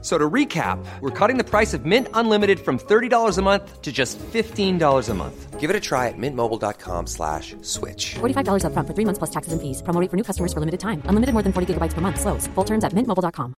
So 0.00 0.16
to 0.16 0.30
recap, 0.30 0.78
we're 1.00 1.10
cutting 1.10 1.38
the 1.38 1.44
price 1.44 1.74
of 1.74 1.84
Mint 1.84 2.06
Unlimited 2.14 2.60
from 2.60 2.78
$30 2.78 3.36
a 3.36 3.42
month 3.42 3.82
to 3.82 3.90
just 3.90 4.16
$15 4.32 5.08
a 5.08 5.14
month. 5.14 5.58
Give 5.58 5.70
it 5.70 5.74
a 5.74 5.80
try 5.80 6.06
at 6.06 6.14
mintmobile.com 6.16 7.08
slash 7.08 7.56
switch. 7.62 8.14
$45 8.20 8.62
upfront 8.62 8.86
for 8.86 8.94
three 8.94 9.04
months 9.04 9.18
plus 9.18 9.30
taxes 9.30 9.52
and 9.52 9.60
fees. 9.60 9.82
Promo 9.82 10.00
rate 10.00 10.08
for 10.08 10.16
new 10.16 10.22
customers 10.22 10.52
for 10.52 10.60
limited 10.60 10.78
time. 10.78 11.02
Unlimited 11.06 11.32
more 11.34 11.42
than 11.42 11.52
40 11.52 11.74
gigabytes 11.74 11.94
per 11.94 12.00
month. 12.00 12.20
Slows. 12.20 12.46
Full 12.54 12.64
terms 12.64 12.84
at 12.84 12.92
mintmobile.com. 12.94 13.54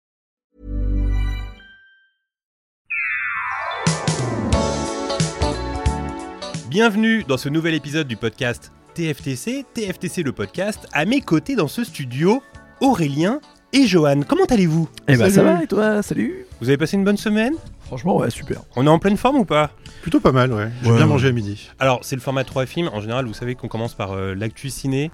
Bienvenue 6.71 7.25
dans 7.25 7.36
ce 7.36 7.49
nouvel 7.49 7.75
épisode 7.75 8.07
du 8.07 8.16
podcast 8.16 8.72
TFTC, 8.94 9.66
TFTC 9.75 10.22
le 10.22 10.32
podcast. 10.32 10.86
À 10.93 11.04
mes 11.04 11.21
côtés 11.21 11.57
dans 11.57 11.68
ce 11.68 11.85
studio, 11.85 12.43
Aurélien 12.80 13.41
et 13.72 13.86
Johan. 13.86 14.22
Comment 14.26 14.44
allez-vous 14.46 14.88
Eh 15.08 15.16
ben 15.16 15.30
ça 15.30 15.42
va 15.42 15.62
et 15.62 15.66
toi 15.66 16.02
Salut 16.02 16.44
Vous 16.60 16.68
avez 16.68 16.76
passé 16.76 16.96
une 16.96 17.04
bonne 17.04 17.16
semaine 17.16 17.54
Franchement 17.80 18.16
ouais 18.18 18.30
super. 18.30 18.62
On 18.76 18.86
est 18.86 18.90
en 18.90 18.98
pleine 18.98 19.16
forme 19.16 19.36
ou 19.36 19.44
pas 19.44 19.70
Plutôt 20.02 20.20
pas 20.20 20.32
mal, 20.32 20.52
ouais. 20.52 20.70
J'ai 20.82 20.90
Ouais, 20.90 20.96
bien 20.96 21.04
ouais. 21.06 21.10
mangé 21.12 21.29
à 21.29 21.32
midi. 21.32 21.70
Alors, 21.79 22.00
c'est 22.02 22.16
le 22.16 22.22
format 22.22 22.44
3 22.44 22.64
films. 22.66 22.88
En 22.93 23.00
général, 23.00 23.26
vous 23.26 23.34
savez 23.34 23.54
qu'on 23.54 23.68
commence 23.68 23.94
par 23.94 24.12
euh, 24.12 24.34
l'actu 24.34 24.70
ciné. 24.70 25.10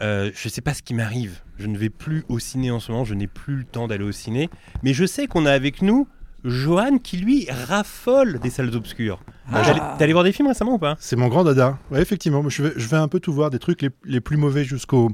Euh, 0.00 0.30
je 0.34 0.48
sais 0.48 0.62
pas 0.62 0.72
ce 0.72 0.82
qui 0.82 0.94
m'arrive. 0.94 1.40
Je 1.58 1.66
ne 1.66 1.76
vais 1.76 1.90
plus 1.90 2.24
au 2.28 2.38
ciné 2.38 2.70
en 2.70 2.80
ce 2.80 2.90
moment. 2.90 3.04
Je 3.04 3.12
n'ai 3.14 3.26
plus 3.26 3.56
le 3.56 3.64
temps 3.64 3.86
d'aller 3.86 4.04
au 4.04 4.12
ciné. 4.12 4.48
Mais 4.82 4.94
je 4.94 5.04
sais 5.04 5.26
qu'on 5.26 5.44
a 5.44 5.52
avec 5.52 5.82
nous 5.82 6.08
Johan 6.42 6.96
qui, 6.96 7.18
lui, 7.18 7.48
raffole 7.68 8.38
des 8.38 8.48
salles 8.48 8.74
obscures. 8.74 9.20
Ah. 9.52 9.60
T'es 9.62 9.70
allé- 9.70 9.80
T'es 9.98 10.04
allé 10.04 10.12
voir 10.14 10.24
des 10.24 10.32
films 10.32 10.48
récemment 10.48 10.74
ou 10.74 10.78
pas 10.78 10.96
C'est 11.00 11.16
mon 11.16 11.28
grand 11.28 11.44
dada. 11.44 11.76
Ouais, 11.90 12.00
effectivement. 12.00 12.48
Je 12.48 12.62
vais, 12.62 12.72
je 12.76 12.88
vais 12.88 12.96
un 12.96 13.08
peu 13.08 13.20
tout 13.20 13.32
voir, 13.34 13.50
des 13.50 13.58
trucs 13.58 13.82
les, 13.82 13.90
les 14.06 14.20
plus 14.22 14.38
mauvais 14.38 14.64
jusqu'au 14.64 15.10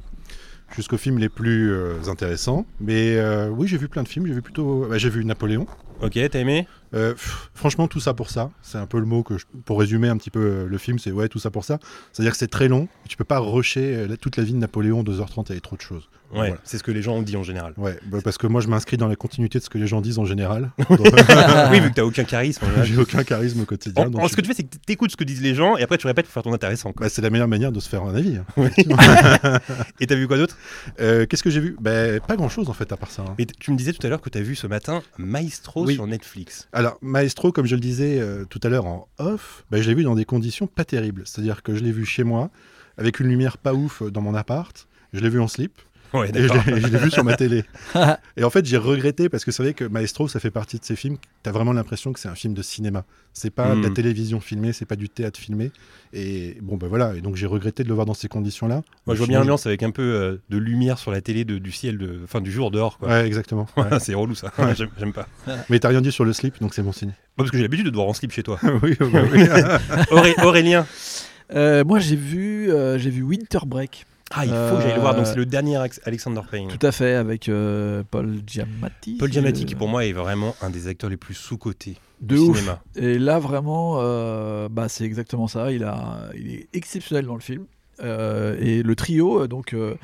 jusqu'aux 0.75 0.97
films 0.97 1.17
les 1.17 1.29
plus 1.29 1.71
euh, 1.71 1.95
intéressants. 2.07 2.65
Mais 2.79 3.17
euh, 3.17 3.49
oui, 3.49 3.67
j'ai 3.67 3.77
vu 3.77 3.87
plein 3.87 4.03
de 4.03 4.07
films. 4.07 4.27
J'ai 4.27 4.33
vu 4.33 4.41
plutôt. 4.41 4.85
bah, 4.89 4.97
j'ai 4.97 5.09
vu 5.09 5.23
Napoléon. 5.25 5.67
Ok, 6.01 6.19
t'as 6.31 6.39
aimé? 6.39 6.67
Euh, 6.93 7.11
pff, 7.13 7.49
franchement, 7.53 7.87
tout 7.89 7.99
ça 7.99 8.13
pour 8.13 8.29
ça. 8.29 8.49
C'est 8.61 8.77
un 8.77 8.85
peu 8.85 8.97
le 8.99 9.05
mot 9.05 9.21
que 9.21 9.37
je- 9.37 9.45
pour 9.65 9.77
résumer 9.79 10.07
un 10.07 10.15
petit 10.15 10.29
peu 10.29 10.39
euh, 10.39 10.65
le 10.65 10.77
film, 10.77 10.99
c'est 10.99 11.11
ouais, 11.11 11.27
tout 11.27 11.39
ça 11.39 11.51
pour 11.51 11.65
ça. 11.65 11.79
C'est-à-dire 12.13 12.31
que 12.31 12.37
c'est 12.37 12.47
très 12.47 12.69
long. 12.69 12.87
Tu 13.09 13.17
peux 13.17 13.25
pas 13.25 13.39
rusher 13.39 13.93
euh, 13.93 14.15
toute 14.15 14.37
la 14.37 14.43
vie 14.43 14.53
de 14.53 14.57
Napoléon 14.57 15.03
2h30 15.03 15.51
avec 15.51 15.61
trop 15.63 15.75
de 15.75 15.81
choses. 15.81 16.07
Ouais, 16.31 16.37
Voilà. 16.37 16.55
c'est 16.63 16.77
ce 16.77 16.83
que 16.83 16.91
les 16.91 17.01
gens 17.01 17.13
ont 17.15 17.21
dit 17.21 17.35
en 17.35 17.43
général. 17.43 17.73
Ouais, 17.77 17.97
bah, 18.05 18.19
parce 18.23 18.37
que 18.37 18.47
moi, 18.47 18.61
je 18.61 18.67
m'inscris 18.69 18.95
dans 18.97 19.07
la 19.07 19.15
continuité 19.17 19.59
de 19.59 19.63
ce 19.65 19.69
que 19.69 19.77
les 19.77 19.87
gens 19.87 19.99
disent 19.99 20.17
en 20.19 20.25
général. 20.25 20.71
oui, 20.89 20.95
vu 21.81 21.89
que 21.89 21.93
t'as 21.95 22.03
aucun 22.03 22.23
charisme. 22.23 22.65
j'ai 22.83 22.97
aucun 22.97 23.23
charisme 23.25 23.61
au 23.61 23.65
quotidien. 23.65 24.05
En- 24.05 24.09
donc 24.09 24.21
en- 24.21 24.25
je 24.27 24.31
ce 24.31 24.35
que 24.37 24.41
tu 24.41 24.47
fais, 24.47 24.53
c'est 24.53 24.63
que 24.63 24.77
t'écoutes 24.85 25.11
ce 25.11 25.17
que 25.17 25.23
disent 25.25 25.41
les 25.41 25.55
gens 25.55 25.75
et 25.77 25.83
après 25.83 25.97
tu 25.97 26.07
répètes 26.07 26.25
pour 26.25 26.33
faire 26.33 26.43
ton 26.43 26.53
intéressant. 26.53 26.93
Bah, 26.97 27.09
c'est 27.09 27.21
la 27.21 27.29
meilleure 27.29 27.47
manière 27.49 27.71
de 27.73 27.79
se 27.81 27.89
faire 27.89 28.03
un 28.03 28.15
avis. 28.15 28.37
hein. 28.37 28.45
Et 29.99 30.07
t'as 30.07 30.15
vu 30.15 30.27
quoi 30.27 30.37
d'autre? 30.37 30.57
Euh, 31.01 31.25
Qu'est-ce 31.25 31.43
que 31.43 31.49
j'ai 31.49 31.59
vu? 31.59 31.75
Bah, 31.81 32.19
Pas 32.25 32.35
grand-chose 32.37 32.69
en 32.69 32.73
fait 32.73 32.91
à 32.93 32.97
part 32.97 33.11
ça. 33.11 33.23
hein. 33.27 33.35
Mais 33.37 33.45
t- 33.45 33.55
tu 33.59 33.71
me 33.71 33.77
disais 33.77 33.91
tout 33.93 34.05
à 34.05 34.09
l'heure 34.09 34.21
que 34.21 34.29
t'as 34.29 34.41
vu 34.41 34.55
ce 34.55 34.67
matin 34.67 35.01
Maestro 35.17 35.85
Oui. 35.87 35.95
sur 35.95 36.07
Netflix. 36.07 36.67
Alors, 36.73 36.97
Maestro, 37.01 37.51
comme 37.51 37.65
je 37.65 37.75
le 37.75 37.81
disais 37.81 38.19
euh, 38.19 38.45
tout 38.45 38.59
à 38.63 38.69
l'heure 38.69 38.85
en 38.85 39.07
off, 39.17 39.65
bah, 39.71 39.81
je 39.81 39.87
l'ai 39.89 39.95
vu 39.95 40.03
dans 40.03 40.15
des 40.15 40.25
conditions 40.25 40.67
pas 40.67 40.85
terribles. 40.85 41.23
C'est-à-dire 41.25 41.63
que 41.63 41.75
je 41.75 41.83
l'ai 41.83 41.91
vu 41.91 42.05
chez 42.05 42.23
moi, 42.23 42.49
avec 42.97 43.19
une 43.19 43.27
lumière 43.27 43.57
pas 43.57 43.73
ouf 43.73 44.01
euh, 44.01 44.11
dans 44.11 44.21
mon 44.21 44.35
appart. 44.35 44.87
Je 45.13 45.21
l'ai 45.21 45.29
vu 45.29 45.39
en 45.39 45.47
slip 45.47 45.79
Ouais, 46.13 46.29
et 46.29 46.41
je 46.47 46.87
l'ai- 46.87 46.97
vu 46.99 47.11
sur 47.11 47.23
ma 47.23 47.35
télé. 47.35 47.63
et 48.37 48.43
en 48.43 48.49
fait, 48.49 48.65
j'ai 48.65 48.77
regretté 48.77 49.29
parce 49.29 49.43
que 49.45 49.51
c'est 49.51 49.61
vrai 49.63 49.73
que 49.73 49.83
Maestro, 49.85 50.27
ça 50.27 50.39
fait 50.39 50.51
partie 50.51 50.79
de 50.79 50.85
ces 50.85 50.95
films. 50.95 51.17
Tu 51.43 51.49
as 51.49 51.51
vraiment 51.51 51.73
l'impression 51.73 52.13
que 52.13 52.19
c'est 52.19 52.29
un 52.29 52.35
film 52.35 52.53
de 52.53 52.61
cinéma. 52.61 53.03
C'est 53.33 53.49
pas 53.49 53.75
de 53.75 53.81
la 53.81 53.89
Mm. 53.89 53.93
télévision 53.93 54.39
filmée, 54.39 54.73
c'est 54.73 54.85
pas 54.85 54.95
du 54.95 55.09
théâtre 55.09 55.39
filmé. 55.39 55.71
Et 56.13 56.57
bon, 56.61 56.77
ben 56.77 56.87
voilà. 56.87 57.13
Et 57.15 57.21
donc, 57.21 57.35
j'ai 57.35 57.45
regretté 57.45 57.83
de 57.83 57.89
le 57.89 57.93
voir 57.93 58.05
dans 58.05 58.13
ces 58.13 58.27
conditions-là. 58.27 58.81
Moi, 59.05 59.15
je 59.15 59.19
vois 59.19 59.27
bien 59.27 59.39
l'ambiance 59.39 59.65
avec 59.67 59.83
un 59.83 59.91
peu 59.91 60.01
euh, 60.01 60.37
de 60.49 60.57
lumière 60.57 60.97
sur 60.97 61.11
la 61.11 61.21
télé 61.21 61.45
de- 61.45 61.57
du 61.57 61.71
ciel, 61.71 61.97
de, 61.97 62.21
enfin 62.23 62.41
du 62.41 62.51
jour 62.51 62.71
dehors. 62.71 62.97
Quoi. 62.97 63.09
Ouais, 63.09 63.25
exactement. 63.27 63.67
Ouais. 63.77 63.99
c'est 63.99 64.13
relou 64.15 64.33
ça. 64.35 64.51
Ouais. 64.57 64.73
J'aime 64.77 64.89
j'aime 64.97 65.13
pas. 65.13 65.27
Mais 65.69 65.79
t'as 65.79 65.89
rien 65.89 66.01
dit 66.01 66.11
sur 66.11 66.25
le 66.25 66.33
slip, 66.33 66.59
donc 66.61 66.73
c'est 66.73 66.81
bon 66.83 66.91
signe. 66.93 67.13
Parce 67.35 67.51
que 67.51 67.57
j'ai 67.57 67.63
l'habitude 67.63 67.85
de 67.85 67.91
te 67.91 67.95
voir 67.95 68.07
en 68.07 68.13
slip 68.13 68.31
chez 68.31 68.43
toi. 68.43 68.59
oui, 68.81 68.95
oui, 68.99 69.07
oui. 69.33 69.43
Auré- 70.11 70.35
Aurélien. 70.43 70.85
Euh, 71.53 71.83
moi 71.85 71.99
j'ai 71.99 72.15
vu 72.17 72.71
euh, 72.71 72.97
j'ai 72.97 73.09
vu 73.09 73.21
Winter 73.21 73.59
Break. 73.65 74.05
Ah, 74.33 74.45
il 74.45 74.51
faut 74.51 74.75
que 74.75 74.81
j'aille 74.81 74.95
le 74.95 74.99
voir. 75.01 75.15
Donc, 75.15 75.25
Euh, 75.25 75.29
c'est 75.29 75.35
le 75.37 75.45
dernier 75.45 75.77
Alex- 75.77 76.01
Alexander 76.05 76.41
Payne. 76.49 76.67
Tout 76.67 76.85
à 76.85 76.91
fait 76.91 77.13
avec 77.15 77.47
euh, 77.49 78.03
Paul 78.11 78.41
Giamatti. 78.45 79.15
Paul 79.17 79.31
Giamatti, 79.31 79.65
qui 79.65 79.73
Euh, 79.73 79.77
pour 79.77 79.87
moi 79.87 80.05
est 80.05 80.11
vraiment 80.11 80.55
un 80.61 80.69
des 80.69 80.87
acteurs 80.87 81.09
les 81.09 81.17
plus 81.17 81.33
sous-cotés 81.33 81.97
de 82.21 82.35
du 82.35 82.41
ouf. 82.41 82.57
cinéma. 82.57 82.81
Et 82.95 83.17
là 83.19 83.39
vraiment 83.39 83.99
euh, 84.01 84.67
bah 84.69 84.89
c'est 84.89 85.05
exactement 85.05 85.47
ça. 85.47 85.71
Il 85.71 85.83
a 85.83 86.29
il 86.35 86.51
est 86.51 86.67
exceptionnel 86.73 87.25
dans 87.25 87.35
le 87.35 87.41
film. 87.41 87.65
Euh, 87.99 88.55
et 88.59 88.83
le 88.83 88.95
trio, 88.95 89.41
euh, 89.41 89.47
donc 89.47 89.73
euh, 89.73 89.95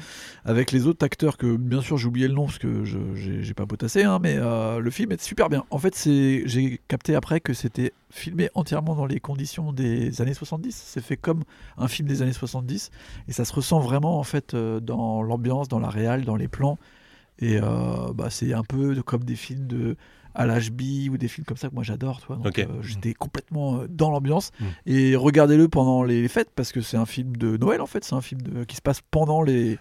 avec 0.46 0.72
les 0.72 0.88
autres 0.88 1.06
acteurs 1.06 1.38
que 1.38 1.56
bien 1.58 1.82
sûr 1.82 1.98
j'ai 1.98 2.08
oublié 2.08 2.28
le 2.28 2.34
nom 2.34 2.46
parce 2.46 2.58
que 2.58 2.84
j'ai 2.84 3.54
pas 3.54 3.66
potassé, 3.66 4.04
hein, 4.04 4.20
mais 4.22 4.36
le 4.36 4.90
film 4.90 5.12
est 5.12 5.22
super 5.22 5.50
bien. 5.50 5.64
En 5.70 5.78
fait, 5.78 5.96
j'ai 6.04 6.82
capté 6.88 7.16
après 7.16 7.40
que 7.40 7.54
c'était 7.54 7.94
filmé 8.10 8.50
entièrement 8.56 8.96
dans 8.96 9.06
les 9.06 9.20
conditions 9.20 9.74
des 9.74 10.22
années 10.22 10.34
70. 10.34 10.76
C'est 10.86 11.02
fait 11.02 11.18
comme 11.18 11.44
un 11.78 11.88
film 11.88 12.08
des 12.08 12.22
années 12.22 12.34
70 12.34 12.92
et 13.28 13.32
ça 13.32 13.46
se 13.46 13.54
ressent 13.54 13.80
vraiment 13.80 14.20
en 14.20 14.24
fait 14.24 14.56
dans 14.56 15.22
l'ambiance, 15.22 15.68
dans 15.68 15.80
la 15.80 15.90
réal, 15.90 16.26
dans 16.26 16.36
les 16.36 16.48
plans. 16.48 16.78
Et 17.40 17.60
bah, 17.60 18.30
c'est 18.30 18.54
un 18.54 18.64
peu 18.64 19.02
comme 19.04 19.24
des 19.24 19.36
films 19.36 19.68
de 19.68 19.96
à 20.36 20.46
l'HB 20.46 20.82
ou 21.12 21.18
des 21.18 21.28
films 21.28 21.46
comme 21.46 21.58
ça 21.58 21.70
que 21.70 21.76
moi 21.76 21.84
j'adore. 21.84 22.22
toi. 22.22 22.36
Donc 22.38 22.48
Ok. 22.48 22.60
euh, 22.60 22.66
j'étais 22.82 23.14
complètement 23.14 23.82
euh, 23.82 23.88
dans 23.90 24.10
l'ambiance. 24.10 24.52
Mm. 24.60 24.66
Et 24.88 25.16
regardez-le 25.16 25.68
pendant 25.68 26.04
les 26.04 26.28
fêtes 26.28 26.50
parce 26.56 26.72
que 26.72 26.82
c'est 26.82 26.98
un 26.98 27.06
film 27.06 27.36
de 27.38 27.58
Noël 27.58 27.82
en 27.82 27.86
fait. 27.88 28.04
C'est 28.04 28.16
un 28.16 28.22
film 28.22 28.42
de- 28.42 28.64
qui 28.64 28.76
se 28.76 28.82
passe 28.82 29.02
pendant 29.12 29.42
les, 29.42 29.78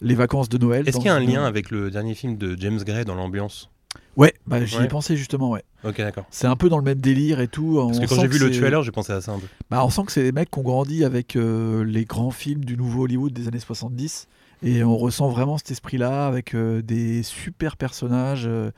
les 0.00 0.14
vacances 0.14 0.48
de 0.48 0.58
Noël. 0.58 0.88
Est-ce 0.88 0.96
qu'il 0.96 1.06
y 1.06 1.10
a 1.10 1.14
un 1.14 1.20
lien 1.20 1.44
avec 1.44 1.70
le 1.70 1.90
dernier 1.90 2.14
film 2.14 2.36
de 2.36 2.56
James 2.58 2.78
Gray 2.84 3.04
dans 3.04 3.14
l'ambiance? 3.14 3.70
Ouais, 4.16 4.34
bah, 4.46 4.64
j'y 4.64 4.76
Ouais. 4.76 4.84
ai 4.84 4.88
pensé 4.88 5.16
justement. 5.16 5.50
Ouais. 5.50 5.64
Ok, 5.84 5.96
d'accord. 5.98 6.24
C'est 6.30 6.46
un 6.46 6.56
peu 6.56 6.68
dans 6.68 6.78
le 6.78 6.84
même 6.84 7.00
délire 7.00 7.40
et 7.40 7.48
tout. 7.48 7.74
Parce 7.86 7.98
On 7.98 8.02
que 8.02 8.06
quand 8.08 8.20
j'ai 8.20 8.26
vu 8.28 8.38
le 8.38 8.50
trailer, 8.50 8.82
j'ai 8.82 8.92
pensé 8.92 9.12
à 9.12 9.20
ça 9.20 9.32
un 9.32 9.38
peu. 9.38 9.46
bah, 9.70 9.84
on 9.84 9.90
sent 9.90 10.02
que 10.06 10.12
c'est 10.12 10.22
des 10.22 10.32
mecs 10.32 10.50
qui 10.50 10.58
ont 10.58 10.62
grandi 10.62 11.04
avec 11.04 11.36
euh, 11.36 11.84
les 11.84 12.04
grands 12.04 12.30
films 12.30 12.64
du 12.64 12.76
nouveau 12.76 13.04
Hollywood 13.04 13.32
des 13.32 13.48
années 13.48 13.58
70. 13.60 14.28
Et 14.62 14.84
on 14.84 14.96
ressent 14.96 15.28
vraiment 15.28 15.56
cet 15.58 15.70
esprit-là 15.70 16.26
avec 16.26 16.54
euh, 16.54 16.82
des 16.82 17.22
super 17.22 17.76
personnages, 17.78 18.44
euh, 18.46 18.70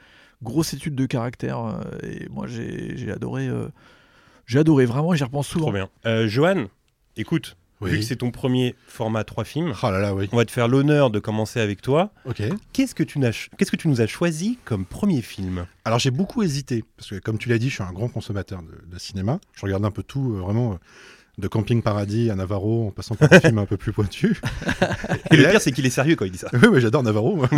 grosse 0.42 0.74
étude 0.74 0.94
de 0.94 1.06
caractère. 1.06 1.58
euh, 1.58 1.80
et 2.02 2.28
moi, 2.28 2.46
j'ai 2.46 3.10
adoré. 3.12 3.46
euh, 3.48 3.68
j'ai 4.46 4.58
adoré, 4.58 4.84
vraiment, 4.86 5.14
j'y 5.14 5.24
repense 5.24 5.46
souvent. 5.48 5.66
Trop 5.66 5.72
bien. 5.72 5.88
Euh, 6.06 6.26
Johan, 6.28 6.66
écoute, 7.16 7.56
Oui. 7.80 7.90
vu 7.92 7.98
que 7.98 8.04
c'est 8.04 8.16
ton 8.16 8.30
premier 8.30 8.74
format 8.86 9.24
3 9.24 9.44
films, 9.44 9.72
Oh 9.82 9.90
là 9.90 9.98
là, 10.00 10.14
oui. 10.14 10.28
on 10.32 10.36
va 10.36 10.44
te 10.44 10.50
faire 10.50 10.68
l'honneur 10.68 11.10
de 11.10 11.18
commencer 11.20 11.60
avec 11.60 11.80
toi. 11.80 12.12
Ok. 12.26 12.42
Qu'est-ce 12.72 12.94
que 12.94 13.02
tu, 13.04 13.18
qu'est-ce 13.56 13.70
que 13.70 13.76
tu 13.76 13.88
nous 13.88 14.00
as 14.00 14.06
choisi 14.06 14.58
comme 14.64 14.84
premier 14.84 15.22
film? 15.22 15.66
Alors 15.84 15.98
j'ai 15.98 16.10
beaucoup 16.10 16.42
hésité, 16.42 16.84
parce 16.96 17.10
que 17.10 17.18
comme 17.18 17.38
tu 17.38 17.48
l'as 17.48 17.58
dit, 17.58 17.68
je 17.70 17.74
suis 17.74 17.82
un 17.84 17.92
grand 17.92 18.08
consommateur 18.08 18.62
de, 18.62 18.70
de 18.92 18.98
cinéma. 18.98 19.38
Je 19.54 19.62
regarde 19.62 19.84
un 19.84 19.90
peu 19.90 20.02
tout, 20.02 20.34
euh, 20.34 20.40
vraiment, 20.40 20.72
euh, 20.72 20.76
de 21.38 21.48
Camping 21.48 21.80
Paradis 21.82 22.30
à 22.30 22.34
Navarro, 22.34 22.88
en 22.88 22.90
passant 22.90 23.14
par 23.14 23.28
des 23.28 23.40
films 23.44 23.58
un 23.58 23.64
peu 23.66 23.76
plus 23.78 23.92
pointus. 23.92 24.40
Et 25.30 25.36
le 25.36 25.42
là- 25.44 25.50
pire, 25.50 25.60
c'est 25.62 25.72
qu'il 25.72 25.86
est 25.86 25.90
sérieux 25.90 26.14
quand 26.14 26.24
il 26.26 26.30
dit 26.30 26.38
ça. 26.38 26.48
Oui, 26.52 26.68
oui, 26.70 26.80
j'adore 26.80 27.02
Navarro. 27.02 27.42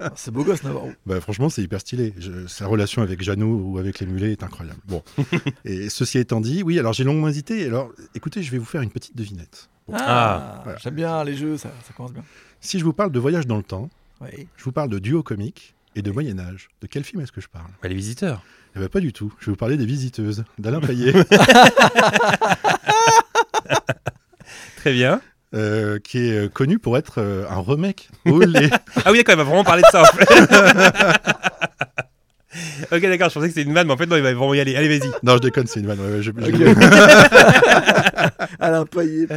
Ah, 0.00 0.10
C'est 0.16 0.30
beau 0.30 0.42
gosse, 0.44 0.62
Navarro. 0.64 0.90
Bah, 1.06 1.20
franchement, 1.20 1.48
c'est 1.48 1.62
hyper 1.62 1.80
stylé. 1.80 2.14
Je- 2.18 2.46
sa 2.46 2.66
relation 2.66 3.02
avec 3.02 3.22
Jeannot 3.22 3.60
ou 3.62 3.78
avec 3.78 4.00
les 4.00 4.06
mulets 4.06 4.32
est 4.32 4.42
incroyable. 4.42 4.80
Bon. 4.86 5.02
Et 5.64 5.88
ceci 5.90 6.18
étant 6.18 6.40
dit, 6.40 6.62
oui, 6.62 6.78
alors 6.78 6.92
j'ai 6.92 7.04
longuement 7.04 7.28
hésité. 7.28 7.66
Alors, 7.66 7.90
écoutez, 8.14 8.42
je 8.42 8.50
vais 8.50 8.58
vous 8.58 8.64
faire 8.64 8.82
une 8.82 8.90
petite 8.90 9.16
devinette. 9.16 9.68
Ah. 9.92 10.60
Voilà. 10.64 10.78
J'aime 10.78 10.94
bien 10.94 11.22
les 11.24 11.34
jeux, 11.36 11.56
ça, 11.58 11.70
ça 11.86 11.92
commence 11.92 12.12
bien. 12.12 12.24
Si 12.60 12.78
je 12.78 12.84
vous 12.84 12.92
parle 12.92 13.12
de 13.12 13.18
voyage 13.18 13.46
dans 13.46 13.56
le 13.56 13.62
temps, 13.62 13.90
je 14.56 14.64
vous 14.64 14.72
parle 14.72 14.88
de 14.88 14.98
duo 14.98 15.22
comique 15.22 15.74
et 15.94 16.02
de 16.02 16.10
Moyen 16.10 16.38
Âge. 16.38 16.68
De 16.80 16.86
quel 16.86 17.04
film 17.04 17.20
est-ce 17.22 17.32
que 17.32 17.40
je 17.40 17.48
parle? 17.48 17.66
Bah, 17.82 17.88
les 17.88 17.94
visiteurs. 17.94 18.42
Eh 18.74 18.78
ben, 18.78 18.88
pas 18.88 19.00
du 19.00 19.12
tout. 19.12 19.32
Je 19.38 19.46
vais 19.46 19.52
vous 19.52 19.56
parler 19.56 19.76
des 19.76 19.84
visiteuses 19.86 20.44
d'Alain 20.58 20.80
Payet. 20.80 21.12
Très 24.76 24.92
bien. 24.92 25.20
euh, 25.54 25.98
qui 25.98 26.18
est 26.18 26.46
euh, 26.46 26.48
connu 26.48 26.78
pour 26.78 26.96
être 26.96 27.18
euh, 27.18 27.44
un 27.50 27.60
remake. 27.60 28.08
Olé. 28.24 28.70
Ah 29.04 29.12
oui, 29.12 29.18
d'accord, 29.18 29.34
il 29.34 29.38
va 29.38 29.44
vraiment 29.44 29.64
parler 29.64 29.82
de 29.82 29.88
ça 29.92 30.02
en 30.02 30.06
fait. 30.06 30.24
Ok, 32.92 33.00
d'accord, 33.02 33.28
je 33.30 33.34
pensais 33.34 33.48
que 33.48 33.54
c'était 33.54 33.66
une 33.68 33.74
vanne, 33.74 33.86
mais 33.86 33.92
en 33.94 33.96
fait, 33.96 34.06
non, 34.06 34.16
il 34.16 34.22
va 34.22 34.32
vraiment 34.34 34.52
y 34.54 34.60
aller. 34.60 34.76
Allez, 34.76 34.98
vas-y. 34.98 35.08
Non, 35.22 35.34
je 35.36 35.40
déconne, 35.40 35.66
c'est 35.66 35.80
une 35.80 35.86
vanne. 35.86 35.98
ouais, 36.00 36.16
ouais, 36.16 36.22
je- 36.22 36.30
je-. 36.30 37.72
Alain 38.60 38.84
Payet, 38.90 39.22
putain. 39.22 39.36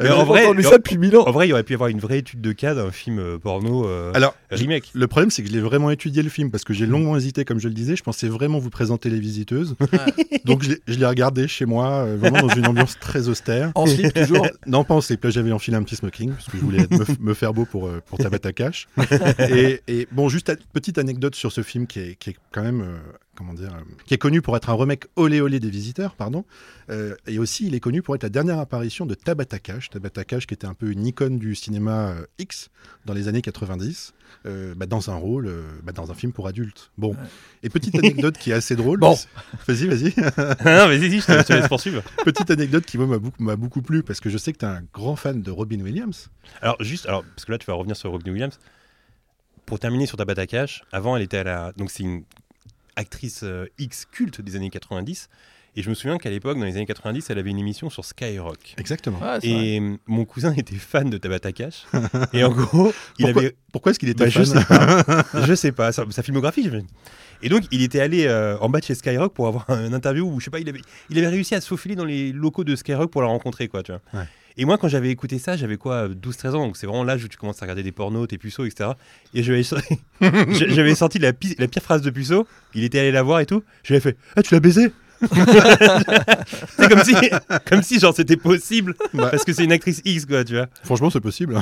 Mais 0.00 0.10
en 0.10 0.24
vrai- 0.24 0.44
entendu 0.46 0.66
en- 0.66 0.70
ça 0.70 0.76
depuis 0.78 0.98
mille 0.98 1.16
ans. 1.16 1.24
En 1.26 1.30
vrai, 1.32 1.48
il 1.48 1.52
aurait 1.52 1.62
pu 1.62 1.72
y 1.72 1.74
avoir 1.74 1.88
une 1.88 1.98
vraie 2.00 2.18
étude 2.18 2.40
de 2.40 2.52
cas 2.52 2.74
d'un 2.74 2.90
film 2.90 3.18
euh, 3.18 3.38
porno 3.38 3.86
euh, 3.86 4.12
Alors, 4.14 4.34
remake. 4.50 4.90
le 4.94 5.06
problème, 5.06 5.30
c'est 5.30 5.42
que 5.42 5.48
je 5.48 5.52
l'ai 5.54 5.60
vraiment 5.60 5.90
étudié 5.90 6.22
le 6.22 6.28
film 6.30 6.50
parce 6.50 6.64
que 6.64 6.72
j'ai 6.74 6.86
longuement 6.86 7.16
hésité, 7.16 7.44
comme 7.44 7.58
je 7.60 7.68
le 7.68 7.74
disais. 7.74 7.96
Je 7.96 8.02
pensais 8.02 8.28
vraiment 8.28 8.58
vous 8.58 8.70
présenter 8.70 9.10
Les 9.10 9.20
Visiteuses. 9.20 9.76
Donc, 10.44 10.62
je 10.62 10.70
l'ai- 10.70 10.80
je 10.88 10.98
l'ai 10.98 11.06
regardé 11.06 11.48
chez 11.48 11.64
moi, 11.66 12.04
euh, 12.06 12.16
vraiment 12.18 12.46
dans 12.46 12.54
une 12.54 12.66
ambiance 12.66 12.98
très 13.00 13.28
austère. 13.28 13.72
En 13.74 13.86
slip 13.86 14.12
toujours. 14.12 14.46
Non, 14.66 14.84
pas 14.84 14.94
en 14.94 15.00
slip. 15.00 15.22
Là, 15.24 15.30
j'avais 15.30 15.52
enfilé 15.52 15.76
un 15.76 15.82
petit 15.82 15.96
smoking 15.96 16.30
parce 16.32 16.46
que 16.46 16.56
je 16.58 16.62
voulais 16.62 16.86
me, 16.90 17.04
f- 17.04 17.16
me 17.20 17.34
faire 17.34 17.52
beau 17.52 17.64
pour, 17.64 17.86
euh, 17.86 18.00
pour 18.06 18.18
Tabata 18.18 18.52
Cash. 18.52 18.88
et, 19.38 19.80
et 19.88 20.08
bon, 20.12 20.28
juste 20.28 20.48
une 20.48 20.56
petite 20.72 20.98
anecdote 20.98 21.34
sur 21.34 21.52
ce 21.52 21.62
film 21.62 21.86
qui 21.86 22.00
est, 22.00 22.14
qui 22.18 22.30
est 22.30 22.36
quand 22.52 22.62
même, 22.62 22.83
euh, 22.84 22.98
comment 23.36 23.54
dire, 23.54 23.74
euh, 23.74 23.82
qui 24.06 24.14
est 24.14 24.18
connu 24.18 24.42
pour 24.42 24.56
être 24.56 24.70
un 24.70 24.74
remake 24.74 25.06
olé 25.16 25.40
olé 25.40 25.60
des 25.60 25.70
visiteurs, 25.70 26.14
pardon. 26.14 26.44
Euh, 26.90 27.14
et 27.26 27.38
aussi, 27.38 27.66
il 27.66 27.74
est 27.74 27.80
connu 27.80 28.02
pour 28.02 28.14
être 28.14 28.22
la 28.22 28.28
dernière 28.28 28.58
apparition 28.58 29.06
de 29.06 29.14
Tabata 29.14 29.58
Cash. 29.58 29.90
Tabata 29.90 30.24
Cash 30.24 30.46
qui 30.46 30.54
était 30.54 30.66
un 30.66 30.74
peu 30.74 30.90
une 30.90 31.06
icône 31.06 31.38
du 31.38 31.54
cinéma 31.54 32.14
X 32.38 32.70
dans 33.06 33.14
les 33.14 33.28
années 33.28 33.42
90. 33.42 34.14
euh, 34.46 34.74
bah, 34.76 34.86
dans 34.86 35.10
un 35.10 35.14
rôle, 35.14 35.52
bah, 35.82 35.92
dans 35.92 36.10
un 36.10 36.14
film 36.14 36.32
pour 36.32 36.46
adultes. 36.46 36.90
Bon, 36.98 37.16
et 37.62 37.70
petite 37.70 37.94
anecdote 37.96 38.36
qui 38.38 38.50
est 38.50 38.54
assez 38.54 38.76
drôle. 38.76 38.98
Bon. 38.98 39.16
Vas-y, 39.66 39.86
vas-y. 39.86 40.14
non, 40.18 40.86
vas-y, 40.86 40.98
vas-y, 40.98 41.20
je 41.20 41.26
te, 41.26 41.32
je 41.32 41.42
te 41.42 41.52
laisse 41.52 41.68
poursuivre. 41.68 42.02
petite 42.24 42.50
anecdote 42.50 42.84
qui 42.84 42.98
moi, 42.98 43.06
m'a 43.06 43.18
beaucoup, 43.18 43.42
m'a 43.42 43.56
beaucoup 43.56 43.82
plu 43.82 44.02
parce 44.02 44.20
que 44.20 44.30
je 44.30 44.38
sais 44.38 44.52
que 44.52 44.58
tu 44.58 44.64
es 44.64 44.68
un 44.68 44.82
grand 44.92 45.16
fan 45.16 45.42
de 45.42 45.50
Robin 45.50 45.80
Williams. 45.80 46.30
Alors, 46.60 46.76
juste, 46.80 47.06
alors, 47.06 47.24
parce 47.24 47.44
que 47.44 47.52
là, 47.52 47.58
tu 47.58 47.66
vas 47.66 47.74
revenir 47.74 47.96
sur 47.96 48.10
Robin 48.10 48.32
Williams. 48.32 48.58
Pour 49.66 49.78
terminer 49.78 50.04
sur 50.06 50.18
Tabata 50.18 50.46
Cash, 50.46 50.84
avant, 50.92 51.16
elle 51.16 51.22
était 51.22 51.38
à 51.38 51.44
la. 51.44 51.72
Donc, 51.72 51.90
c'est 51.90 52.02
une 52.02 52.24
actrice 52.96 53.40
euh, 53.42 53.66
X 53.78 54.06
culte 54.10 54.40
des 54.40 54.56
années 54.56 54.70
90. 54.70 55.28
Et 55.76 55.82
je 55.82 55.90
me 55.90 55.94
souviens 55.94 56.18
qu'à 56.18 56.30
l'époque, 56.30 56.56
dans 56.56 56.64
les 56.64 56.76
années 56.76 56.86
90, 56.86 57.30
elle 57.30 57.38
avait 57.40 57.50
une 57.50 57.58
émission 57.58 57.90
sur 57.90 58.04
Skyrock. 58.04 58.74
Exactement. 58.78 59.18
Ouais, 59.18 59.38
c'est 59.40 59.52
vrai. 59.52 59.66
Et 59.66 59.82
mon 60.06 60.24
cousin 60.24 60.52
était 60.56 60.76
fan 60.76 61.10
de 61.10 61.18
Tabata 61.18 61.50
Cash. 61.52 61.84
et 62.32 62.44
en 62.44 62.50
gros, 62.52 62.92
il 63.18 63.24
Pourquoi, 63.24 63.42
avait. 63.42 63.56
pourquoi 63.72 63.90
est-ce 63.90 63.98
qu'il 63.98 64.08
était 64.08 64.24
Bah, 64.24 64.30
je 64.30 64.44
fan 64.44 64.60
sais 64.60 64.64
pas. 64.64 65.24
je 65.46 65.54
sais 65.54 65.72
pas. 65.72 65.90
Sa, 65.90 66.08
sa 66.10 66.22
filmographie, 66.22 66.62
j'imagine. 66.62 66.86
Et 67.42 67.48
donc, 67.48 67.64
il 67.72 67.82
était 67.82 67.98
allé 68.00 68.26
euh, 68.26 68.56
en 68.60 68.68
bas 68.68 68.78
de 68.78 68.84
chez 68.84 68.94
Skyrock 68.94 69.34
pour 69.34 69.48
avoir 69.48 69.68
un 69.68 69.92
interview 69.92 70.24
où, 70.24 70.38
je 70.38 70.44
sais 70.44 70.50
pas, 70.52 70.60
il 70.60 70.68
avait, 70.68 70.80
il 71.10 71.18
avait 71.18 71.26
réussi 71.28 71.56
à 71.56 71.60
se 71.60 71.66
faufiler 71.66 71.96
dans 71.96 72.04
les 72.04 72.30
locaux 72.30 72.62
de 72.62 72.76
Skyrock 72.76 73.10
pour 73.10 73.22
la 73.22 73.28
rencontrer, 73.28 73.66
quoi, 73.66 73.82
tu 73.82 73.90
vois. 73.90 74.00
Ouais. 74.20 74.26
Et 74.56 74.64
moi, 74.64 74.78
quand 74.78 74.88
j'avais 74.88 75.10
écouté 75.10 75.38
ça, 75.38 75.56
j'avais 75.56 75.76
quoi, 75.76 76.08
12-13 76.08 76.48
ans, 76.50 76.66
donc 76.66 76.76
c'est 76.76 76.86
vraiment 76.86 77.02
l'âge 77.04 77.24
où 77.24 77.28
tu 77.28 77.36
commences 77.36 77.60
à 77.60 77.64
regarder 77.64 77.82
des 77.82 77.92
pornos, 77.92 78.28
tes 78.28 78.38
puceaux, 78.38 78.64
etc. 78.64 78.90
Et 79.34 79.42
j'avais 79.42 79.62
sorti, 80.94 81.18
la, 81.18 81.32
la 81.58 81.68
pire 81.68 81.82
phrase 81.82 82.02
de 82.02 82.10
puceau, 82.10 82.46
il 82.74 82.84
était 82.84 83.00
allé 83.00 83.10
la 83.10 83.22
voir 83.22 83.40
et 83.40 83.46
tout, 83.46 83.64
j'avais 83.82 84.00
fait 84.00 84.16
Ah, 84.36 84.42
tu 84.42 84.54
l'as 84.54 84.60
baisé? 84.60 84.92
C'est 86.76 86.88
comme 86.88 87.04
si, 87.04 87.14
comme 87.66 87.82
si 87.82 87.98
genre 87.98 88.14
c'était 88.14 88.36
possible, 88.36 88.94
Bah. 89.12 89.28
parce 89.30 89.44
que 89.44 89.52
c'est 89.52 89.64
une 89.64 89.72
actrice 89.72 90.00
X, 90.04 90.26
quoi, 90.26 90.44
tu 90.44 90.54
vois. 90.54 90.66
Franchement, 90.84 91.10
c'est 91.10 91.20
possible. 91.20 91.58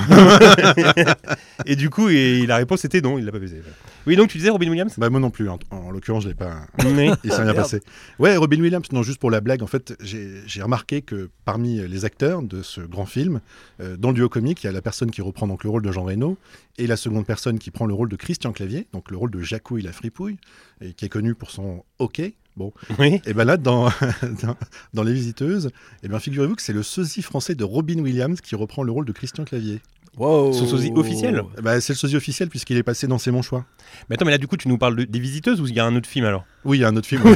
Et 1.65 1.75
du 1.75 1.89
coup, 1.89 2.09
et 2.09 2.45
la 2.45 2.57
réponse 2.57 2.83
était 2.85 3.01
non, 3.01 3.17
il 3.17 3.25
l'a 3.25 3.31
pas 3.31 3.39
baisé. 3.39 3.61
Oui, 4.05 4.15
donc 4.15 4.29
tu 4.29 4.37
disais 4.37 4.49
Robin 4.49 4.69
Williams? 4.69 4.93
Bah, 4.97 5.09
moi 5.09 5.19
non 5.19 5.29
plus. 5.29 5.49
En, 5.49 5.57
en 5.71 5.91
l'occurrence, 5.91 6.23
je 6.23 6.29
l'ai 6.29 6.33
pas. 6.35 6.65
Mais 6.95 7.11
Il 7.23 7.31
s'est 7.31 7.41
rien 7.41 7.53
passé. 7.53 7.81
Ouais, 8.19 8.35
Robin 8.35 8.59
Williams, 8.59 8.85
non, 8.91 9.03
juste 9.03 9.19
pour 9.19 9.31
la 9.31 9.39
blague, 9.41 9.63
en 9.63 9.67
fait, 9.67 9.95
j'ai 10.01 10.41
j'ai 10.45 10.61
remarqué 10.61 11.01
que 11.01 11.29
parmi 11.45 11.77
les 11.87 12.05
acteurs 12.05 12.41
de 12.41 12.61
ce 12.61 12.81
grand 12.81 13.05
film, 13.05 13.39
euh, 13.81 13.95
dans 13.97 14.09
le 14.09 14.15
duo 14.15 14.29
comique, 14.29 14.63
il 14.63 14.67
y 14.67 14.69
a 14.69 14.73
la 14.73 14.81
personne 14.81 15.11
qui 15.11 15.21
reprend 15.21 15.47
donc 15.47 15.63
le 15.63 15.69
rôle 15.69 15.81
de 15.83 15.91
Jean 15.91 16.03
Reno 16.03 16.37
et 16.77 16.87
la 16.87 16.97
seconde 16.97 17.25
personne 17.25 17.59
qui 17.59 17.71
prend 17.71 17.85
le 17.85 17.93
rôle 17.93 18.09
de 18.09 18.15
Christian 18.15 18.51
Clavier, 18.51 18.87
donc 18.93 19.11
le 19.11 19.17
rôle 19.17 19.31
de 19.31 19.41
Jacouille 19.41 19.83
la 19.83 19.91
fripouille, 19.93 20.37
et 20.81 20.93
qui 20.93 21.05
est 21.05 21.09
connu 21.09 21.35
pour 21.35 21.51
son 21.51 21.83
hockey. 21.99 22.33
Bon, 22.55 22.71
oui. 22.99 23.19
et 23.25 23.33
ben 23.33 23.45
là, 23.45 23.57
dans, 23.57 23.85
dans, 24.43 24.55
dans 24.93 25.03
Les 25.03 25.13
Visiteuses, 25.13 25.71
et 26.03 26.07
ben 26.07 26.19
figurez-vous 26.19 26.55
que 26.55 26.61
c'est 26.61 26.73
le 26.73 26.83
sosie 26.83 27.21
français 27.23 27.55
de 27.55 27.63
Robin 27.63 27.97
Williams 27.99 28.41
qui 28.41 28.55
reprend 28.55 28.83
le 28.83 28.91
rôle 28.91 29.05
de 29.05 29.11
Christian 29.11 29.43
Clavier. 29.43 29.81
Wow. 30.15 30.53
Son 30.53 30.67
sosie 30.67 30.91
officiel 30.95 31.41
Eh 31.57 31.61
ben, 31.63 31.79
c'est 31.81 31.93
le 31.93 31.97
sosie 31.97 32.15
officiel 32.15 32.47
puisqu'il 32.47 32.77
est 32.77 32.83
passé 32.83 33.07
dans 33.07 33.17
C'est 33.17 33.31
mon 33.31 33.41
choix. 33.41 33.65
Mais 34.07 34.13
attends, 34.15 34.25
mais 34.25 34.31
là 34.31 34.37
du 34.37 34.45
coup, 34.45 34.57
tu 34.57 34.67
nous 34.67 34.77
parles 34.77 34.95
de- 34.95 35.05
des 35.05 35.17
visiteuses 35.19 35.59
ou 35.59 35.65
il 35.65 35.73
y 35.73 35.79
a 35.79 35.85
un 35.85 35.95
autre 35.95 36.07
film 36.07 36.25
alors? 36.25 36.45
Oui, 36.65 36.77
il 36.77 36.81
y 36.81 36.83
a 36.83 36.89
un 36.89 36.95
autre 36.95 37.07
film. 37.07 37.23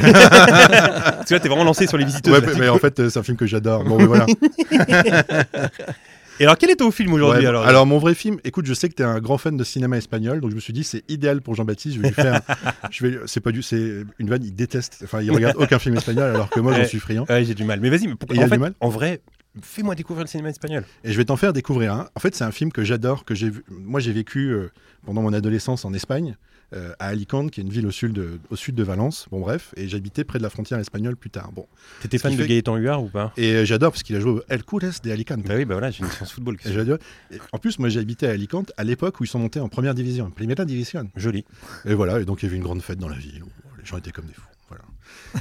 que 1.28 1.34
là, 1.34 1.40
t'es 1.40 1.48
vraiment 1.48 1.64
lancé 1.64 1.88
sur 1.88 1.98
les 1.98 2.04
visiteuses. 2.04 2.32
Ouais, 2.40 2.46
là. 2.46 2.52
mais 2.56 2.68
en 2.68 2.78
fait, 2.78 3.08
c'est 3.08 3.18
un 3.18 3.24
film 3.24 3.36
que 3.36 3.46
j'adore. 3.46 3.82
Bon, 3.82 3.98
mais 3.98 4.06
voilà. 4.06 4.26
Et 6.40 6.44
alors, 6.44 6.56
quel 6.56 6.70
est 6.70 6.76
ton 6.76 6.90
film 6.90 7.12
aujourd'hui 7.12 7.42
Ouais, 7.42 7.48
alors 7.48 7.64
alors, 7.66 7.86
mon 7.86 7.98
vrai 7.98 8.14
film, 8.14 8.38
écoute, 8.44 8.66
je 8.66 8.74
sais 8.74 8.88
que 8.88 8.94
tu 8.94 9.02
es 9.02 9.06
un 9.06 9.20
grand 9.20 9.38
fan 9.38 9.56
de 9.56 9.64
cinéma 9.64 9.96
espagnol, 9.96 10.40
donc 10.40 10.50
je 10.50 10.54
me 10.54 10.60
suis 10.60 10.72
dit, 10.72 10.84
c'est 10.84 11.02
idéal 11.10 11.42
pour 11.42 11.54
Jean-Baptiste. 11.54 11.96
Je 11.96 12.00
vais 12.00 12.08
lui 12.08 12.14
faire. 12.14 12.40
je 12.90 13.06
vais, 13.06 13.18
c'est 13.26 13.40
pas 13.40 13.50
du, 13.50 13.62
c'est 13.62 14.04
une 14.18 14.28
vanne, 14.28 14.44
il 14.44 14.54
déteste. 14.54 15.00
Enfin, 15.04 15.20
il 15.20 15.30
regarde 15.30 15.56
aucun 15.58 15.78
film 15.78 15.96
espagnol, 15.96 16.34
alors 16.34 16.50
que 16.50 16.60
moi, 16.60 16.74
j'en 16.74 16.84
suis 16.84 17.00
friand. 17.00 17.26
Ouais, 17.28 17.44
j'ai 17.44 17.54
du 17.54 17.64
mal. 17.64 17.80
Mais 17.80 17.90
vas-y, 17.90 18.06
mais 18.06 18.14
pourquoi 18.14 18.36
en, 18.38 18.46
fait, 18.46 18.54
du 18.54 18.58
mal 18.58 18.74
en 18.80 18.88
vrai, 18.88 19.20
fais-moi 19.60 19.94
découvrir 19.94 20.24
le 20.24 20.28
cinéma 20.28 20.50
espagnol. 20.50 20.84
Et 21.04 21.12
je 21.12 21.16
vais 21.16 21.24
t'en 21.24 21.36
faire 21.36 21.52
découvrir 21.52 21.92
un. 21.92 22.08
En 22.14 22.20
fait, 22.20 22.34
c'est 22.34 22.44
un 22.44 22.52
film 22.52 22.72
que 22.72 22.84
j'adore, 22.84 23.24
que 23.24 23.34
j'ai 23.34 23.50
vu. 23.50 23.64
Moi, 23.68 24.00
j'ai 24.00 24.12
vécu 24.12 24.50
euh, 24.50 24.70
pendant 25.04 25.22
mon 25.22 25.32
adolescence 25.32 25.84
en 25.84 25.92
Espagne, 25.92 26.36
euh, 26.74 26.92
à 26.98 27.06
Alicante, 27.08 27.50
qui 27.50 27.60
est 27.60 27.64
une 27.64 27.70
ville 27.70 27.86
au 27.86 27.90
sud 27.90 28.12
de, 28.12 28.38
au 28.50 28.56
sud 28.56 28.74
de 28.74 28.82
Valence. 28.82 29.26
Bon, 29.30 29.40
bref, 29.40 29.72
et 29.76 29.88
j'habitais 29.88 30.24
près 30.24 30.38
de 30.38 30.42
la 30.42 30.50
frontière 30.50 30.78
espagnole 30.78 31.16
plus 31.16 31.30
tard. 31.30 31.50
Bon, 31.52 31.66
T'étais 32.02 32.18
fan 32.18 32.32
de 32.36 32.42
fait- 32.42 32.48
Gaëtan 32.48 32.76
Huard 32.76 33.02
ou 33.02 33.08
pas? 33.08 33.32
Et 33.36 33.52
euh, 33.54 33.64
j'adore 33.64 33.92
parce 33.92 34.02
qu'il 34.02 34.16
a 34.16 34.20
joué 34.20 34.32
au 34.32 34.42
El 34.48 34.62
Cures 34.64 34.78
de 35.02 35.10
Alicante. 35.10 35.42
Bah 35.44 35.54
oui, 35.56 35.64
bah 35.64 35.74
voilà, 35.74 35.90
j'ai 35.90 36.00
une 36.04 36.10
licence 36.10 36.32
football. 36.32 36.56
J'adore. 36.64 36.98
En 37.52 37.58
plus, 37.58 37.78
moi, 37.78 37.88
habité 37.96 38.26
à 38.26 38.30
Alicante 38.32 38.72
à 38.76 38.84
l'époque 38.84 39.18
où 39.20 39.24
ils 39.24 39.28
sont 39.28 39.38
montés 39.38 39.60
en 39.60 39.68
première 39.68 39.94
division, 39.94 40.30
Primera 40.30 40.64
Division. 40.64 41.10
Joli. 41.16 41.44
Et 41.84 41.94
voilà, 41.94 42.20
et 42.20 42.24
donc 42.24 42.42
il 42.42 42.46
y 42.46 42.48
avait 42.48 42.56
une 42.56 42.62
grande 42.62 42.82
fête 42.82 42.98
dans 42.98 43.08
la 43.08 43.16
ville 43.16 43.42
où 43.44 43.48
les 43.78 43.84
gens 43.86 43.96
étaient 43.96 44.12
comme 44.12 44.26
des 44.26 44.34
fous. 44.34 44.42
Voilà. 44.68 44.84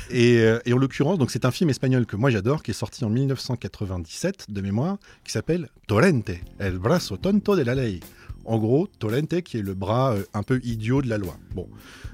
et, 0.09 0.37
euh, 0.39 0.59
et 0.65 0.71
en 0.71 0.77
l'occurrence, 0.77 1.17
donc 1.19 1.31
c'est 1.31 1.43
un 1.43 1.51
film 1.51 1.69
espagnol 1.69 2.05
que 2.05 2.15
moi 2.15 2.29
j'adore, 2.29 2.63
qui 2.63 2.71
est 2.71 2.73
sorti 2.73 3.03
en 3.03 3.09
1997 3.09 4.45
de 4.49 4.61
mémoire, 4.61 4.97
qui 5.25 5.31
s'appelle 5.33 5.67
Torrente, 5.87 6.31
el 6.59 6.77
brazo 6.79 7.17
tonto 7.17 7.55
de 7.57 7.63
la 7.63 7.75
ley. 7.75 7.99
En 8.47 8.57
gros, 8.57 8.87
Torrente 8.99 9.41
qui 9.41 9.57
est 9.57 9.61
le 9.61 9.73
bras 9.73 10.13
euh, 10.13 10.23
un 10.33 10.41
peu 10.41 10.59
idiot 10.63 11.01
de 11.01 11.09
la 11.09 11.17
loi. 11.17 11.37
Bon, 11.53 11.67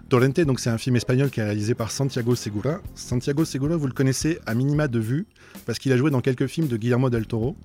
Torrente, 0.10 0.40
donc 0.42 0.60
c'est 0.60 0.70
un 0.72 0.78
film 0.80 0.96
espagnol 0.96 1.30
qui 1.30 1.40
est 1.40 1.44
réalisé 1.44 1.76
par 1.76 1.92
Santiago 1.92 2.36
Segura. 2.36 2.80
Santiago 2.96 3.46
Segura, 3.46 3.78
vous 3.78 3.88
le 3.88 3.94
connaissez 3.94 4.40
à 4.46 4.56
minima 4.56 4.88
de 4.88 5.00
vue, 5.00 5.28
parce 5.66 5.80
qu'il 5.80 5.92
a 5.92 5.98
joué 5.98 6.10
dans 6.12 6.22
quelques 6.22 6.48
films 6.48 6.68
de 6.68 6.76
Guillermo 6.76 7.10
del 7.10 7.28
Toro. 7.28 7.56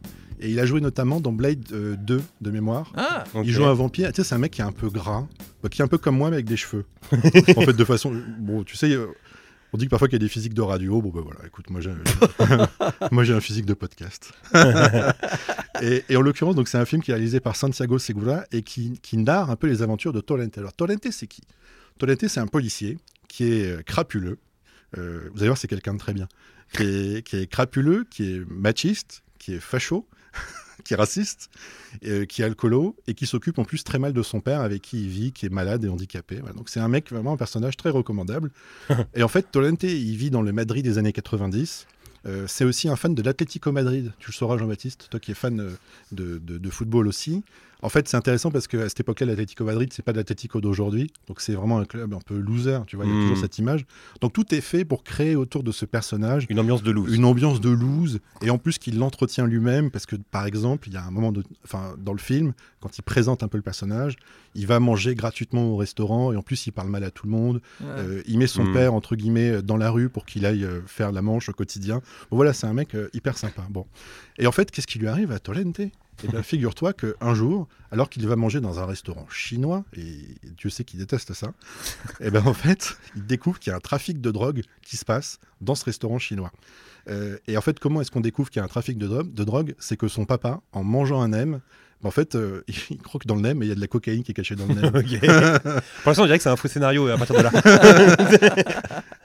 Et 0.41 0.51
il 0.51 0.61
a 0.61 0.67
joué 0.67 0.81
notamment 0.81 1.19
dans 1.21 1.33
Blade 1.33 1.65
euh, 1.73 1.97
2 1.97 2.23
de 2.43 2.51
mémoire. 2.51 2.93
Ah, 2.97 3.25
Ok. 3.35 3.43
Il 3.45 3.53
joue 3.53 3.65
un 3.65 3.75
vampire. 3.75 4.13
Tu 4.13 4.23
sais, 4.23 4.29
c'est 4.29 4.35
un 4.37 4.39
mec 4.39 4.53
qui 4.53 4.61
est 4.61 4.65
un 4.65 4.71
peu 4.71 4.89
gras, 4.89 5.27
bah, 5.63 5.69
qui 5.69 5.81
est 5.81 5.85
un 5.85 5.89
peu 5.89 5.99
comme 5.99 6.17
moi, 6.17 6.31
mais 6.31 6.37
avec 6.37 6.47
des 6.47 6.57
cheveux. 6.57 6.85
en 7.13 7.63
fait, 7.63 7.73
de 7.73 7.85
façon. 7.85 8.13
Bon, 8.39 8.63
tu 8.63 8.77
sais, 8.77 8.93
euh, 8.93 9.07
on 9.73 9.79
dit 9.79 9.85
que 9.85 9.91
parfois 9.91 10.09
qu'il 10.09 10.15
y 10.15 10.23
a 10.23 10.25
des 10.25 10.29
physiques 10.29 10.55
de 10.55 10.63
radio. 10.63 11.01
Bon, 11.03 11.11
ben 11.11 11.21
voilà, 11.21 11.41
écoute, 11.47 11.69
moi 11.71 11.81
j'ai, 11.81 11.93
moi 13.13 13.25
j'ai 13.25 13.35
un 13.35 13.41
physique 13.41 13.67
de 13.67 13.75
podcast. 13.75 14.33
et, 15.83 16.05
et 16.09 16.17
en 16.17 16.23
l'occurrence, 16.23 16.55
donc 16.55 16.69
c'est 16.69 16.79
un 16.79 16.85
film 16.85 17.03
qui 17.03 17.11
est 17.11 17.15
réalisé 17.15 17.41
par 17.41 17.57
Santiago 17.57 17.99
Segura 17.99 18.45
et 18.53 18.63
qui, 18.63 18.99
qui 19.01 19.19
narre 19.19 19.51
un 19.51 19.57
peu 19.57 19.67
les 19.67 19.83
aventures 19.83 20.13
de 20.13 20.21
Torrente. 20.21 20.57
Alors, 20.59 20.73
Torrente, 20.73 21.11
c'est 21.11 21.27
qui? 21.27 21.43
Torrente, 21.99 22.27
c'est 22.29 22.41
un 22.41 22.47
policier 22.47 22.99
qui 23.29 23.45
est 23.45 23.73
euh, 23.73 23.83
crapuleux. 23.83 24.39
Euh, 24.97 25.29
vous 25.33 25.41
allez 25.41 25.49
voir, 25.49 25.59
c'est 25.59 25.69
quelqu'un 25.69 25.95
de 25.95 25.99
très 25.99 26.15
bien. 26.15 26.29
Qui 26.73 26.83
est, 26.83 27.23
qui 27.27 27.37
est 27.37 27.47
crapuleux, 27.47 28.07
qui 28.11 28.35
est 28.35 28.45
machiste, 28.49 29.23
qui 29.39 29.55
est 29.55 29.61
facho, 29.61 30.09
qui 30.89 30.95
est 30.95 30.97
raciste, 30.97 31.51
euh, 32.07 32.25
qui 32.25 32.41
est 32.41 32.47
alcoolo 32.47 32.97
et 33.07 33.13
qui 33.13 33.27
s'occupe 33.27 33.59
en 33.59 33.65
plus 33.65 33.85
très 33.85 33.99
mal 33.99 34.15
de 34.15 34.23
son 34.23 34.41
père 34.41 34.63
avec 34.63 34.81
qui 34.81 35.03
il 35.03 35.09
vit, 35.11 35.33
qui 35.33 35.45
est 35.45 35.51
malade 35.51 35.85
et 35.85 35.89
handicapé. 35.89 36.37
Voilà. 36.41 36.55
Donc 36.55 36.71
c'est 36.71 36.81
un 36.81 36.89
mec 36.89 37.11
vraiment 37.11 37.35
un 37.35 37.37
personnage 37.37 37.77
très 37.77 37.91
recommandable. 37.91 38.51
et 39.15 39.23
en 39.23 39.29
fait, 39.29 39.51
Tolente, 39.53 39.83
il 39.83 40.17
vit 40.17 40.31
dans 40.31 40.41
le 40.41 40.51
Madrid 40.51 40.83
des 40.83 40.97
années 40.97 41.13
90. 41.13 41.87
Euh, 42.27 42.47
c'est 42.49 42.65
aussi 42.65 42.89
un 42.89 42.97
fan 42.97 43.15
de 43.15 43.23
l'Atlético 43.23 43.71
Madrid. 43.71 44.13
Tu 44.19 44.31
le 44.31 44.35
sauras, 44.35 44.57
Jean-Baptiste, 44.57 45.09
toi 45.11 45.21
qui 45.21 45.31
es 45.33 45.35
fan 45.35 45.61
euh, 45.61 45.71
de, 46.11 46.39
de- 46.39 46.57
de 46.57 46.71
football 46.71 47.07
aussi. 47.07 47.45
En 47.81 47.89
fait, 47.89 48.09
c'est 48.09 48.17
intéressant 48.17 48.51
parce 48.51 48.67
qu'à 48.67 48.89
cette 48.89 48.99
époque-là, 49.01 49.27
l'Atlético 49.27 49.65
Madrid, 49.65 49.93
c'est 49.93 50.03
pas 50.05 50.13
l'Atlético 50.13 50.61
d'aujourd'hui. 50.61 51.13
Donc 51.29 51.41
c'est 51.41 51.53
vraiment 51.55 51.79
un 51.79 51.85
club 51.85 52.13
un 52.13 52.19
peu 52.19 52.37
loser, 52.37 52.81
tu 52.89 52.97
vois, 52.97 53.07
il 53.07 53.11
y 53.11 53.13
a 53.13 53.17
Mm. 53.17 53.21
toujours 53.23 53.37
cette 53.37 53.57
image. 53.59 53.87
Donc 54.21 54.33
tout 54.33 54.53
est 54.53 54.61
fait 54.61 54.85
pour 54.85 55.05
créer 55.05 55.37
autour 55.37 55.63
de 55.63 55.71
ce 55.71 55.85
personnage 55.85 56.47
Une 56.49 56.59
ambiance 56.59 56.83
de 56.83 56.91
loose. 56.91 57.15
une 57.15 57.25
ambiance 57.25 57.61
de 57.61 57.71
loose 57.71 58.19
et 58.43 58.51
en 58.51 58.59
plus 58.59 58.79
qu'il 58.79 58.99
l'entretient 58.99 59.47
lui-même 59.47 59.91
parce 59.93 60.07
que 60.07 60.17
par 60.17 60.45
exemple 60.47 60.89
il 60.89 60.95
y 60.95 60.97
a 60.97 61.05
un 61.05 61.11
moment 61.13 61.31
de, 61.31 61.45
enfin 61.65 61.95
dans 61.99 62.13
le 62.13 62.19
film 62.19 62.53
quand 62.81 62.99
il 62.99 63.03
présente 63.03 63.43
un 63.43 63.49
peu 63.49 63.57
le 63.59 63.63
personnage 63.63 64.17
il 64.55 64.67
va 64.67 64.81
manger 64.81 65.15
gratuitement 65.15 65.67
au 65.73 65.77
restaurant 65.77 66.33
et 66.33 66.37
en 66.37 66.43
plus 66.43 66.67
il 66.67 66.73
parle 66.73 66.89
mal 66.89 67.05
à 67.05 67.11
tout 67.11 67.27
le 67.27 67.33
monde 67.33 67.61
Euh, 67.83 68.23
il 68.27 68.39
met 68.39 68.47
son 68.49 68.65
Mm. 68.65 68.73
père 68.73 68.95
entre 68.95 69.15
guillemets 69.17 69.63
dans 69.63 69.77
la 69.77 69.91
rue 69.91 70.09
pour 70.09 70.27
qu'il 70.27 70.47
aille 70.47 70.65
euh, 70.65 70.81
faire 70.87 71.13
la 71.13 71.23
manche 71.23 71.49
au 71.49 71.53
quotidien 71.53 72.01
bon, 72.31 72.37
voilà 72.37 72.53
c'est 72.53 72.67
un 72.67 72.75
mec 72.75 72.95
euh, 72.95 73.09
hyper 73.15 73.39
sympa 73.39 73.65
bon 73.71 73.87
et 74.39 74.47
en 74.49 74.53
fait 74.53 74.71
qu'est-ce 74.73 74.87
qui 74.89 74.99
lui 74.99 75.07
arrive 75.09 75.31
à 75.33 75.39
Tolente? 75.39 75.81
Eh 76.25 76.29
bien, 76.29 76.43
figure-toi 76.43 76.93
qu'un 76.93 77.35
jour, 77.35 77.69
alors 77.91 78.09
qu'il 78.11 78.27
va 78.27 78.37
manger 78.37 78.61
dans 78.61 78.79
un 78.81 78.87
restaurant 78.87 79.27
chinois, 79.31 79.85
et 79.97 80.19
Dieu 80.57 80.71
sait 80.71 80.85
qu'il 80.85 80.99
déteste 80.99 81.33
ça, 81.35 81.53
et 82.21 82.31
ben 82.31 82.47
en 82.47 82.55
fait, 82.55 82.97
il 83.17 83.25
découvre 83.27 83.59
qu'il 83.59 83.71
y 83.71 83.75
a 83.75 83.77
un 83.77 83.81
trafic 83.81 84.21
de 84.21 84.31
drogue 84.31 84.63
qui 84.83 84.97
se 84.97 85.05
passe 85.05 85.39
dans 85.61 85.75
ce 85.75 85.85
restaurant 85.85 86.19
chinois. 86.19 86.53
Euh, 87.09 87.39
et 87.47 87.57
en 87.57 87.61
fait, 87.63 87.79
comment 87.79 88.01
est-ce 88.01 88.11
qu'on 88.11 88.21
découvre 88.21 88.51
qu'il 88.51 88.61
y 88.61 88.63
a 88.63 88.65
un 88.65 88.69
trafic 88.69 88.99
de, 88.99 89.07
dro- 89.07 89.23
de 89.23 89.45
drogue? 89.45 89.75
C'est 89.79 89.97
que 89.97 90.09
son 90.09 90.25
papa, 90.27 90.61
en 90.73 90.85
mangeant 90.85 91.23
un 91.23 91.33
M, 91.33 91.61
en 92.05 92.11
fait, 92.11 92.35
euh, 92.35 92.63
il 92.91 92.99
croque 92.99 93.25
dans 93.27 93.35
le 93.35 93.41
nez, 93.41 93.55
mais 93.55 93.65
il 93.67 93.69
y 93.71 93.73
a 93.73 93.75
de 93.75 93.81
la 93.81 93.87
cocaïne 93.87 94.23
qui 94.23 94.33
est 94.33 94.35
cachée 94.35 94.55
dans 94.57 94.67
le 94.67 94.75
nez. 94.75 94.89
Ok. 94.95 95.21
Pour 96.03 96.11
l'instant, 96.11 96.23
on 96.23 96.27
dirait 96.27 96.37
que 96.39 96.43
c'est 96.43 96.51
un 96.51 96.57
faux 96.57 96.69
scénario 96.69 97.09
à 97.09 97.17
partir 97.17 97.37
de 97.37 97.43
là. 97.43 97.51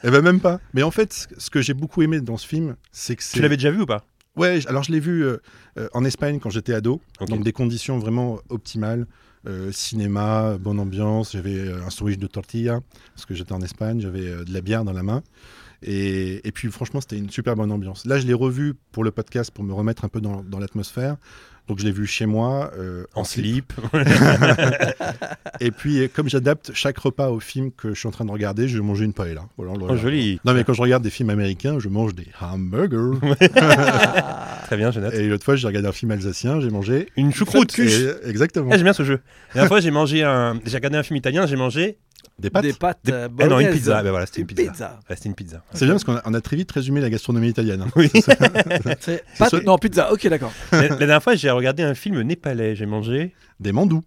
Eh 0.03 0.09
ben 0.11 0.21
même 0.21 0.39
pas. 0.39 0.59
Mais 0.73 0.83
en 0.83 0.91
fait, 0.91 1.27
ce 1.37 1.49
que 1.49 1.61
j'ai 1.61 1.73
beaucoup 1.73 2.01
aimé 2.01 2.19
dans 2.21 2.37
ce 2.37 2.47
film, 2.47 2.75
c'est 2.91 3.15
que 3.15 3.23
tu 3.23 3.41
l'avais 3.41 3.57
déjà 3.57 3.71
vu 3.71 3.81
ou 3.81 3.85
pas? 3.85 4.05
Ouais, 4.35 4.59
alors 4.67 4.81
je 4.83 4.91
l'ai 4.91 4.99
vu 4.99 5.23
euh, 5.23 5.37
euh, 5.77 5.87
en 5.93 6.03
Espagne 6.03 6.39
quand 6.39 6.49
j'étais 6.49 6.73
ado, 6.73 7.01
donc 7.27 7.43
des 7.43 7.53
conditions 7.53 7.99
vraiment 7.99 8.39
optimales. 8.49 9.05
Euh, 9.45 9.71
cinéma, 9.71 10.57
bonne 10.57 10.79
ambiance, 10.79 11.33
j'avais 11.33 11.69
un 11.69 11.89
sandwich 11.89 12.17
de 12.17 12.27
tortilla, 12.27 12.79
parce 13.13 13.25
que 13.25 13.35
j'étais 13.35 13.51
en 13.51 13.61
Espagne, 13.61 13.99
j'avais 13.99 14.45
de 14.45 14.53
la 14.53 14.61
bière 14.61 14.85
dans 14.85 14.93
la 14.93 15.03
main. 15.03 15.21
Et, 15.83 16.47
et 16.47 16.51
puis 16.51 16.69
franchement, 16.71 17.01
c'était 17.01 17.17
une 17.17 17.29
super 17.29 17.55
bonne 17.55 17.71
ambiance. 17.71 18.05
Là, 18.05 18.19
je 18.19 18.25
l'ai 18.25 18.33
revu 18.33 18.73
pour 18.91 19.03
le 19.03 19.11
podcast, 19.11 19.51
pour 19.51 19.63
me 19.63 19.73
remettre 19.73 20.05
un 20.05 20.09
peu 20.09 20.21
dans, 20.21 20.41
dans 20.43 20.59
l'atmosphère. 20.59 21.17
Donc 21.69 21.79
je 21.79 21.85
l'ai 21.85 21.91
vu 21.93 22.05
chez 22.05 22.25
moi, 22.25 22.71
euh, 22.77 23.05
En 23.15 23.23
slip. 23.23 23.71
Et 25.61 25.71
puis, 25.71 25.99
euh, 26.01 26.07
comme 26.13 26.27
j'adapte 26.29 26.71
chaque 26.73 26.97
repas 26.97 27.29
au 27.29 27.39
film 27.39 27.71
que 27.71 27.93
je 27.93 27.99
suis 27.99 28.07
en 28.07 28.11
train 28.11 28.25
de 28.25 28.31
regarder, 28.31 28.67
je 28.67 28.77
vais 28.77 28.83
manger 28.83 29.05
une 29.05 29.13
paella. 29.13 29.45
Voilà, 29.57 29.71
Oh, 29.89 29.95
joli. 29.95 30.39
Non, 30.45 30.53
mais 30.53 30.63
quand 30.65 30.73
je 30.73 30.81
regarde 30.81 31.03
des 31.03 31.09
films 31.09 31.29
américains, 31.29 31.79
je 31.79 31.87
mange 31.89 32.15
des 32.15 32.27
hamburgers. 32.41 33.17
Très 34.65 34.77
bien, 34.77 34.91
je 34.91 34.99
note. 34.99 35.13
Et 35.13 35.27
l'autre 35.27 35.45
fois, 35.45 35.55
j'ai 35.55 35.67
regardé 35.67 35.87
un 35.87 35.91
film 35.93 36.11
alsacien, 36.11 36.59
j'ai 36.59 36.69
mangé. 36.69 37.07
Une 37.15 37.33
choucroute. 37.33 37.77
Et- 37.79 38.09
exactement. 38.25 38.69
Ah, 38.71 38.75
j'aime 38.75 38.83
bien 38.83 38.93
ce 38.93 39.03
jeu. 39.03 39.19
La 39.49 39.53
dernière 39.53 39.67
fois, 39.69 39.79
j'ai 39.79 39.91
mangé 39.91 40.23
un. 40.23 40.59
J'ai 40.65 40.75
regardé 40.77 40.97
un 40.97 41.03
film 41.03 41.17
italien, 41.17 41.45
j'ai 41.45 41.55
mangé. 41.55 41.97
Des 42.39 42.49
pâtes. 42.49 42.63
Des 42.63 42.73
pâtes. 42.73 42.99
Des- 43.03 43.11
Ah 43.11 43.47
non, 43.47 43.59
une 43.59 43.69
pizza. 43.71 44.01
Ben 44.03 44.09
voilà, 44.11 44.25
c'était 44.25 44.41
une 44.41 44.47
pizza. 44.47 44.63
Pizza. 44.71 44.99
Ouais, 45.09 45.15
c'était 45.15 45.29
une 45.29 45.35
pizza. 45.35 45.63
C'est 45.73 45.85
bien 45.85 45.93
parce 45.93 46.03
qu'on 46.03 46.15
a, 46.15 46.21
on 46.25 46.33
a 46.33 46.41
très 46.41 46.55
vite 46.55 46.71
résumé 46.71 47.01
la 47.01 47.09
gastronomie 47.09 47.49
italienne. 47.49 47.81
hein. 47.83 47.91
Oui. 47.95 48.09
C'est 48.13 48.37
pâtes- 49.37 49.49
soit- 49.49 49.63
Non, 49.63 49.77
pizza. 49.77 50.11
Ok, 50.11 50.27
d'accord. 50.27 50.51
la, 50.71 50.87
la 50.89 50.95
dernière 50.95 51.23
fois, 51.23 51.35
j'ai 51.35 51.49
regardé 51.51 51.83
un 51.83 51.93
film 51.93 52.21
népalais. 52.21 52.75
J'ai 52.75 52.85
mangé. 52.85 53.33
Des 53.59 53.71
mandous. 53.71 54.03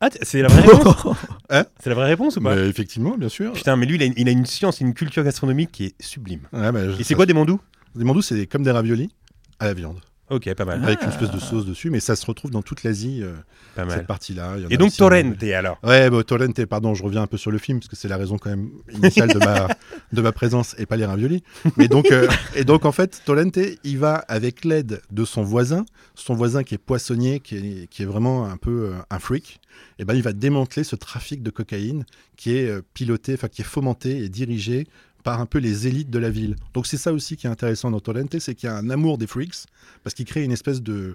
Ah, 0.00 0.08
c'est 0.22 0.40
la 0.42 0.48
vraie 0.48 0.62
réponse? 0.62 0.96
Hein? 1.50 1.64
C'est 1.82 1.90
la 1.90 1.94
vraie 1.96 2.06
réponse 2.06 2.36
ou 2.36 2.40
pas? 2.40 2.54
Mais 2.54 2.68
effectivement, 2.68 3.16
bien 3.18 3.28
sûr. 3.28 3.52
Putain, 3.52 3.76
mais 3.76 3.84
lui, 3.86 3.96
il 3.96 4.02
a, 4.02 4.06
une, 4.06 4.14
il 4.16 4.28
a 4.28 4.32
une 4.32 4.46
science, 4.46 4.80
une 4.80 4.94
culture 4.94 5.22
gastronomique 5.24 5.72
qui 5.72 5.84
est 5.86 5.94
sublime. 6.00 6.40
Ouais, 6.52 6.72
bah, 6.72 6.90
je- 6.90 7.00
Et 7.00 7.04
c'est 7.04 7.14
quoi 7.14 7.26
des 7.26 7.34
mandous? 7.34 7.60
Des 7.94 8.04
mandous, 8.04 8.22
c'est 8.22 8.46
comme 8.46 8.62
des 8.62 8.70
raviolis 8.70 9.10
à 9.58 9.66
la 9.66 9.74
viande. 9.74 10.00
Ok, 10.30 10.52
pas 10.54 10.64
mal. 10.64 10.82
Avec 10.84 11.02
une 11.02 11.08
espèce 11.08 11.30
de 11.30 11.40
sauce 11.40 11.66
dessus, 11.66 11.90
mais 11.90 11.98
ça 11.98 12.14
se 12.14 12.24
retrouve 12.24 12.52
dans 12.52 12.62
toute 12.62 12.84
l'Asie, 12.84 13.20
euh, 13.22 13.32
Pas 13.74 13.84
mal. 13.84 13.98
cette 13.98 14.06
partie-là. 14.06 14.54
Il 14.56 14.62
y 14.62 14.66
en 14.66 14.68
a 14.68 14.72
Et 14.72 14.76
donc, 14.76 14.88
aussi 14.88 14.98
Torrente 14.98 15.42
alors? 15.42 15.78
Ouais, 15.82 16.08
bah, 16.08 16.22
Torrente, 16.22 16.64
pardon, 16.66 16.94
je 16.94 17.02
reviens 17.02 17.22
un 17.22 17.26
peu 17.26 17.36
sur 17.36 17.50
le 17.50 17.58
film 17.58 17.80
parce 17.80 17.88
que 17.88 17.96
c'est 17.96 18.06
la 18.06 18.16
raison 18.16 18.38
quand 18.38 18.50
même 18.50 18.70
initiale 18.92 19.28
de 19.34 19.38
ma, 19.38 19.66
de 20.12 20.22
ma 20.22 20.30
présence 20.30 20.76
et 20.78 20.86
pas 20.86 20.96
les 20.96 21.04
raviolis. 21.04 21.42
Mais 21.76 21.88
donc, 21.88 22.12
euh, 22.12 22.28
et 22.54 22.64
donc 22.64 22.84
en 22.84 22.92
fait, 22.92 23.22
Torrente, 23.24 23.58
il 23.82 23.98
va 23.98 24.14
avec 24.28 24.64
l'aide 24.64 25.02
de 25.10 25.24
son 25.24 25.42
voisin, 25.42 25.84
son 26.14 26.34
voisin 26.34 26.62
qui 26.62 26.74
est 26.76 26.78
poissonnier, 26.78 27.40
qui 27.40 27.56
est, 27.56 27.86
qui 27.88 28.02
est 28.02 28.06
vraiment 28.06 28.46
un 28.46 28.56
peu 28.56 28.92
euh, 28.92 28.92
un 29.10 29.18
freak. 29.18 29.60
Et 29.98 30.04
ben, 30.04 30.14
il 30.14 30.22
va 30.22 30.32
démanteler 30.32 30.84
ce 30.84 30.94
trafic 30.96 31.42
de 31.42 31.50
cocaïne 31.50 32.04
qui 32.36 32.56
est 32.56 32.68
euh, 32.68 32.82
piloté, 32.94 33.34
enfin 33.34 33.48
qui 33.48 33.62
est 33.62 33.64
fomenté 33.64 34.18
et 34.24 34.28
dirigé 34.28 34.86
par 35.24 35.40
un 35.40 35.46
peu 35.46 35.58
les 35.58 35.86
élites 35.86 36.10
de 36.10 36.18
la 36.18 36.30
ville. 36.30 36.56
Donc 36.74 36.86
c'est 36.86 36.96
ça 36.96 37.12
aussi 37.12 37.36
qui 37.36 37.46
est 37.46 37.50
intéressant 37.50 37.90
dans 37.90 38.00
Torrente, 38.00 38.38
c'est 38.38 38.54
qu'il 38.54 38.68
y 38.68 38.70
a 38.72 38.76
un 38.76 38.90
amour 38.90 39.18
des 39.18 39.26
freaks 39.26 39.66
parce 40.02 40.14
qu'il 40.14 40.24
crée 40.26 40.42
une 40.44 40.52
espèce 40.52 40.82
de 40.82 41.14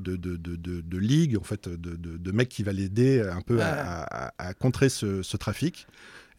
de, 0.00 0.16
de, 0.16 0.36
de, 0.36 0.56
de- 0.80 0.98
ligue, 0.98 1.36
en 1.38 1.44
fait, 1.44 1.68
de, 1.68 2.32
mecs 2.32 2.48
qui 2.48 2.64
va 2.64 2.72
l'aider 2.72 3.20
un 3.20 3.40
peu 3.42 3.60
à, 3.62 4.02
à- 4.02 4.32
à 4.48 4.52
contrer 4.54 4.88
ce, 4.88 5.22
ce 5.22 5.36
trafic. 5.36 5.86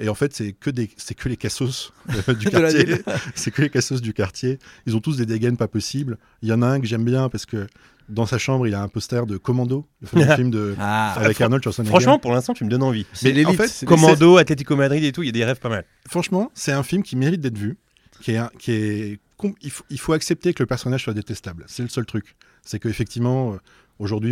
Et 0.01 0.09
en 0.09 0.13
fait, 0.13 0.33
c'est 0.35 0.51
que, 0.51 0.69
des, 0.69 0.89
c'est 0.97 1.15
que 1.15 1.29
les 1.29 1.37
cassos 1.37 1.93
euh, 2.27 2.33
du 2.33 2.47
quartier. 2.49 2.85
c'est 3.35 3.51
que 3.51 3.61
les 3.61 3.69
cassos 3.69 4.01
du 4.01 4.13
quartier. 4.13 4.59
Ils 4.85 4.97
ont 4.97 4.99
tous 4.99 5.15
des 5.15 5.25
dégaines 5.25 5.55
pas 5.55 5.69
possibles. 5.69 6.17
Il 6.41 6.49
y 6.49 6.51
en 6.51 6.61
a 6.63 6.67
un 6.67 6.81
que 6.81 6.85
j'aime 6.85 7.05
bien 7.05 7.29
parce 7.29 7.45
que 7.45 7.65
dans 8.09 8.25
sa 8.25 8.37
chambre, 8.37 8.67
il 8.67 8.75
a 8.75 8.81
un 8.81 8.87
poster 8.87 9.25
de 9.25 9.37
Commando, 9.37 9.87
le 10.01 10.07
fameux 10.07 10.25
film 10.35 10.51
de, 10.51 10.75
Ah, 10.79 11.13
avec 11.13 11.39
Arnold 11.41 11.63
Schwarzenegger. 11.63 11.89
Franchement, 11.89 12.19
pour 12.19 12.31
l'instant, 12.33 12.53
tu 12.53 12.63
me 12.63 12.69
donnes 12.69 12.83
envie. 12.83 13.05
c'est 13.13 13.33
mais 13.33 13.45
en 13.45 13.49
l'élite. 13.49 13.61
fait, 13.61 13.67
c'est 13.67 13.85
Commando, 13.85 14.37
Atlético 14.37 14.75
Madrid 14.75 15.03
et 15.03 15.11
tout, 15.11 15.23
il 15.23 15.27
y 15.27 15.29
a 15.29 15.31
des 15.31 15.45
rêves 15.45 15.59
pas 15.59 15.69
mal. 15.69 15.85
franchement, 16.07 16.51
c'est 16.53 16.71
un 16.71 16.83
film 16.83 17.03
qui 17.03 17.15
mérite 17.15 17.41
d'être 17.41 17.57
vu. 17.57 17.77
Qui 18.21 18.31
est, 18.31 18.37
un- 18.37 18.49
qui 18.57 18.71
est, 18.71 19.19
il, 19.61 19.69
faut, 19.69 19.83
il 19.89 19.99
faut 19.99 20.13
accepter 20.13 20.53
que 20.53 20.63
le 20.63 20.67
personnage 20.67 21.03
soit 21.03 21.13
détestable. 21.13 21.65
C'est 21.67 21.83
le 21.83 21.89
seul 21.89 22.05
truc. 22.05 22.35
C'est 22.63 22.79
qu'effectivement, 22.79 23.53
euh, 23.53 23.57
aujourd'hui, 23.99 24.31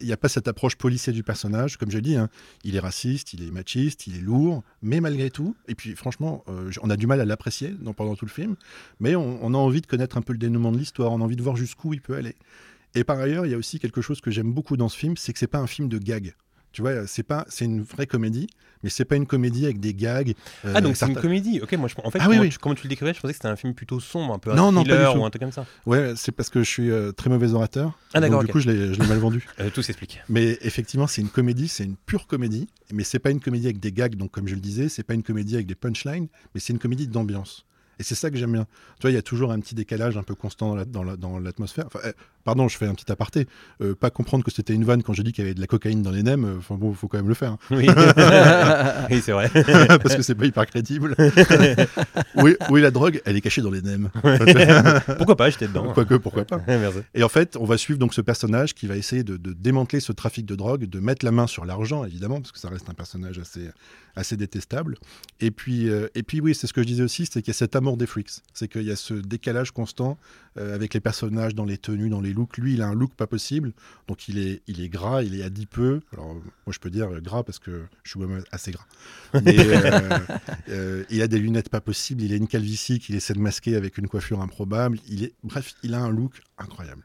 il 0.00 0.06
n'y 0.06 0.12
a 0.12 0.16
pas 0.16 0.28
cette 0.28 0.48
approche 0.48 0.76
policière 0.76 1.14
du 1.14 1.22
personnage. 1.22 1.76
Comme 1.76 1.90
je 1.90 1.98
dit, 1.98 2.16
hein, 2.16 2.28
il 2.64 2.74
est 2.74 2.80
raciste, 2.80 3.34
il 3.34 3.46
est 3.46 3.50
machiste, 3.50 4.06
il 4.06 4.16
est 4.16 4.20
lourd, 4.20 4.64
mais 4.80 5.00
malgré 5.00 5.30
tout, 5.30 5.54
et 5.68 5.74
puis 5.74 5.94
franchement, 5.94 6.42
euh, 6.48 6.70
on 6.82 6.88
a 6.90 6.96
du 6.96 7.06
mal 7.06 7.20
à 7.20 7.24
l'apprécier 7.26 7.74
pendant 7.96 8.16
tout 8.16 8.24
le 8.24 8.30
film, 8.30 8.56
mais 8.98 9.14
on, 9.14 9.38
on 9.44 9.54
a 9.54 9.58
envie 9.58 9.82
de 9.82 9.86
connaître 9.86 10.16
un 10.16 10.22
peu 10.22 10.32
le 10.32 10.38
dénouement 10.38 10.72
de 10.72 10.78
l'histoire, 10.78 11.12
on 11.12 11.20
a 11.20 11.24
envie 11.24 11.36
de 11.36 11.42
voir 11.42 11.54
jusqu'où 11.56 11.92
il 11.92 12.00
peut 12.00 12.16
aller. 12.16 12.34
Et 12.94 13.04
par 13.04 13.18
ailleurs, 13.18 13.46
il 13.46 13.52
y 13.52 13.54
a 13.54 13.58
aussi 13.58 13.78
quelque 13.78 14.02
chose 14.02 14.20
que 14.20 14.30
j'aime 14.30 14.52
beaucoup 14.52 14.76
dans 14.76 14.88
ce 14.88 14.96
film, 14.98 15.16
c'est 15.16 15.32
que 15.32 15.38
c'est 15.38 15.46
pas 15.46 15.58
un 15.58 15.66
film 15.66 15.88
de 15.88 15.98
gag. 15.98 16.34
Tu 16.72 16.80
vois, 16.80 17.06
c'est 17.06 17.22
pas, 17.22 17.44
c'est 17.50 17.66
une 17.66 17.82
vraie 17.82 18.06
comédie, 18.06 18.46
mais 18.82 18.88
c'est 18.88 19.04
pas 19.04 19.16
une 19.16 19.26
comédie 19.26 19.66
avec 19.66 19.78
des 19.78 19.92
gags. 19.92 20.34
euh, 20.64 20.72
Ah, 20.74 20.80
donc 20.80 20.96
c'est 20.96 21.06
une 21.06 21.14
comédie. 21.16 21.60
Ok, 21.62 21.72
moi, 21.74 21.86
je, 21.86 21.94
en 22.02 22.10
fait, 22.10 22.18
Ah 22.18 22.24
oui, 22.28 22.36
comment, 22.36 22.40
oui. 22.44 22.48
Tu, 22.48 22.58
comment 22.58 22.74
tu 22.74 22.84
le 22.84 22.88
décrivais 22.88 23.12
Je 23.12 23.20
pensais 23.20 23.32
que 23.34 23.36
c'était 23.36 23.48
un 23.48 23.56
film 23.56 23.74
plutôt 23.74 24.00
sombre, 24.00 24.32
un 24.32 24.38
peu 24.38 24.52
un 24.52 24.54
Non, 24.54 24.72
non, 24.72 24.80
pas 24.82 24.88
du 24.88 24.94
thriller 24.94 25.20
ou 25.20 25.24
un 25.26 25.28
truc 25.30 25.42
comme 25.42 25.52
ça. 25.52 25.66
Ouais, 25.84 26.14
c'est 26.16 26.32
parce 26.32 26.48
que 26.48 26.60
je 26.62 26.68
suis 26.68 26.90
euh, 26.90 27.12
très 27.12 27.28
mauvais 27.28 27.52
orateur. 27.52 27.98
Ah, 28.14 28.20
d'accord, 28.20 28.40
Donc, 28.40 28.44
ok. 28.44 28.46
Du 28.46 28.52
coup, 28.52 28.60
je 28.60 28.70
l'ai 28.70 28.94
je 28.94 29.00
l'ai 29.00 29.06
mal 29.06 29.18
vendu. 29.18 29.46
Euh, 29.60 29.68
tout 29.68 29.82
s'explique. 29.82 30.20
Mais 30.30 30.56
effectivement, 30.62 31.06
c'est 31.06 31.20
une 31.20 31.28
comédie, 31.28 31.68
c'est 31.68 31.84
une 31.84 31.96
pure 31.96 32.26
comédie. 32.26 32.68
Mais 32.90 33.04
c'est 33.04 33.18
pas 33.18 33.30
une 33.30 33.40
comédie 33.40 33.66
avec 33.66 33.78
des 33.78 33.92
gags, 33.92 34.16
donc 34.16 34.30
comme 34.30 34.48
je 34.48 34.54
le 34.54 34.60
disais, 34.62 34.88
c'est 34.88 35.02
pas 35.02 35.12
une 35.14 35.22
comédie 35.22 35.54
avec 35.56 35.66
des 35.66 35.74
punchlines, 35.74 36.28
mais 36.54 36.60
c'est 36.60 36.72
une 36.72 36.78
comédie 36.78 37.06
d'ambiance. 37.06 37.66
Et 38.02 38.04
c'est 38.04 38.16
ça 38.16 38.32
que 38.32 38.36
j'aime 38.36 38.50
bien. 38.52 38.64
Tu 38.98 39.02
vois, 39.02 39.12
il 39.12 39.14
y 39.14 39.16
a 39.16 39.22
toujours 39.22 39.52
un 39.52 39.60
petit 39.60 39.76
décalage 39.76 40.16
un 40.16 40.24
peu 40.24 40.34
constant 40.34 40.70
dans 40.70 40.74
la- 40.74 40.84
dans 40.84 41.04
la- 41.04 41.16
dans 41.16 41.38
l'atmosphère. 41.38 41.84
Enfin, 41.86 42.00
eh, 42.04 42.10
pardon, 42.42 42.66
je 42.66 42.76
fais 42.76 42.86
un 42.86 42.94
petit 42.96 43.12
aparté. 43.12 43.46
Euh, 43.80 43.94
pas 43.94 44.10
comprendre 44.10 44.42
que 44.42 44.50
c'était 44.50 44.74
une 44.74 44.82
vanne 44.84 45.04
quand 45.04 45.12
j'ai 45.12 45.22
dit 45.22 45.30
qu'il 45.32 45.44
y 45.44 45.46
avait 45.46 45.54
de 45.54 45.60
la 45.60 45.68
cocaïne 45.68 46.02
dans 46.02 46.10
les 46.10 46.24
nems. 46.24 46.44
euh, 46.44 46.56
Enfin 46.58 46.74
bon, 46.74 46.90
il 46.90 46.96
faut 46.96 47.06
quand 47.06 47.18
même 47.18 47.28
le 47.28 47.34
faire. 47.34 47.52
hein. 47.52 47.58
Oui, 47.70 47.86
oui 49.10 49.20
c'est 49.24 49.30
vrai. 49.30 49.48
parce 50.02 50.16
que 50.16 50.22
c'est 50.22 50.34
pas 50.34 50.46
hyper 50.46 50.66
crédible. 50.66 51.14
oui, 52.36 52.56
oui, 52.70 52.80
la 52.80 52.90
drogue, 52.90 53.20
elle 53.24 53.36
est 53.36 53.40
cachée 53.40 53.62
dans 53.62 53.70
les 53.70 53.82
nems. 53.82 54.10
Pourquoi 55.16 55.36
pas 55.36 55.48
J'étais 55.50 55.68
dedans. 55.68 55.92
Quoique, 55.92 56.14
pourquoi 56.14 56.44
pas. 56.44 56.60
Merci. 56.66 56.98
Et 57.14 57.22
en 57.22 57.28
fait, 57.28 57.56
on 57.56 57.64
va 57.64 57.76
suivre 57.78 57.98
donc 58.00 58.14
ce 58.14 58.20
personnage 58.20 58.74
qui 58.74 58.86
va 58.86 58.96
essayer 58.96 59.22
de, 59.22 59.36
de 59.36 59.52
démanteler 59.52 60.00
ce 60.00 60.12
trafic 60.12 60.44
de 60.46 60.56
drogue, 60.56 60.84
de 60.86 60.98
mettre 61.00 61.24
la 61.24 61.30
main 61.30 61.46
sur 61.46 61.64
l'argent, 61.64 62.04
évidemment, 62.04 62.40
parce 62.40 62.52
que 62.52 62.58
ça 62.58 62.68
reste 62.68 62.88
un 62.88 62.94
personnage 62.94 63.38
assez, 63.38 63.68
assez 64.16 64.36
détestable. 64.36 64.96
Et 65.40 65.50
puis, 65.50 65.88
euh, 65.88 66.08
et 66.14 66.22
puis 66.22 66.40
oui, 66.40 66.54
c'est 66.54 66.66
ce 66.66 66.72
que 66.72 66.82
je 66.82 66.86
disais 66.86 67.02
aussi, 67.02 67.26
c'est 67.26 67.42
qu'il 67.42 67.52
y 67.52 67.56
a 67.56 67.58
cet 67.58 67.76
amour 67.76 67.91
des 67.96 68.06
freaks. 68.06 68.42
C'est 68.54 68.68
qu'il 68.68 68.82
y 68.82 68.90
a 68.90 68.96
ce 68.96 69.14
décalage 69.14 69.70
constant 69.70 70.18
euh, 70.56 70.74
avec 70.74 70.94
les 70.94 71.00
personnages 71.00 71.54
dans 71.54 71.64
les 71.64 71.78
tenues, 71.78 72.08
dans 72.08 72.20
les 72.20 72.32
looks. 72.32 72.58
Lui, 72.58 72.74
il 72.74 72.82
a 72.82 72.86
un 72.86 72.94
look 72.94 73.14
pas 73.14 73.26
possible, 73.26 73.72
donc 74.08 74.28
il 74.28 74.38
est, 74.38 74.62
il 74.66 74.80
est 74.80 74.88
gras, 74.88 75.22
il 75.22 75.38
est 75.38 75.42
adipeux. 75.42 76.00
Alors, 76.12 76.34
moi, 76.34 76.72
je 76.72 76.78
peux 76.78 76.90
dire 76.90 77.10
euh, 77.10 77.20
gras 77.20 77.42
parce 77.42 77.58
que 77.58 77.82
je 78.02 78.10
suis 78.10 78.18
moi-même 78.18 78.44
assez 78.52 78.70
gras. 78.70 78.86
Mais 79.34 79.56
euh, 79.58 80.18
euh, 80.68 81.04
il 81.10 81.22
a 81.22 81.28
des 81.28 81.38
lunettes 81.38 81.68
pas 81.68 81.80
possibles, 81.80 82.22
il 82.22 82.32
a 82.32 82.36
une 82.36 82.48
calvitie 82.48 82.98
qu'il 82.98 83.14
essaie 83.14 83.34
de 83.34 83.38
masquer 83.38 83.76
avec 83.76 83.98
une 83.98 84.08
coiffure 84.08 84.40
improbable. 84.40 84.98
Il 85.08 85.24
est, 85.24 85.34
bref, 85.42 85.74
il 85.82 85.94
a 85.94 86.00
un 86.00 86.10
look 86.10 86.42
incroyable. 86.58 87.02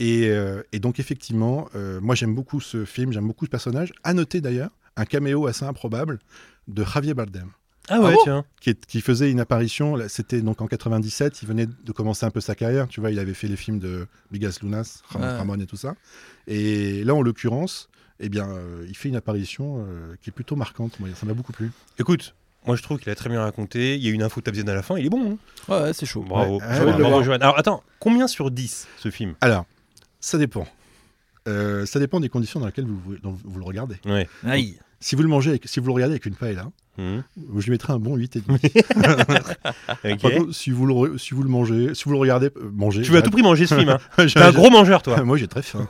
Et, 0.00 0.28
et 0.72 0.80
donc 0.80 0.98
effectivement, 0.98 1.68
moi 2.02 2.16
j'aime 2.16 2.34
beaucoup 2.34 2.60
ce 2.60 2.84
film, 2.84 3.12
j'aime 3.12 3.28
beaucoup 3.28 3.44
ce 3.44 3.50
personnage. 3.50 3.92
À 4.02 4.12
noter 4.12 4.40
d'ailleurs 4.40 4.70
un 4.96 5.04
caméo 5.04 5.46
assez 5.46 5.64
improbable 5.64 6.18
de 6.66 6.84
Javier 6.84 7.14
Bardem, 7.14 7.50
Ah 7.88 8.00
ouais, 8.00 8.14
bon 8.14 8.20
tiens. 8.24 8.44
qui, 8.60 8.70
est- 8.70 8.86
qui 8.86 9.00
faisait 9.00 9.30
une 9.30 9.40
apparition. 9.40 9.96
C'était 10.08 10.40
donc 10.40 10.60
en 10.62 10.66
97, 10.66 11.42
il 11.42 11.48
venait 11.48 11.66
de 11.66 11.92
commencer 11.92 12.24
un 12.26 12.30
peu 12.30 12.40
sa 12.40 12.54
carrière. 12.54 12.88
Tu 12.88 13.00
vois, 13.00 13.10
il 13.10 13.18
avait 13.18 13.34
fait 13.34 13.48
les 13.48 13.56
films 13.56 13.78
de 13.78 14.06
Bigas 14.30 14.58
Lunas, 14.62 15.00
Ram- 15.08 15.22
Ouais. 15.22 15.28
Ramon 15.36 15.60
et 15.60 15.66
tout 15.66 15.76
ça. 15.76 15.94
Et 16.46 17.04
là, 17.04 17.14
en 17.14 17.22
l'occurrence, 17.22 17.88
eh 18.20 18.28
bien, 18.28 18.48
euh, 18.48 18.86
il 18.88 18.96
fait 18.96 19.08
une 19.08 19.16
apparition 19.16 19.84
euh, 19.86 20.14
qui 20.22 20.30
est 20.30 20.32
plutôt 20.32 20.56
marquante. 20.56 20.98
Moi, 21.00 21.08
ça 21.14 21.26
m'a 21.26 21.34
beaucoup 21.34 21.52
plu. 21.52 21.70
Écoute, 21.98 22.34
moi 22.66 22.76
je 22.76 22.82
trouve 22.82 22.98
qu'il 22.98 23.10
a 23.10 23.14
très 23.14 23.28
bien 23.28 23.42
raconté. 23.42 23.96
Il 23.96 24.02
y 24.04 24.08
a 24.08 24.12
une 24.12 24.22
info 24.22 24.40
tabzienne 24.40 24.68
à 24.70 24.74
la 24.74 24.82
fin, 24.82 24.96
il 24.96 25.04
est 25.06 25.10
bon. 25.10 25.36
hein. 25.68 25.72
Ouais, 25.84 25.92
c'est 25.92 26.06
chaud. 26.06 26.22
Bravo. 26.26 26.60
Ouais, 26.60 26.76
Johan, 26.76 26.86
ouais, 26.86 26.92
ouais. 26.94 27.00
bravo, 27.00 27.22
Johan. 27.22 27.34
Alors 27.36 27.58
attends, 27.58 27.82
combien 28.00 28.26
sur 28.28 28.50
10 28.50 28.86
ce 28.98 29.10
film? 29.10 29.34
Alors, 29.42 29.66
ça 30.20 30.38
dépend. 30.38 30.66
Euh, 31.46 31.84
ça 31.86 31.98
dépend 31.98 32.20
des 32.20 32.28
conditions 32.28 32.60
dans 32.60 32.66
lesquelles 32.66 32.86
vous, 32.86 32.98
vous- 33.04 33.18
dont 33.22 33.36
vous 33.44 33.58
le 33.58 33.64
regardez. 33.64 33.96
Ouais. 34.06 34.28
Aïe. 34.46 34.78
Si 35.00 35.14
vous 35.16 35.22
le 35.22 35.28
mangez, 35.28 35.50
avec- 35.50 35.68
si 35.68 35.80
vous 35.80 35.86
le 35.88 35.92
regardez 35.92 36.14
avec 36.14 36.24
une 36.24 36.34
paella, 36.34 36.70
Mhm. 36.96 37.22
je 37.58 37.64
lui 37.64 37.72
mettrai 37.72 37.92
un 37.92 37.98
bon 37.98 38.16
8,5. 38.16 38.42
Ok. 40.04 40.20
Par 40.22 40.30
contre, 40.30 40.54
si 40.54 40.70
vous 40.70 40.86
le, 40.86 41.18
si 41.18 41.34
vous 41.34 41.42
le 41.42 41.48
mangez, 41.50 41.94
si 41.94 42.04
vous 42.04 42.12
le 42.12 42.18
regardez, 42.18 42.46
euh, 42.46 42.70
mangez. 42.72 43.02
Tu 43.02 43.10
veux 43.10 43.18
à 43.18 43.22
tout 43.22 43.30
prix 43.30 43.42
manger 43.42 43.66
ce 43.66 43.74
film. 43.74 43.90
Hein. 43.90 43.98
T'es 44.26 44.38
un 44.40 44.52
gros 44.52 44.70
mangeur, 44.70 45.02
toi. 45.02 45.22
Moi, 45.24 45.36
j'ai 45.36 45.48
très 45.48 45.62
faim. 45.62 45.86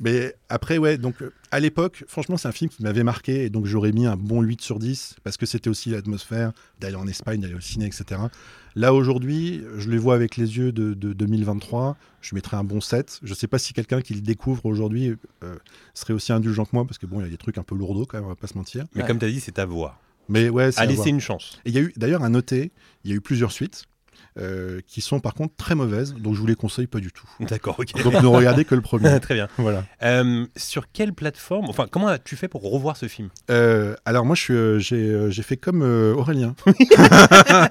Mais 0.00 0.34
après, 0.48 0.78
ouais, 0.78 0.96
donc 0.98 1.20
euh, 1.22 1.32
à 1.50 1.60
l'époque, 1.60 2.04
franchement, 2.08 2.36
c'est 2.36 2.48
un 2.48 2.52
film 2.52 2.70
qui 2.70 2.82
m'avait 2.82 3.02
marqué 3.04 3.44
et 3.44 3.50
donc 3.50 3.66
j'aurais 3.66 3.92
mis 3.92 4.06
un 4.06 4.16
bon 4.16 4.40
8 4.42 4.60
sur 4.62 4.78
10 4.78 5.16
parce 5.22 5.36
que 5.36 5.46
c'était 5.46 5.68
aussi 5.68 5.90
l'atmosphère 5.90 6.52
d'aller 6.80 6.96
en 6.96 7.06
Espagne, 7.06 7.40
d'aller 7.40 7.54
au 7.54 7.60
ciné, 7.60 7.86
etc. 7.86 8.20
Là, 8.76 8.94
aujourd'hui, 8.94 9.62
je 9.78 9.90
les 9.90 9.98
vois 9.98 10.14
avec 10.14 10.36
les 10.36 10.56
yeux 10.56 10.72
de, 10.72 10.94
de 10.94 11.12
2023, 11.12 11.96
je 12.20 12.34
mettrais 12.34 12.56
un 12.56 12.64
bon 12.64 12.80
7. 12.80 13.20
Je 13.22 13.34
sais 13.34 13.46
pas 13.48 13.58
si 13.58 13.72
quelqu'un 13.72 14.00
qui 14.00 14.14
le 14.14 14.20
découvre 14.20 14.64
aujourd'hui 14.66 15.16
euh, 15.44 15.56
serait 15.94 16.12
aussi 16.14 16.32
indulgent 16.32 16.64
que 16.64 16.70
moi 16.72 16.84
parce 16.86 16.98
que 16.98 17.06
bon, 17.06 17.20
il 17.20 17.24
y 17.24 17.26
a 17.26 17.30
des 17.30 17.36
trucs 17.36 17.58
un 17.58 17.62
peu 17.64 17.74
lourdeaux 17.74 18.06
quand 18.06 18.16
même, 18.18 18.26
on 18.26 18.30
va 18.30 18.36
pas 18.36 18.46
se 18.46 18.56
mentir. 18.56 18.84
Mais 18.94 19.02
Ouais. 19.02 19.08
comme 19.08 19.18
tu 19.18 19.24
as 19.24 19.30
dit, 19.30 19.40
c'est 19.40 19.58
à 19.58 19.64
voir. 19.66 19.98
Mais 20.28 20.48
ouais, 20.48 20.70
c'est 20.70 20.80
À 20.80 20.86
laisser 20.86 21.08
une 21.10 21.20
chance. 21.20 21.60
Et 21.64 21.70
il 21.70 21.74
y 21.74 21.78
a 21.78 21.82
eu, 21.82 21.92
d'ailleurs, 21.96 22.22
à 22.22 22.28
noter, 22.28 22.70
il 23.04 23.10
y 23.10 23.12
a 23.12 23.16
eu 23.16 23.20
plusieurs 23.20 23.50
suites. 23.50 23.86
Euh, 24.38 24.80
qui 24.86 25.00
sont 25.00 25.20
par 25.20 25.34
contre 25.34 25.54
très 25.56 25.74
mauvaises, 25.74 26.14
donc 26.14 26.34
je 26.34 26.40
vous 26.40 26.46
les 26.46 26.54
conseille 26.54 26.86
pas 26.86 27.00
du 27.00 27.10
tout. 27.12 27.28
D'accord, 27.40 27.76
ok. 27.78 28.02
Donc 28.04 28.14
ne 28.14 28.26
regardez 28.26 28.64
que 28.64 28.74
le 28.74 28.80
premier. 28.80 29.18
Très 29.20 29.34
bien. 29.34 29.48
voilà. 29.58 29.84
Euh, 30.02 30.46
sur 30.56 30.90
quelle 30.92 31.12
plateforme, 31.12 31.66
enfin, 31.68 31.86
comment 31.90 32.08
as-tu 32.08 32.36
fait 32.36 32.48
pour 32.48 32.62
revoir 32.70 32.96
ce 32.96 33.08
film? 33.08 33.28
Euh, 33.50 33.94
alors 34.04 34.24
moi, 34.24 34.34
je 34.36 34.40
suis, 34.42 34.54
euh, 34.54 34.78
j'ai, 34.78 34.96
euh, 35.08 35.30
fait 35.32 35.56
comme 35.56 35.82
euh, 35.82 36.14
Aurélien. 36.14 36.54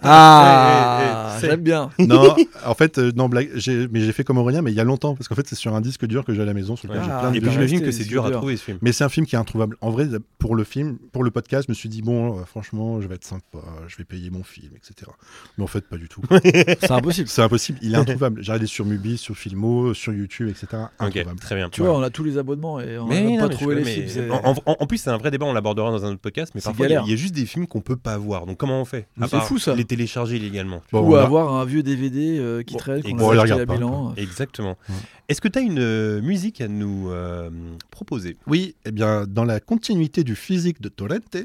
Ah, 0.04 1.00
Eh, 1.02 1.06
eh, 1.06 1.10
eh, 1.38 1.42
c'est- 1.42 1.50
j'aime 1.50 1.62
bien. 1.62 1.90
non, 2.00 2.36
en 2.66 2.74
fait, 2.74 2.98
euh, 2.98 3.12
non 3.16 3.30
blague, 3.30 3.50
j'ai, 3.56 3.88
mais 3.88 4.02
j'ai 4.02 4.12
fait 4.12 4.24
comme 4.24 4.38
Aurélien, 4.38 4.62
mais 4.62 4.72
il 4.72 4.76
y 4.76 4.80
a 4.80 4.84
longtemps, 4.84 5.16
parce 5.16 5.28
qu'en 5.28 5.36
fait, 5.36 5.48
c'est 5.48 5.56
sur 5.56 5.74
un 5.76 5.82
disque 5.82 6.06
dur 6.06 6.26
que 6.26 6.34
j'ai 6.34 6.42
à 6.42 6.46
la 6.46 6.54
maison, 6.54 6.76
sur 6.76 6.88
lequel 6.88 7.02
Ouais. 7.02 7.08
j'ai 7.08 7.14
Ah, 7.14 7.20
plein 7.20 7.32
de 7.32 7.50
j'imagine 7.52 7.82
que 7.82 7.92
c'est 7.92 8.04
dur 8.06 8.26
à 8.26 8.32
trouver 8.32 8.58
ce 8.58 8.64
film. 8.64 8.78
Mais 8.82 8.92
c'est 8.92 9.04
un 9.04 9.10
film 9.10 9.26
qui 9.26 9.36
est 9.36 9.40
introuvable. 9.40 9.78
En 9.82 9.90
vrai, 9.92 10.08
pour 10.38 10.56
le 10.56 10.64
film, 10.64 10.98
pour 11.12 11.24
le 11.24 11.32
podcast, 11.32 11.66
je 11.68 11.72
me 11.72 11.76
suis 11.76 11.90
dit 11.90 12.02
bon, 12.02 12.40
euh, 12.40 12.46
franchement, 12.46 13.02
je 13.02 13.08
vais 13.08 13.16
être 13.16 13.26
sympa, 13.26 13.60
je 13.88 13.98
vais 13.98 14.04
payer 14.04 14.30
mon 14.30 14.44
film, 14.44 14.72
etc. 14.76 15.12
Mais 15.58 15.64
en 15.64 15.68
fait, 15.68 15.82
pas 15.88 15.98
du 15.98 16.08
tout. 16.08 16.22
C'est 16.80 16.92
impossible. 16.92 17.28
c'est 17.28 17.42
impossible. 17.42 17.80
Il 17.82 17.94
est 17.94 17.98
introuvable. 17.98 18.42
J'ai 18.44 18.52
regardé 18.52 18.68
sur 18.68 18.86
Mubi, 18.86 19.18
sur 19.18 19.36
Filmo, 19.38 19.94
sur 19.94 20.14
YouTube, 20.14 20.50
etc. 20.50 20.68
Introuvable. 21.00 21.40
très 21.40 21.56
bien. 21.56 21.70
Tu 21.70 21.82
vois, 21.82 21.98
on 21.98 22.02
a 22.02 22.10
tous 22.10 22.24
les 22.24 22.38
abonnements 22.38 22.80
et 22.80 22.98
on 22.98 23.08
n'a 23.08 23.16
même 23.16 23.30
non, 23.30 23.38
pas 23.40 23.48
mais 23.48 23.54
trouvé 23.56 23.76
les 23.76 23.84
mais- 23.84 24.08
films. 24.08 24.32
En, 24.32 24.54
en- 24.66 24.76
en 24.80 24.86
plus, 24.88 24.98
c'est 24.98 25.10
un 25.10 25.18
vrai 25.18 25.32
débat, 25.32 25.46
on 25.46 25.54
l'abordera 25.54 25.92
dans 25.92 26.06
un 26.06 26.10
autre 26.12 26.20
podcast, 26.22 26.52
mais 26.56 26.62
parfois, 26.62 26.86
il 26.86 26.90
y, 26.90 26.94
a- 26.94 26.96
galère. 26.98 27.08
il 27.08 27.12
y 27.12 27.14
a 27.14 27.18
juste 27.18 27.36
des 27.36 27.46
films 27.46 27.68
qu'on 27.68 27.82
peut 27.82 27.96
pas 27.98 28.18
voir. 28.18 28.46
Donc, 28.46 28.58
comment 28.58 28.82
on 28.82 28.86
fait? 28.86 29.08
C'est 29.22 29.30
part 29.32 29.46
fou, 29.46 29.58
ça. 29.60 29.76
Les 29.76 29.86
télécharger 29.86 30.38
illégalement. 30.38 30.82
Bon, 30.92 31.02
Ou 31.08 31.16
a- 31.16 31.24
avoir 31.24 31.54
un 31.56 31.66
vieux 31.66 31.84
DVD 31.84 32.38
euh, 32.40 32.64
qui 32.64 32.74
Bon, 32.74 32.80
traîne, 32.80 33.02
et 33.06 33.12
qu'on 33.12 33.18
bon, 33.18 33.30
a 33.32 33.44
acheté 33.44 33.62
à 33.62 33.66
Milan. 33.66 34.14
Exactement. 34.18 34.78
Ouais. 34.90 34.96
Est-ce 35.30 35.42
que 35.42 35.48
tu 35.48 35.60
as 35.60 35.62
une 35.62 35.80
euh, 35.80 36.22
musique 36.22 36.60
à 36.62 36.68
nous 36.68 37.10
euh, 37.12 37.50
proposer? 37.92 38.38
Oui, 38.48 38.76
eh 38.86 38.92
bien, 38.92 39.26
dans 39.28 39.46
la 39.46 39.60
continuité 39.60 40.24
du 40.24 40.36
physique 40.36 40.82
de 40.82 40.90
Torrente, 40.90 41.38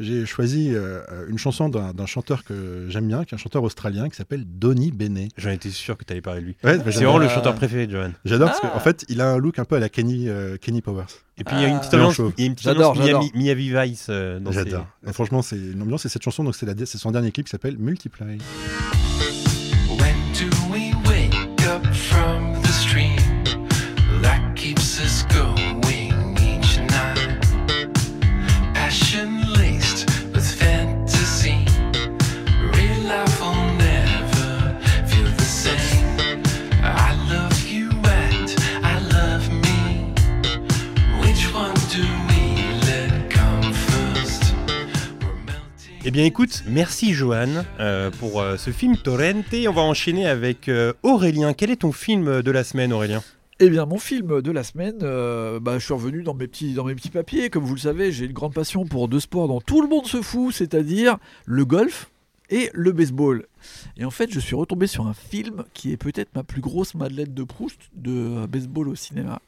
j'ai 0.00 0.26
choisi 0.26 0.70
euh, 0.74 1.00
une 1.28 1.38
chanson 1.38 1.68
d'un 1.68 2.06
chanteur 2.06 2.42
que 2.44 2.86
j'aime 2.88 3.06
bien, 3.06 3.24
qui 3.24 3.34
est 3.34 3.36
un 3.36 3.38
chanteur 3.38 3.62
australien 3.62 4.08
qui 4.08 4.16
s'appelle 4.16 4.44
Donny 4.46 4.90
Bene. 4.90 5.28
J'en 5.36 5.50
étais 5.50 5.70
sûr 5.70 5.96
que 5.96 6.04
tu 6.04 6.12
allais 6.12 6.20
parler 6.22 6.40
de 6.40 6.46
lui. 6.46 6.56
Ouais, 6.64 6.78
bah, 6.78 6.84
C'est 6.86 7.04
vraiment 7.04 7.18
le 7.18 7.26
Ah. 7.26 7.28
chanteur 7.34 7.54
préféré 7.54 7.86
de 7.86 7.92
Johan. 7.92 8.10
j'adore 8.24 8.48
parce 8.48 8.60
Ah. 8.62 8.68
qu'en 8.72 8.80
fait, 8.80 9.04
il 9.08 9.20
a 9.20 9.30
un 9.30 9.38
look 9.38 9.58
un 9.58 9.64
peu 9.64 9.76
à 9.76 9.80
la 9.80 9.88
Kenny, 9.88 10.28
euh, 10.28 10.56
Kenny 10.56 10.80
Powers. 10.80 11.04
Et 11.38 11.44
puis, 11.44 11.54
il 11.56 11.62
y 11.62 11.64
a 11.64 11.68
une 11.68 11.76
Ah. 11.76 11.78
petite 11.78 11.94
ambiance, 11.94 12.18
il 12.38 12.40
y 12.40 12.44
a 12.44 12.46
une 12.46 12.54
petite 12.54 12.64
J'adore, 12.64 12.90
ambiance. 12.90 13.06
Miami, 13.06 13.30
Miami 13.34 13.70
Vice 13.90 14.06
euh, 14.10 14.40
dans 14.40 14.52
ses- 14.52 14.58
J'adore. 14.64 14.86
Et 15.06 15.12
Franchement, 15.12 15.42
c'est 15.42 15.56
une 15.56 15.80
ambiance 15.82 16.04
et 16.06 16.08
cette 16.08 16.22
chanson, 16.22 16.44
donc 16.44 16.54
c'est 16.54 16.86
son 16.98 17.10
dernier 17.10 17.30
clip 17.32 17.46
qui 17.46 17.50
s'appelle 17.50 17.76
Multiply. 17.78 18.38
Écoute, 46.26 46.64
merci 46.66 47.12
Johan 47.14 47.64
euh, 47.78 48.10
pour 48.10 48.40
euh, 48.40 48.56
ce 48.56 48.70
film 48.70 48.96
Torrente. 48.96 49.54
On 49.68 49.72
va 49.72 49.82
enchaîner 49.82 50.26
avec 50.26 50.68
euh, 50.68 50.92
Aurélien. 51.02 51.52
Quel 51.54 51.70
est 51.70 51.76
ton 51.76 51.92
film 51.92 52.42
de 52.42 52.50
la 52.50 52.64
semaine 52.64 52.92
Aurélien? 52.92 53.22
Eh 53.58 53.70
bien, 53.70 53.86
mon 53.86 53.98
film 53.98 54.40
de 54.40 54.50
la 54.50 54.64
semaine, 54.64 54.98
bah, 54.98 55.78
je 55.78 55.84
suis 55.84 55.92
revenu 55.92 56.22
dans 56.22 56.32
mes, 56.32 56.48
petits, 56.48 56.72
dans 56.72 56.84
mes 56.84 56.94
petits 56.94 57.10
papiers. 57.10 57.50
Comme 57.50 57.64
vous 57.64 57.74
le 57.74 57.80
savez, 57.80 58.10
j'ai 58.10 58.24
une 58.24 58.32
grande 58.32 58.54
passion 58.54 58.86
pour 58.86 59.06
deux 59.06 59.20
sports 59.20 59.48
dont 59.48 59.60
tout 59.60 59.82
le 59.82 59.88
monde 59.88 60.06
se 60.06 60.22
fout, 60.22 60.54
c'est-à-dire 60.54 61.18
le 61.44 61.66
golf 61.66 62.10
et 62.48 62.70
le 62.72 62.92
baseball. 62.92 63.46
Et 63.98 64.04
en 64.06 64.10
fait, 64.10 64.32
je 64.32 64.40
suis 64.40 64.54
retombé 64.54 64.86
sur 64.86 65.06
un 65.06 65.14
film 65.14 65.64
qui 65.74 65.92
est 65.92 65.98
peut-être 65.98 66.34
ma 66.34 66.42
plus 66.42 66.62
grosse 66.62 66.94
madeleine 66.94 67.34
de 67.34 67.42
Proust 67.42 67.78
de 67.94 68.46
baseball 68.46 68.88
au 68.88 68.94
cinéma. 68.94 69.42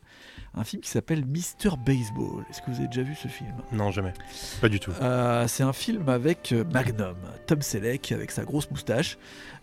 Un 0.55 0.65
film 0.65 0.83
qui 0.83 0.91
s'appelle 0.91 1.25
Mister 1.25 1.71
Baseball. 1.85 2.45
Est-ce 2.51 2.61
que 2.61 2.71
vous 2.71 2.79
avez 2.79 2.87
déjà 2.87 3.03
vu 3.03 3.15
ce 3.15 3.29
film? 3.29 3.55
Non, 3.73 3.91
jamais. 3.91 4.13
Pas 4.61 4.69
du 4.69 4.79
tout. 4.81 4.93
Euh, 5.01 5.47
c'est 5.49 5.63
un 5.63 5.73
film 5.73 6.09
avec 6.11 6.53
euh, 6.53 6.65
Magnum, 6.73 7.17
Tom 7.47 7.63
Selleck 7.63 8.13
avec 8.13 8.31
sa 8.31 8.45
grosse 8.45 8.71
moustache, 8.71 9.17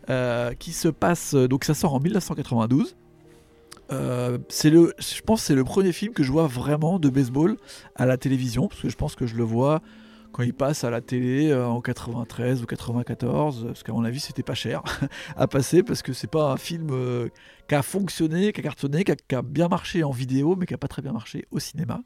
euh, 0.09 0.53
qui 0.53 0.71
se 0.71 0.87
passe. 0.87 1.35
Donc 1.35 1.63
ça 1.63 1.75
sort 1.75 1.93
en 1.93 1.99
1992. 1.99 2.95
Euh, 3.91 4.37
c'est 4.49 4.69
le, 4.69 4.93
je 4.99 5.21
pense 5.21 5.41
que 5.41 5.47
c'est 5.47 5.55
le 5.55 5.63
premier 5.63 5.91
film 5.91 6.13
que 6.13 6.23
je 6.23 6.31
vois 6.31 6.47
vraiment 6.47 6.99
de 6.99 7.09
baseball 7.09 7.57
à 7.95 8.05
la 8.05 8.17
télévision, 8.17 8.67
parce 8.67 8.81
que 8.81 8.89
je 8.89 8.95
pense 8.95 9.15
que 9.15 9.25
je 9.25 9.35
le 9.35 9.43
vois 9.43 9.81
quand 10.31 10.43
il 10.43 10.53
passe 10.53 10.83
à 10.83 10.89
la 10.89 11.01
télé 11.01 11.49
euh, 11.49 11.67
en 11.67 11.81
93 11.81 12.61
ou 12.63 12.65
94, 12.65 13.65
parce 13.65 13.83
qu'à 13.83 13.93
mon 13.93 14.03
avis 14.03 14.19
c'était 14.19 14.43
pas 14.43 14.53
cher 14.53 14.83
à 15.35 15.47
passer, 15.47 15.83
parce 15.83 16.01
que 16.01 16.13
c'est 16.13 16.29
pas 16.29 16.51
un 16.51 16.57
film 16.57 16.89
euh, 16.91 17.29
qui 17.67 17.75
a 17.75 17.81
fonctionné, 17.81 18.51
qui 18.53 18.59
a 18.59 18.63
cartonné, 18.63 19.03
qui 19.03 19.35
a, 19.35 19.41
bien 19.41 19.67
marché 19.67 20.03
en 20.03 20.11
vidéo, 20.11 20.55
mais 20.55 20.65
qui 20.65 20.73
a 20.73 20.77
pas 20.77 20.87
très 20.87 21.01
bien 21.01 21.13
marché 21.13 21.45
au 21.51 21.59
cinéma. 21.59 22.01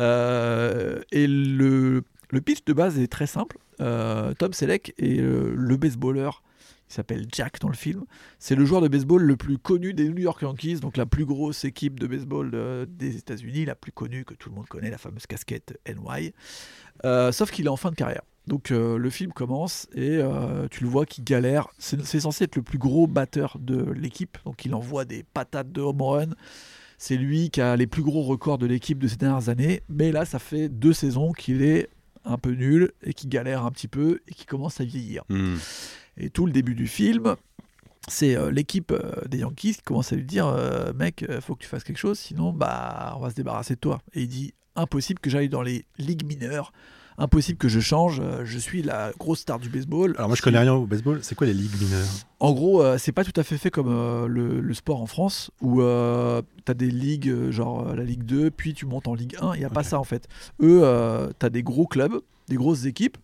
Euh, 0.00 1.00
et 1.10 1.26
le, 1.26 2.04
le 2.30 2.40
pitch 2.40 2.64
de 2.64 2.72
base 2.72 2.98
est 2.98 3.08
très 3.08 3.26
simple. 3.26 3.58
Tom 3.78 4.52
Selleck 4.52 4.94
est 4.98 5.20
euh, 5.20 5.54
le 5.56 5.76
baseballeur. 5.76 6.42
Il 6.88 6.94
s'appelle 6.94 7.26
Jack 7.32 7.60
dans 7.60 7.68
le 7.68 7.74
film. 7.74 8.04
C'est 8.38 8.54
le 8.54 8.64
joueur 8.64 8.80
de 8.80 8.88
baseball 8.88 9.22
le 9.22 9.36
plus 9.36 9.58
connu 9.58 9.92
des 9.92 10.08
New 10.08 10.18
York 10.18 10.42
Yankees, 10.42 10.80
donc 10.80 10.96
la 10.96 11.06
plus 11.06 11.26
grosse 11.26 11.64
équipe 11.64 12.00
de 12.00 12.06
baseball 12.06 12.50
euh, 12.54 12.86
des 12.88 13.16
États-Unis, 13.16 13.66
la 13.66 13.74
plus 13.74 13.92
connue 13.92 14.24
que 14.24 14.34
tout 14.34 14.48
le 14.48 14.56
monde 14.56 14.66
connaît, 14.66 14.90
la 14.90 14.98
fameuse 14.98 15.26
casquette 15.26 15.78
NY. 15.86 16.32
Euh, 17.04 17.30
sauf 17.30 17.50
qu'il 17.50 17.66
est 17.66 17.70
en 17.70 17.76
fin 17.76 17.90
de 17.90 17.96
carrière. 17.96 18.22
Donc 18.46 18.70
euh, 18.70 18.96
le 18.96 19.10
film 19.10 19.32
commence 19.32 19.86
et 19.94 20.20
tu 20.70 20.82
le 20.82 20.88
vois 20.88 21.04
qui 21.04 21.20
galère. 21.20 21.68
C'est 21.78 22.02
c'est 22.04 22.20
censé 22.20 22.44
être 22.44 22.56
le 22.56 22.62
plus 22.62 22.78
gros 22.78 23.06
batteur 23.06 23.58
de 23.60 23.92
l'équipe, 23.92 24.38
donc 24.46 24.64
il 24.64 24.74
envoie 24.74 25.04
des 25.04 25.22
patates 25.22 25.70
de 25.70 25.82
home 25.82 26.00
run. 26.00 26.28
C'est 26.96 27.16
lui 27.16 27.50
qui 27.50 27.60
a 27.60 27.76
les 27.76 27.86
plus 27.86 28.02
gros 28.02 28.22
records 28.22 28.58
de 28.58 28.66
l'équipe 28.66 28.98
de 28.98 29.06
ces 29.06 29.16
dernières 29.16 29.48
années. 29.48 29.82
Mais 29.88 30.10
là, 30.10 30.24
ça 30.24 30.40
fait 30.40 30.68
deux 30.68 30.92
saisons 30.92 31.32
qu'il 31.32 31.62
est 31.62 31.88
un 32.24 32.38
peu 32.38 32.50
nul 32.50 32.92
et 33.02 33.14
qui 33.14 33.28
galère 33.28 33.64
un 33.64 33.70
petit 33.70 33.88
peu 33.88 34.20
et 34.26 34.34
qui 34.34 34.46
commence 34.46 34.80
à 34.80 34.84
vieillir. 34.84 35.22
Hmm. 35.28 35.56
Et 36.18 36.30
tout 36.30 36.46
le 36.46 36.52
début 36.52 36.74
du 36.74 36.86
film, 36.86 37.36
c'est 38.08 38.36
euh, 38.36 38.50
l'équipe 38.50 38.92
euh, 38.92 39.26
des 39.28 39.38
Yankees 39.38 39.74
qui 39.74 39.82
commence 39.82 40.12
à 40.12 40.16
lui 40.16 40.24
dire 40.24 40.46
euh, 40.46 40.92
Mec, 40.94 41.24
faut 41.40 41.54
que 41.54 41.62
tu 41.62 41.68
fasses 41.68 41.84
quelque 41.84 41.98
chose, 41.98 42.18
sinon 42.18 42.52
bah, 42.52 43.14
on 43.16 43.20
va 43.20 43.30
se 43.30 43.34
débarrasser 43.34 43.74
de 43.74 43.80
toi. 43.80 44.00
Et 44.14 44.22
il 44.22 44.28
dit 44.28 44.54
Impossible 44.76 45.20
que 45.20 45.30
j'aille 45.30 45.48
dans 45.48 45.62
les 45.62 45.84
ligues 45.98 46.24
mineures, 46.24 46.72
impossible 47.18 47.58
que 47.58 47.68
je 47.68 47.80
change, 47.80 48.20
euh, 48.20 48.44
je 48.44 48.58
suis 48.58 48.82
la 48.82 49.12
grosse 49.18 49.40
star 49.40 49.58
du 49.58 49.68
baseball. 49.68 50.14
Alors 50.16 50.28
moi, 50.28 50.36
je 50.36 50.42
connais 50.42 50.58
rien 50.58 50.72
au 50.74 50.86
baseball. 50.86 51.18
C'est 51.22 51.34
quoi 51.34 51.46
les 51.46 51.52
ligues 51.54 51.80
mineures? 51.80 52.06
En 52.40 52.52
gros, 52.52 52.82
euh, 52.82 52.96
c'est 52.98 53.12
pas 53.12 53.24
tout 53.24 53.38
à 53.38 53.42
fait 53.42 53.58
fait 53.58 53.70
comme 53.70 53.88
euh, 53.88 54.26
le, 54.28 54.60
le 54.60 54.74
sport 54.74 55.02
en 55.02 55.06
France, 55.06 55.50
où 55.60 55.82
euh, 55.82 56.40
t'as 56.64 56.74
des 56.74 56.90
ligues, 56.90 57.50
genre 57.50 57.94
la 57.94 58.04
Ligue 58.04 58.22
2, 58.22 58.50
puis 58.50 58.74
tu 58.74 58.86
montes 58.86 59.08
en 59.08 59.14
Ligue 59.14 59.36
1. 59.40 59.54
Il 59.54 59.58
n'y 59.58 59.64
a 59.64 59.70
pas 59.70 59.82
ça 59.82 59.98
en 59.98 60.04
fait. 60.04 60.28
Eux, 60.62 60.80
euh, 60.84 61.28
t'as 61.38 61.50
des 61.50 61.62
gros 61.62 61.86
clubs, 61.86 62.20
des 62.48 62.56
grosses 62.56 62.84
équipes. 62.84 63.16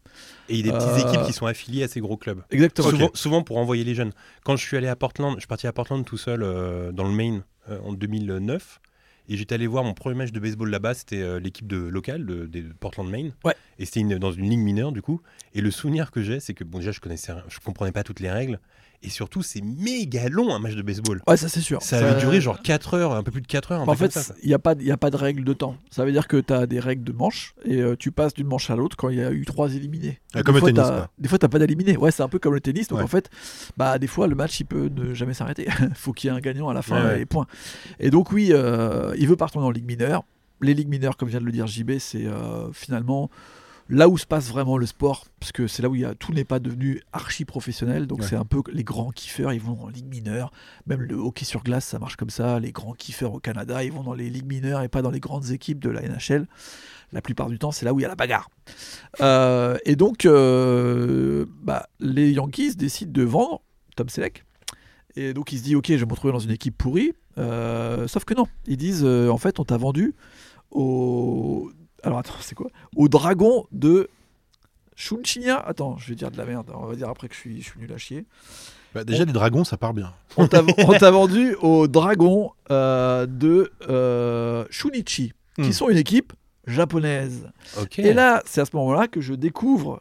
Et 0.48 0.58
il 0.58 0.66
y 0.66 0.70
a 0.70 0.72
des 0.72 0.78
petites 0.78 1.06
équipes 1.06 1.26
qui 1.26 1.32
sont 1.32 1.46
affiliées 1.46 1.84
à 1.84 1.88
ces 1.88 2.00
gros 2.00 2.16
clubs. 2.16 2.42
Exactement. 2.50 2.90
Souvent, 2.90 3.10
souvent 3.14 3.42
pour 3.42 3.56
envoyer 3.58 3.84
les 3.84 3.94
jeunes. 3.94 4.12
Quand 4.44 4.56
je 4.56 4.64
suis 4.64 4.76
allé 4.76 4.88
à 4.88 4.96
Portland, 4.96 5.34
je 5.36 5.40
suis 5.40 5.48
parti 5.48 5.66
à 5.66 5.72
Portland 5.72 6.04
tout 6.04 6.18
seul 6.18 6.40
dans 6.92 7.04
le 7.04 7.14
Maine 7.14 7.42
en 7.68 7.92
2009. 7.92 8.80
Et 9.28 9.36
j'étais 9.36 9.54
allé 9.54 9.66
voir 9.66 9.84
mon 9.84 9.94
premier 9.94 10.16
match 10.16 10.32
de 10.32 10.40
baseball 10.40 10.68
là-bas, 10.70 10.94
c'était 10.94 11.22
euh, 11.22 11.40
l'équipe 11.40 11.66
de 11.66 11.76
locale 11.76 12.26
de, 12.26 12.46
de 12.46 12.72
Portland, 12.78 13.08
Maine. 13.08 13.32
Ouais. 13.44 13.54
Et 13.78 13.86
c'était 13.86 14.02
dans 14.18 14.32
une 14.32 14.48
ligue 14.48 14.58
mineure 14.58 14.92
du 14.92 15.02
coup. 15.02 15.20
Et 15.54 15.60
le 15.60 15.70
souvenir 15.70 16.10
que 16.10 16.22
j'ai, 16.22 16.40
c'est 16.40 16.54
que 16.54 16.64
bon 16.64 16.78
déjà 16.78 16.92
je 16.92 17.00
connaissais, 17.00 17.32
je 17.48 17.58
comprenais 17.60 17.92
pas 17.92 18.02
toutes 18.02 18.20
les 18.20 18.30
règles. 18.30 18.60
Et 19.06 19.10
surtout, 19.10 19.42
c'est 19.42 19.60
méga 19.60 20.28
long 20.30 20.54
un 20.54 20.58
match 20.58 20.74
de 20.74 20.80
baseball. 20.82 21.20
Ouais, 21.26 21.36
ça 21.36 21.48
c'est 21.50 21.60
sûr. 21.60 21.82
Ça 21.82 21.98
avait 21.98 22.18
duré 22.20 22.40
genre 22.40 22.60
4 22.62 22.94
heures, 22.94 23.12
un 23.12 23.22
peu 23.22 23.30
plus 23.30 23.42
de 23.42 23.46
4 23.46 23.72
heures. 23.72 23.80
un 23.82 23.86
En 23.86 23.94
fait, 23.94 24.10
ça, 24.12 24.34
il 24.42 24.48
n'y 24.48 24.54
a, 24.54 24.58
pas- 24.58 24.74
il 24.80 24.86
y 24.86 24.90
a 24.90 24.96
pas 24.96 25.10
de 25.10 25.16
règle 25.16 25.44
de 25.44 25.52
temps. 25.52 25.76
Ça 25.90 26.04
veut 26.06 26.12
dire 26.12 26.26
que 26.26 26.38
tu 26.38 26.52
as 26.54 26.66
des 26.66 26.80
règles 26.80 27.04
de 27.04 27.12
manche 27.12 27.54
et 27.64 27.80
euh, 27.82 27.96
tu 27.96 28.10
passes 28.12 28.32
d'une 28.32 28.46
manche 28.46 28.70
à 28.70 28.76
l'autre 28.76 28.96
quand 28.96 29.10
il 29.10 29.18
y 29.18 29.22
a 29.22 29.30
eu 29.30 29.44
trois 29.44 29.74
éliminés. 29.74 30.20
Ah, 30.32 30.38
Des 30.38 30.42
comme 30.44 30.54
le 30.54 30.60
fois, 30.60 30.72
tennis. 30.72 30.90
Des 31.18 31.28
fois, 31.28 31.38
tu 31.38 31.48
pas 31.48 31.58
d'éliminés. 31.58 31.96
Ouais, 31.98 32.10
c'est 32.10 32.22
un 32.22 32.28
peu 32.28 32.38
comme 32.38 32.54
le 32.54 32.60
tennis. 32.60 32.88
Donc 32.88 32.98
Ouais. 32.98 33.04
en 33.04 33.08
fait, 33.08 33.28
bah, 33.76 33.98
des 33.98 34.06
fois, 34.06 34.26
le 34.26 34.34
match, 34.34 34.58
il 34.60 34.64
peut 34.64 34.88
ne 34.88 35.12
jamais 35.12 35.34
s'arrêter. 35.34 35.68
faut 35.94 36.12
qu'il 36.14 36.30
y 36.30 36.32
ait 36.32 36.36
un 36.36 36.40
gagnant 36.40 36.68
à 36.70 36.74
la 36.74 36.80
fin 36.82 37.04
Ouais, 37.04 37.20
et 37.20 37.26
point. 37.26 37.46
Et 38.00 38.10
donc, 38.10 38.32
oui, 38.32 38.48
euh, 38.52 39.14
il 39.18 39.28
veut 39.28 39.36
partir 39.36 39.60
dans 39.60 39.70
Ligue 39.70 39.84
mineure. 39.86 40.24
Les 40.62 40.72
ligues 40.72 40.88
mineures, 40.88 41.16
comme 41.18 41.28
vient 41.28 41.40
de 41.40 41.44
le 41.44 41.52
dire 41.52 41.66
JB, 41.66 41.98
c'est 41.98 42.24
euh, 42.26 42.72
finalement 42.72 43.28
là 43.88 44.08
où 44.08 44.16
se 44.16 44.26
passe 44.26 44.48
vraiment 44.48 44.78
le 44.78 44.86
sport, 44.86 45.26
parce 45.40 45.52
que 45.52 45.66
c'est 45.66 45.82
là 45.82 45.88
où 45.88 45.94
il 45.94 46.00
y 46.00 46.04
a, 46.04 46.14
tout 46.14 46.32
n'est 46.32 46.44
pas 46.44 46.58
devenu 46.58 47.02
archi 47.12 47.44
professionnel. 47.44 48.06
Donc 48.06 48.20
Ouais. 48.20 48.26
c'est 48.28 48.36
un 48.36 48.44
peu 48.44 48.62
les 48.72 48.84
grands 48.84 49.10
kiffeurs, 49.10 49.52
ils 49.52 49.60
vont 49.60 49.78
en 49.82 49.88
ligue 49.88 50.06
mineure. 50.06 50.50
Même 50.86 51.02
le 51.02 51.16
hockey 51.16 51.44
sur 51.44 51.62
glace, 51.62 51.84
ça 51.84 51.98
marche 51.98 52.16
comme 52.16 52.30
ça. 52.30 52.60
Les 52.60 52.72
grands 52.72 52.94
kiffeurs 52.94 53.34
au 53.34 53.40
Canada, 53.40 53.84
ils 53.84 53.92
vont 53.92 54.02
dans 54.02 54.14
les 54.14 54.30
ligues 54.30 54.46
mineures 54.46 54.80
et 54.82 54.88
pas 54.88 55.02
dans 55.02 55.10
les 55.10 55.20
grandes 55.20 55.50
équipes 55.50 55.80
de 55.80 55.90
la 55.90 56.00
NHL. 56.02 56.46
La 57.12 57.20
plupart 57.20 57.48
du 57.48 57.58
temps, 57.58 57.70
c'est 57.72 57.84
là 57.84 57.92
où 57.92 58.00
il 58.00 58.02
y 58.02 58.06
a 58.06 58.08
la 58.08 58.16
bagarre. 58.16 58.48
Euh, 59.20 59.76
et 59.84 59.94
donc, 59.96 60.24
euh, 60.24 61.44
bah, 61.62 61.86
les 62.00 62.32
Yankees 62.32 62.74
décident 62.76 63.12
de 63.12 63.22
vendre 63.22 63.60
Tom 63.96 64.08
Selleck. 64.08 64.44
Et 65.14 65.32
donc, 65.34 65.52
il 65.52 65.58
se 65.58 65.62
dit, 65.62 65.76
ok, 65.76 65.86
je 65.88 65.94
vais 65.96 66.06
me 66.06 66.10
retrouver 66.10 66.32
dans 66.32 66.40
une 66.40 66.50
équipe 66.50 66.76
pourrie. 66.76 67.12
Euh, 67.38 68.08
sauf 68.08 68.24
que 68.24 68.34
non, 68.34 68.46
ils 68.66 68.76
disent, 68.76 69.04
en 69.04 69.36
fait, 69.38 69.60
on 69.60 69.64
t'a 69.64 69.76
vendu 69.76 70.14
au... 70.72 71.70
Alors, 72.04 72.18
attends, 72.18 72.34
c'est 72.40 72.54
quoi? 72.54 72.68
Au 72.96 73.08
dragon 73.08 73.66
de 73.72 74.08
Chunchinya. 74.96 75.58
Attends, 75.58 75.96
je 75.98 76.08
vais 76.08 76.14
dire 76.14 76.30
de 76.30 76.36
la 76.38 76.44
merde. 76.44 76.70
On 76.74 76.86
va 76.86 76.94
dire 76.94 77.08
après 77.08 77.28
que 77.28 77.34
je 77.34 77.40
suis, 77.40 77.60
je 77.62 77.68
suis 77.70 77.80
nul 77.80 77.92
à 77.92 77.98
chier. 77.98 78.24
Bah, 78.94 79.02
déjà, 79.04 79.24
les 79.24 79.32
dragons, 79.32 79.64
ça 79.64 79.76
part 79.76 79.92
bien. 79.94 80.12
On 80.36 80.46
t'a 80.46 80.62
vendu 81.10 81.54
aux 81.60 81.88
dragons 81.88 82.52
euh, 82.70 83.26
de 83.26 83.72
euh, 83.88 84.64
Shunichi, 84.70 85.32
qui 85.56 85.62
Hmm. 85.62 85.72
sont 85.72 85.88
une 85.88 85.96
équipe 85.98 86.32
japonaise. 86.66 87.48
Ok. 87.80 87.98
Et 87.98 88.12
là, 88.12 88.42
c'est 88.46 88.60
à 88.60 88.64
ce 88.64 88.74
moment-là 88.76 89.06
que 89.08 89.20
je 89.20 89.34
découvre 89.34 90.00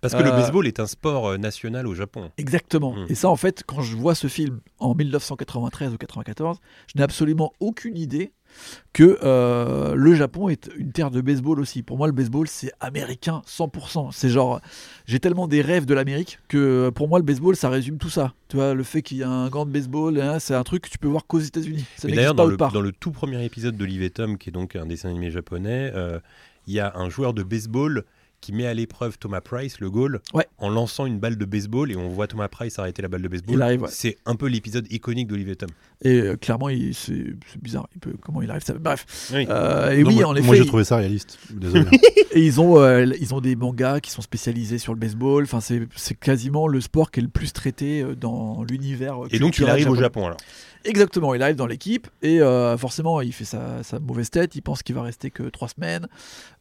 Parce 0.00 0.14
que 0.14 0.22
le 0.22 0.30
euh, 0.30 0.36
baseball 0.36 0.66
est 0.66 0.78
un 0.80 0.86
sport 0.86 1.38
national 1.38 1.86
au 1.86 1.94
Japon. 1.94 2.30
exactement. 2.36 2.92
Hmm. 2.94 3.06
Et 3.08 3.14
ça, 3.14 3.28
en 3.28 3.36
fait, 3.36 3.62
quand 3.66 3.82
je 3.82 3.96
vois 3.96 4.14
ce 4.14 4.26
film 4.26 4.60
en 4.80 4.94
1993 4.94 5.94
ou 5.94 5.96
94, 5.96 6.58
je 6.88 6.98
n'ai 6.98 7.04
absolument 7.04 7.52
aucune 7.60 7.96
idée 7.96 8.32
que 8.92 9.18
euh, 9.22 9.94
le 9.94 10.14
Japon 10.14 10.48
est 10.48 10.70
une 10.76 10.92
terre 10.92 11.10
de 11.10 11.20
baseball 11.20 11.60
aussi. 11.60 11.82
Pour 11.82 11.96
moi, 11.96 12.06
le 12.06 12.12
baseball, 12.12 12.46
c'est 12.48 12.72
américain 12.80 13.42
100%. 13.46 14.10
C'est 14.12 14.28
genre, 14.28 14.60
j'ai 15.06 15.20
tellement 15.20 15.48
des 15.48 15.62
rêves 15.62 15.86
de 15.86 15.94
l'Amérique 15.94 16.38
que 16.48 16.90
pour 16.90 17.08
moi, 17.08 17.18
le 17.18 17.24
baseball, 17.24 17.56
ça 17.56 17.68
résume 17.68 17.98
tout 17.98 18.10
ça. 18.10 18.34
Tu 18.48 18.56
vois, 18.56 18.74
le 18.74 18.82
fait 18.82 19.02
qu'il 19.02 19.18
y 19.18 19.22
a 19.22 19.28
un 19.28 19.48
gant 19.48 19.66
de 19.66 19.70
baseball, 19.70 20.20
hein, 20.20 20.38
c'est 20.38 20.54
un 20.54 20.62
truc 20.62 20.84
que 20.84 20.90
tu 20.90 20.98
peux 20.98 21.08
voir 21.08 21.26
qu'aux 21.26 21.40
États-Unis. 21.40 21.84
D'ailleurs, 22.04 22.34
dans 22.34 22.46
le, 22.46 22.56
dans 22.56 22.80
le 22.80 22.92
tout 22.92 23.10
premier 23.10 23.44
épisode 23.44 23.80
et 23.80 24.10
Tom, 24.10 24.38
qui 24.38 24.50
est 24.50 24.52
donc 24.52 24.76
un 24.76 24.86
dessin 24.86 25.10
animé 25.10 25.30
japonais, 25.30 25.92
euh, 25.94 26.20
il 26.66 26.74
y 26.74 26.80
a 26.80 26.92
un 26.96 27.10
joueur 27.10 27.34
de 27.34 27.42
baseball 27.42 28.04
qui 28.44 28.52
met 28.52 28.66
à 28.66 28.74
l'épreuve 28.74 29.16
Thomas 29.18 29.40
Price, 29.40 29.80
le 29.80 29.90
goal, 29.90 30.20
Ouais. 30.34 30.46
en 30.58 30.68
lançant 30.68 31.06
une 31.06 31.18
balle 31.18 31.38
de 31.38 31.44
baseball 31.46 31.90
et 31.90 31.96
on 31.96 32.08
voit 32.08 32.26
Thomas 32.26 32.48
Price 32.48 32.78
arrêter 32.78 33.00
la 33.00 33.08
balle 33.08 33.22
de 33.22 33.28
baseball. 33.28 33.54
Il 33.56 33.62
arrive, 33.62 33.82
ouais. 33.82 33.88
C'est 33.90 34.18
un 34.26 34.34
peu 34.36 34.46
l'épisode 34.48 34.86
iconique 34.92 35.28
d'Olive 35.28 35.48
et 35.48 35.56
Tom. 35.56 35.70
Et 36.02 36.20
euh, 36.20 36.36
clairement, 36.36 36.68
il- 36.68 36.94
c'est 36.94 37.24
c'est 37.50 37.62
bizarre. 37.62 37.88
Il 37.94 38.00
peut, 38.00 38.12
comment 38.20 38.42
il 38.42 38.50
arrive 38.50 38.62
ça 38.62 38.74
Bref. 38.74 39.06
Oui. 39.32 39.46
Euh, 39.48 39.92
et 39.92 40.02
Non, 40.02 40.08
oui, 40.10 40.14
moi, 40.16 40.26
en 40.26 40.36
effet. 40.36 40.46
Moi, 40.46 40.56
j'ai 40.56 40.66
trouvé 40.66 40.84
ça 40.84 40.96
réaliste. 40.96 41.38
Désolé. 41.50 41.86
Et 42.36 42.44
ils 42.44 42.60
ont, 42.60 42.80
euh, 42.80 43.06
ils 43.20 43.32
ont 43.32 43.40
des 43.40 43.54
mangas 43.54 44.00
qui 44.00 44.10
sont 44.10 44.20
spécialisés 44.20 44.78
sur 44.78 44.92
le 44.92 44.98
baseball. 44.98 45.44
Enfin, 45.44 45.60
c'est 45.60 45.82
c'est 45.94 46.18
quasiment 46.18 46.66
le 46.66 46.80
sport 46.80 47.12
qui 47.12 47.20
est 47.20 47.22
le 47.22 47.28
plus 47.28 47.52
traité 47.52 48.04
dans 48.20 48.64
l'univers. 48.68 49.18
Et 49.30 49.38
donc 49.38 49.56
il 49.58 49.68
arrive 49.68 49.88
au. 49.88 49.94
Japon 49.94 50.26
alors. 50.26 50.38
Exactement, 50.86 51.32
il 51.34 51.40
arrive 51.42 51.56
dans 51.56 51.66
l'équipe 51.66 52.08
et 52.20 52.42
euh, 52.42 52.76
forcément 52.76 53.22
il 53.22 53.32
fait 53.32 53.46
sa, 53.46 53.82
sa 53.82 53.98
mauvaise 54.00 54.28
tête, 54.28 54.54
il 54.54 54.60
pense 54.60 54.82
qu'il 54.82 54.94
va 54.94 55.00
rester 55.00 55.30
que 55.30 55.44
trois 55.44 55.68
semaines, 55.68 56.06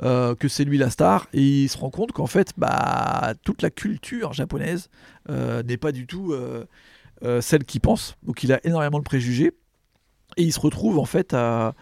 euh, 0.02 0.34
que 0.34 0.48
c'est 0.48 0.64
lui 0.64 0.78
la 0.78 0.90
star 0.90 1.28
et 1.34 1.42
il 1.64 1.68
se 1.74 1.78
rend 1.78 1.90
compte 1.90 2.12
qu'en 2.14 2.28
fait 2.28 2.54
bah, 2.58 3.34
toute 3.44 3.62
la 3.62 3.70
culture 3.70 4.34
japonaise 4.34 4.90
euh, 5.30 5.62
n'est 5.64 5.78
pas 5.78 5.92
du 5.92 6.08
tout 6.08 6.32
euh, 6.34 6.66
euh, 7.24 7.42
celle 7.42 7.66
qu'il 7.66 7.82
pense. 7.82 8.16
Donc 8.24 8.44
il 8.44 8.54
a 8.54 8.60
énormément 8.66 9.00
de 9.00 9.04
préjugés 9.04 9.52
et 10.38 10.44
il 10.44 10.54
se 10.54 10.60
retrouve 10.60 11.00
en 11.00 11.06
fait 11.06 11.34
à... 11.34 11.74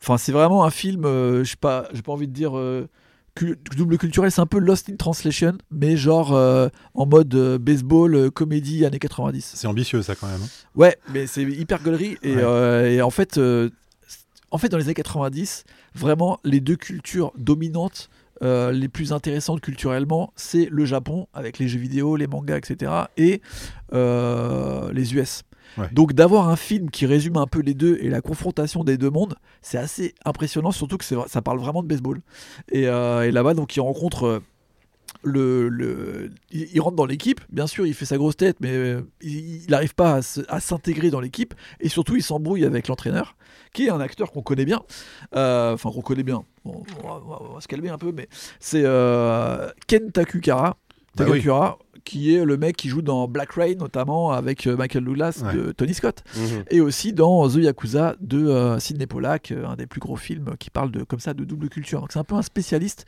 Enfin 0.00 0.16
c'est 0.18 0.32
vraiment 0.32 0.64
un 0.64 0.70
film, 0.70 1.02
je 1.04 1.44
sais 1.44 1.56
pas, 1.56 1.88
j'ai 1.92 2.02
pas 2.02 2.12
envie 2.12 2.28
de 2.28 2.32
dire... 2.32 2.52
double 3.76 3.98
culturel, 3.98 4.30
c'est 4.32 4.40
un 4.40 4.46
peu 4.46 4.58
Lost 4.58 4.88
in 4.90 4.96
Translation, 4.96 5.58
mais 5.70 5.96
genre 5.96 6.32
euh, 6.34 6.68
en 6.94 7.06
mode 7.06 7.34
euh, 7.34 7.58
baseball, 7.58 8.14
euh, 8.14 8.30
comédie 8.30 8.84
années 8.84 8.98
90. 8.98 9.52
C'est 9.54 9.66
ambitieux, 9.68 10.02
ça, 10.02 10.14
quand 10.16 10.26
même. 10.26 10.40
hein. 10.42 10.48
Ouais, 10.74 10.96
mais 11.12 11.26
c'est 11.26 11.42
hyper 11.42 11.82
gaulerie. 11.82 12.16
Et, 12.22 12.34
Ouais. 12.36 12.94
et 12.94 13.02
en, 13.02 13.10
fait, 13.10 13.38
en 14.50 14.58
fait, 14.58 14.68
dans 14.68 14.78
les 14.78 14.84
années 14.84 14.94
90, 14.94 15.64
vraiment, 15.94 16.40
les 16.44 16.60
deux 16.60 16.76
cultures 16.76 17.32
dominantes, 17.36 18.08
euh, 18.42 18.72
les 18.72 18.88
plus 18.88 19.12
intéressantes 19.12 19.60
culturellement, 19.60 20.32
c'est 20.36 20.68
le 20.70 20.84
Japon, 20.84 21.26
avec 21.34 21.58
les 21.58 21.68
jeux 21.68 21.80
vidéo, 21.80 22.16
les 22.16 22.26
mangas, 22.26 22.58
etc., 22.58 22.92
et 23.16 23.40
euh, 23.92 24.92
les 24.92 25.14
US. 25.14 25.42
Ouais. 25.76 25.88
Donc 25.92 26.12
d'avoir 26.12 26.48
un 26.48 26.56
film 26.56 26.90
qui 26.90 27.06
résume 27.06 27.36
un 27.36 27.46
peu 27.46 27.60
les 27.60 27.74
deux 27.74 27.98
et 28.00 28.08
la 28.08 28.20
confrontation 28.20 28.84
des 28.84 28.96
deux 28.96 29.10
mondes, 29.10 29.34
c'est 29.60 29.78
assez 29.78 30.14
impressionnant, 30.24 30.70
surtout 30.70 30.96
que 30.96 31.04
ça 31.04 31.42
parle 31.42 31.58
vraiment 31.58 31.82
de 31.82 31.88
baseball. 31.88 32.20
Et, 32.72 32.88
euh, 32.88 33.22
et 33.22 33.30
là-bas, 33.30 33.54
donc 33.54 33.76
il 33.76 33.80
rencontre 33.80 34.42
le, 35.28 35.68
le- 35.68 36.30
il, 36.50 36.80
rentre 36.80 36.96
dans 36.96 37.06
l'équipe, 37.06 37.40
bien 37.50 37.66
sûr, 37.66 37.86
il 37.86 37.94
fait 37.94 38.04
sa 38.06 38.16
grosse 38.16 38.36
tête, 38.36 38.56
mais 38.60 38.70
euh, 38.72 39.02
il 39.20 39.64
n'arrive 39.68 39.94
pas 39.94 40.20
à 40.48 40.60
s'intégrer 40.60 41.10
dans 41.10 41.20
l'équipe. 41.20 41.54
Et 41.80 41.88
surtout, 41.88 42.16
il 42.16 42.22
s'embrouille 42.22 42.64
avec 42.64 42.88
l'entraîneur, 42.88 43.36
qui 43.72 43.86
est 43.86 43.90
un 43.90 44.00
acteur 44.00 44.32
qu'on 44.32 44.42
connaît 44.42 44.64
bien. 44.64 44.82
Euh, 45.36 45.74
Enfin, 45.74 45.90
qu'on 45.90 46.00
connaît 46.02 46.22
bien. 46.22 46.42
On, 46.64 46.72
va, 46.72 46.84
on 47.04 47.28
va- 47.28 47.38
on 47.50 47.54
va 47.54 47.60
se 47.60 47.68
calmer 47.68 47.88
un 47.90 47.98
peu, 47.98 48.12
mais 48.12 48.28
c'est 48.60 48.82
euh, 48.84 49.68
Ken 49.86 50.10
Takukara. 50.10 50.76
Bah 51.16 51.24
oui. 51.24 51.30
Qui 52.08 52.34
est 52.34 52.42
le 52.42 52.56
mec 52.56 52.74
qui 52.74 52.88
joue 52.88 53.02
dans 53.02 53.28
Black 53.28 53.52
Rain, 53.52 53.74
notamment 53.74 54.32
avec 54.32 54.66
euh, 54.66 54.76
Michael 54.76 55.04
Douglas 55.04 55.42
Ouais. 55.44 55.52
de 55.54 55.72
Tony 55.72 55.92
Scott, 55.92 56.24
et 56.70 56.80
aussi 56.80 57.12
dans 57.12 57.46
The 57.50 57.56
Yakuza 57.56 58.16
de 58.20 58.46
euh, 58.46 58.78
Sidney 58.78 59.06
Pollack, 59.06 59.50
euh, 59.52 59.66
un 59.66 59.76
des 59.76 59.86
plus 59.86 60.00
gros 60.00 60.16
films 60.16 60.54
qui 60.58 60.70
parle 60.70 60.90
de 60.90 61.04
comme 61.04 61.20
ça 61.20 61.34
de 61.34 61.44
double 61.44 61.68
culture. 61.68 62.00
Donc 62.00 62.10
c'est 62.12 62.18
un 62.18 62.24
peu 62.24 62.34
un 62.36 62.40
spécialiste 62.42 63.04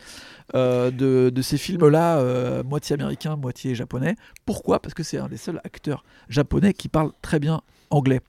euh, 0.55 0.91
de, 0.91 1.31
de 1.35 1.43
ces 1.43 1.57
films-là, 1.57 2.19
euh, 2.19 2.63
moitié 2.63 2.93
américain, 2.93 3.37
moitié 3.37 3.75
japonais. 3.75 4.17
Pourquoi? 4.45 4.81
Parce 4.83 4.93
que 4.93 5.03
c'est 5.03 5.17
un 5.17 5.29
des 5.29 5.39
seuls 5.39 5.61
acteurs 5.65 6.05
japonais 6.29 6.75
qui 6.75 6.89
parle 6.89 7.13
très 7.23 7.39
bien 7.41 7.63
anglais. 7.89 8.21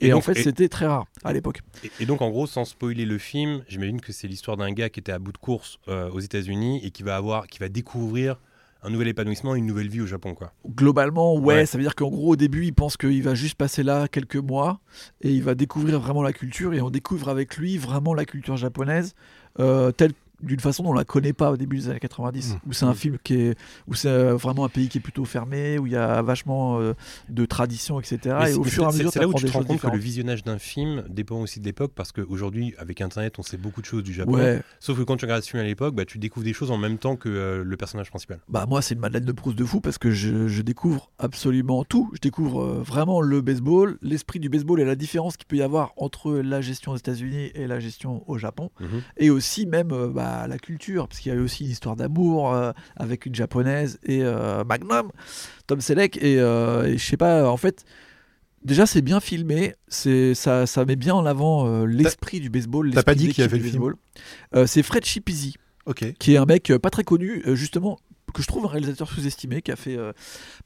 Et, 0.00 0.06
Et 0.08 0.12
en 0.12 0.20
fait, 0.20 0.34
c'était 0.34 0.68
très 0.68 0.86
rare 0.86 1.06
à 1.24 1.32
l'époque. 1.32 1.60
Et, 1.84 1.90
et 2.00 2.06
donc, 2.06 2.22
en 2.22 2.30
gros, 2.30 2.46
sans 2.46 2.64
spoiler 2.64 3.04
le 3.04 3.18
film, 3.18 3.62
j'imagine 3.68 4.00
que 4.00 4.12
c'est 4.12 4.28
l'histoire 4.28 4.56
d'un 4.56 4.70
gars 4.72 4.88
qui 4.90 5.00
était 5.00 5.12
à 5.12 5.18
bout 5.18 5.32
de 5.32 5.38
course 5.38 5.78
euh, 5.88 6.08
aux 6.10 6.20
États-Unis 6.20 6.80
et 6.84 6.90
qui 6.92 7.02
va 7.02 7.16
avoir, 7.16 7.48
qui 7.48 7.58
va 7.58 7.68
découvrir 7.68 8.36
un 8.82 8.90
nouvel 8.90 9.08
épanouissement, 9.08 9.54
une 9.54 9.66
nouvelle 9.66 9.88
vie 9.88 10.00
au 10.00 10.06
Japon, 10.06 10.34
quoi. 10.34 10.52
Globalement, 10.68 11.34
ouais, 11.36 11.54
Ouais. 11.56 11.66
ça 11.66 11.76
veut 11.78 11.84
dire 11.84 11.94
qu'en 11.94 12.08
gros, 12.08 12.32
au 12.32 12.36
début, 12.36 12.64
il 12.64 12.72
pense 12.72 12.96
qu'il 12.96 13.22
va 13.22 13.34
juste 13.34 13.56
passer 13.56 13.82
là 13.82 14.08
quelques 14.08 14.36
mois 14.36 14.80
et 15.20 15.30
il 15.30 15.42
va 15.42 15.54
découvrir 15.54 16.00
vraiment 16.00 16.22
la 16.22 16.32
culture 16.32 16.72
et 16.74 16.80
on 16.80 16.90
découvre 16.90 17.28
avec 17.28 17.56
lui 17.56 17.76
vraiment 17.76 18.14
la 18.14 18.24
culture 18.24 18.56
japonaise 18.56 19.14
euh, 19.58 19.90
telle 19.92 20.12
d'une 20.42 20.60
façon 20.60 20.82
dont 20.82 20.90
on 20.90 20.94
la 20.94 21.04
connaît 21.04 21.32
pas 21.32 21.52
au 21.52 21.56
début 21.56 21.76
des 21.78 21.88
années 21.88 22.00
90 22.00 22.40
Mmh. 22.40 22.68
où 22.68 22.72
c'est 22.72 22.86
un 22.86 22.94
film 22.94 23.18
qui 23.22 23.34
est 23.34 23.58
où 23.86 23.94
c'est 23.94 24.08
euh, 24.08 24.34
vraiment 24.34 24.64
un 24.64 24.68
pays 24.68 24.88
qui 24.88 24.98
est 24.98 25.00
plutôt 25.00 25.24
fermé 25.24 25.78
où 25.78 25.86
il 25.86 25.92
y 25.92 25.96
a 25.96 26.22
vachement 26.22 26.80
euh, 26.80 26.94
de 27.28 27.44
traditions 27.44 28.00
etc 28.00 28.36
Mais 28.40 28.52
et 28.52 28.54
au 28.54 28.64
fur 28.64 28.84
et 28.84 28.86
à 28.86 28.90
mesure 28.92 29.10
c'est 29.12 29.20
là 29.20 29.28
où 29.28 29.34
tu 29.34 29.44
te 29.44 29.52
rends 29.52 29.64
compte 29.64 29.80
que 29.80 29.86
le 29.88 29.98
visionnage 29.98 30.42
d'un 30.44 30.58
film 30.58 31.04
dépend 31.08 31.40
aussi 31.40 31.60
de 31.60 31.64
l'époque 31.64 31.92
parce 31.94 32.12
qu'aujourd'hui, 32.12 32.74
avec 32.78 33.00
Internet, 33.00 33.38
on 33.38 33.42
sait 33.42 33.56
beaucoup 33.56 33.80
de 33.80 33.86
choses 33.86 34.02
du 34.02 34.12
Japon. 34.12 34.34
ouais 34.34 34.62
Sauf 34.78 34.98
que 34.98 35.02
quand 35.02 35.16
tu 35.16 35.24
regardes 35.24 35.42
ce 35.42 35.50
film 35.50 35.62
à 35.62 35.66
l'époque, 35.66 35.94
bah, 35.94 36.04
tu 36.04 36.18
découvres 36.18 36.44
des 36.44 36.52
choses 36.52 36.70
en 36.70 36.78
même 36.78 36.98
temps 36.98 37.16
que 37.16 37.28
euh, 37.28 37.62
le 37.64 37.76
personnage 37.76 38.10
principal. 38.10 38.38
Bah 38.48 38.66
moi 38.68 38.82
c'est 38.82 38.94
une 38.94 39.00
Madeleine 39.00 39.24
de 39.24 39.32
Proust 39.32 39.56
de 39.56 39.64
fou 39.64 39.80
parce 39.80 39.98
que 39.98 40.10
je, 40.10 40.48
je 40.48 40.62
découvre 40.62 41.10
absolument 41.18 41.84
tout. 41.84 42.10
Je 42.14 42.20
découvre 42.20 42.62
euh, 42.62 42.82
vraiment 42.82 43.20
le 43.20 43.40
baseball, 43.40 43.98
l'esprit 44.02 44.40
du 44.40 44.48
baseball 44.48 44.80
et 44.80 44.84
la 44.84 44.96
différence 44.96 45.36
qu'il 45.36 45.46
peut 45.46 45.56
y 45.56 45.62
avoir 45.62 45.92
entre 45.96 46.32
la 46.32 46.60
gestion 46.60 46.92
aux 46.92 46.96
États-Unis 46.96 47.50
et 47.54 47.66
la 47.66 47.80
gestion 47.80 48.24
au 48.28 48.38
Japon. 48.38 48.70
Mhm. 48.80 49.02
Et 49.18 49.30
aussi 49.30 49.66
même 49.66 49.88
bah, 50.14 50.29
la 50.48 50.58
culture, 50.58 51.08
parce 51.08 51.20
qu'il 51.20 51.32
y 51.32 51.34
a 51.34 51.38
eu 51.38 51.42
aussi 51.42 51.64
une 51.64 51.70
histoire 51.70 51.96
d'amour 51.96 52.52
euh, 52.54 52.72
avec 52.96 53.26
une 53.26 53.34
japonaise 53.34 53.98
et 54.04 54.20
euh, 54.22 54.64
Magnum, 54.64 55.10
Tom 55.66 55.80
Selleck. 55.80 56.16
Et, 56.18 56.38
euh, 56.38 56.86
et 56.86 56.98
je 56.98 57.04
sais 57.04 57.16
pas, 57.16 57.50
en 57.50 57.56
fait, 57.56 57.84
déjà 58.64 58.86
c'est 58.86 59.02
bien 59.02 59.20
filmé, 59.20 59.74
c'est 59.88 60.34
ça, 60.34 60.66
ça 60.66 60.84
met 60.84 60.96
bien 60.96 61.14
en 61.14 61.26
avant 61.26 61.84
l'esprit 61.84 62.40
du 62.40 62.50
baseball. 62.50 62.90
t'as 62.92 63.02
pas 63.02 63.14
dit 63.14 63.28
qui 63.28 63.42
a 63.42 63.48
fait 63.48 63.58
du 63.58 63.64
le 63.64 63.70
film 63.70 63.94
C'est 64.66 64.82
Fred 64.82 65.04
Chipizi 65.04 65.54
Ok. 65.86 66.04
qui 66.18 66.34
est 66.34 66.36
un 66.36 66.44
mec 66.46 66.72
pas 66.82 66.90
très 66.90 67.04
connu, 67.04 67.42
justement, 67.54 67.98
que 68.32 68.42
je 68.42 68.46
trouve 68.46 68.64
un 68.64 68.68
réalisateur 68.68 69.08
sous-estimé, 69.08 69.62
qui 69.62 69.70
a 69.72 69.76
fait 69.76 69.96
euh, 69.96 70.12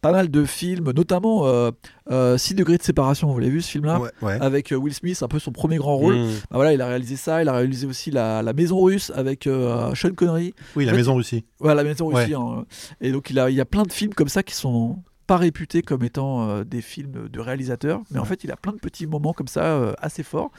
pas 0.00 0.12
mal 0.12 0.30
de 0.30 0.44
films, 0.44 0.92
notamment 0.92 1.46
euh, 1.46 1.70
euh, 2.10 2.36
6 2.38 2.54
degrés 2.54 2.76
de 2.78 2.82
séparation, 2.82 3.32
vous 3.32 3.38
l'avez 3.38 3.52
vu 3.52 3.60
ce 3.62 3.70
film-là 3.70 4.00
Ouais, 4.00 4.10
ouais. 4.22 4.38
avec 4.40 4.72
euh, 4.72 4.76
Will 4.76 4.94
Smith, 4.94 5.22
un 5.22 5.28
peu 5.28 5.38
son 5.38 5.52
premier 5.52 5.76
grand 5.76 5.96
rôle. 5.96 6.16
Mmh. 6.16 6.28
Bah 6.50 6.56
voilà, 6.56 6.72
il 6.72 6.80
a 6.80 6.86
réalisé 6.86 7.16
ça, 7.16 7.42
il 7.42 7.48
a 7.48 7.52
réalisé 7.52 7.86
aussi 7.86 8.10
La, 8.10 8.42
la 8.42 8.52
Maison 8.52 8.80
Russe 8.80 9.12
avec 9.14 9.46
euh, 9.46 9.94
Sean 9.94 10.10
Connery. 10.14 10.54
Oui, 10.76 10.84
la 10.84 10.90
en 10.90 10.94
fait, 10.94 10.98
maison 10.98 11.14
Russie. 11.16 11.44
Voilà, 11.58 11.82
La 11.82 11.88
Maison 11.88 12.06
Russe. 12.08 12.16
Ouais. 12.28 12.34
hein. 12.34 12.64
Et 13.00 13.12
donc 13.12 13.30
il, 13.30 13.38
a, 13.38 13.50
il 13.50 13.56
y 13.56 13.60
a 13.60 13.64
plein 13.64 13.82
de 13.84 13.92
films 13.92 14.14
comme 14.14 14.28
ça 14.28 14.42
qui 14.42 14.54
sont 14.54 14.98
pas 15.26 15.36
réputés 15.38 15.80
comme 15.80 16.04
étant 16.04 16.48
euh, 16.50 16.64
des 16.64 16.82
films 16.82 17.28
de 17.32 17.40
réalisateurs, 17.40 18.02
mais 18.10 18.18
en 18.18 18.22
Ouais. 18.22 18.28
fait 18.28 18.44
il 18.44 18.52
a 18.52 18.56
plein 18.56 18.72
de 18.72 18.78
petits 18.78 19.06
moments 19.06 19.32
comme 19.32 19.48
ça 19.48 19.64
euh, 19.64 19.92
assez 19.98 20.22
forts, 20.22 20.50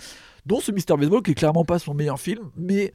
dont 0.48 0.60
ce 0.60 0.72
Mister 0.72 0.96
Baseball 0.98 1.22
qui 1.22 1.32
est 1.32 1.36
clairement 1.36 1.66
pas 1.66 1.78
son 1.78 1.94
meilleur 1.94 2.20
film, 2.20 2.42
mais 2.58 2.92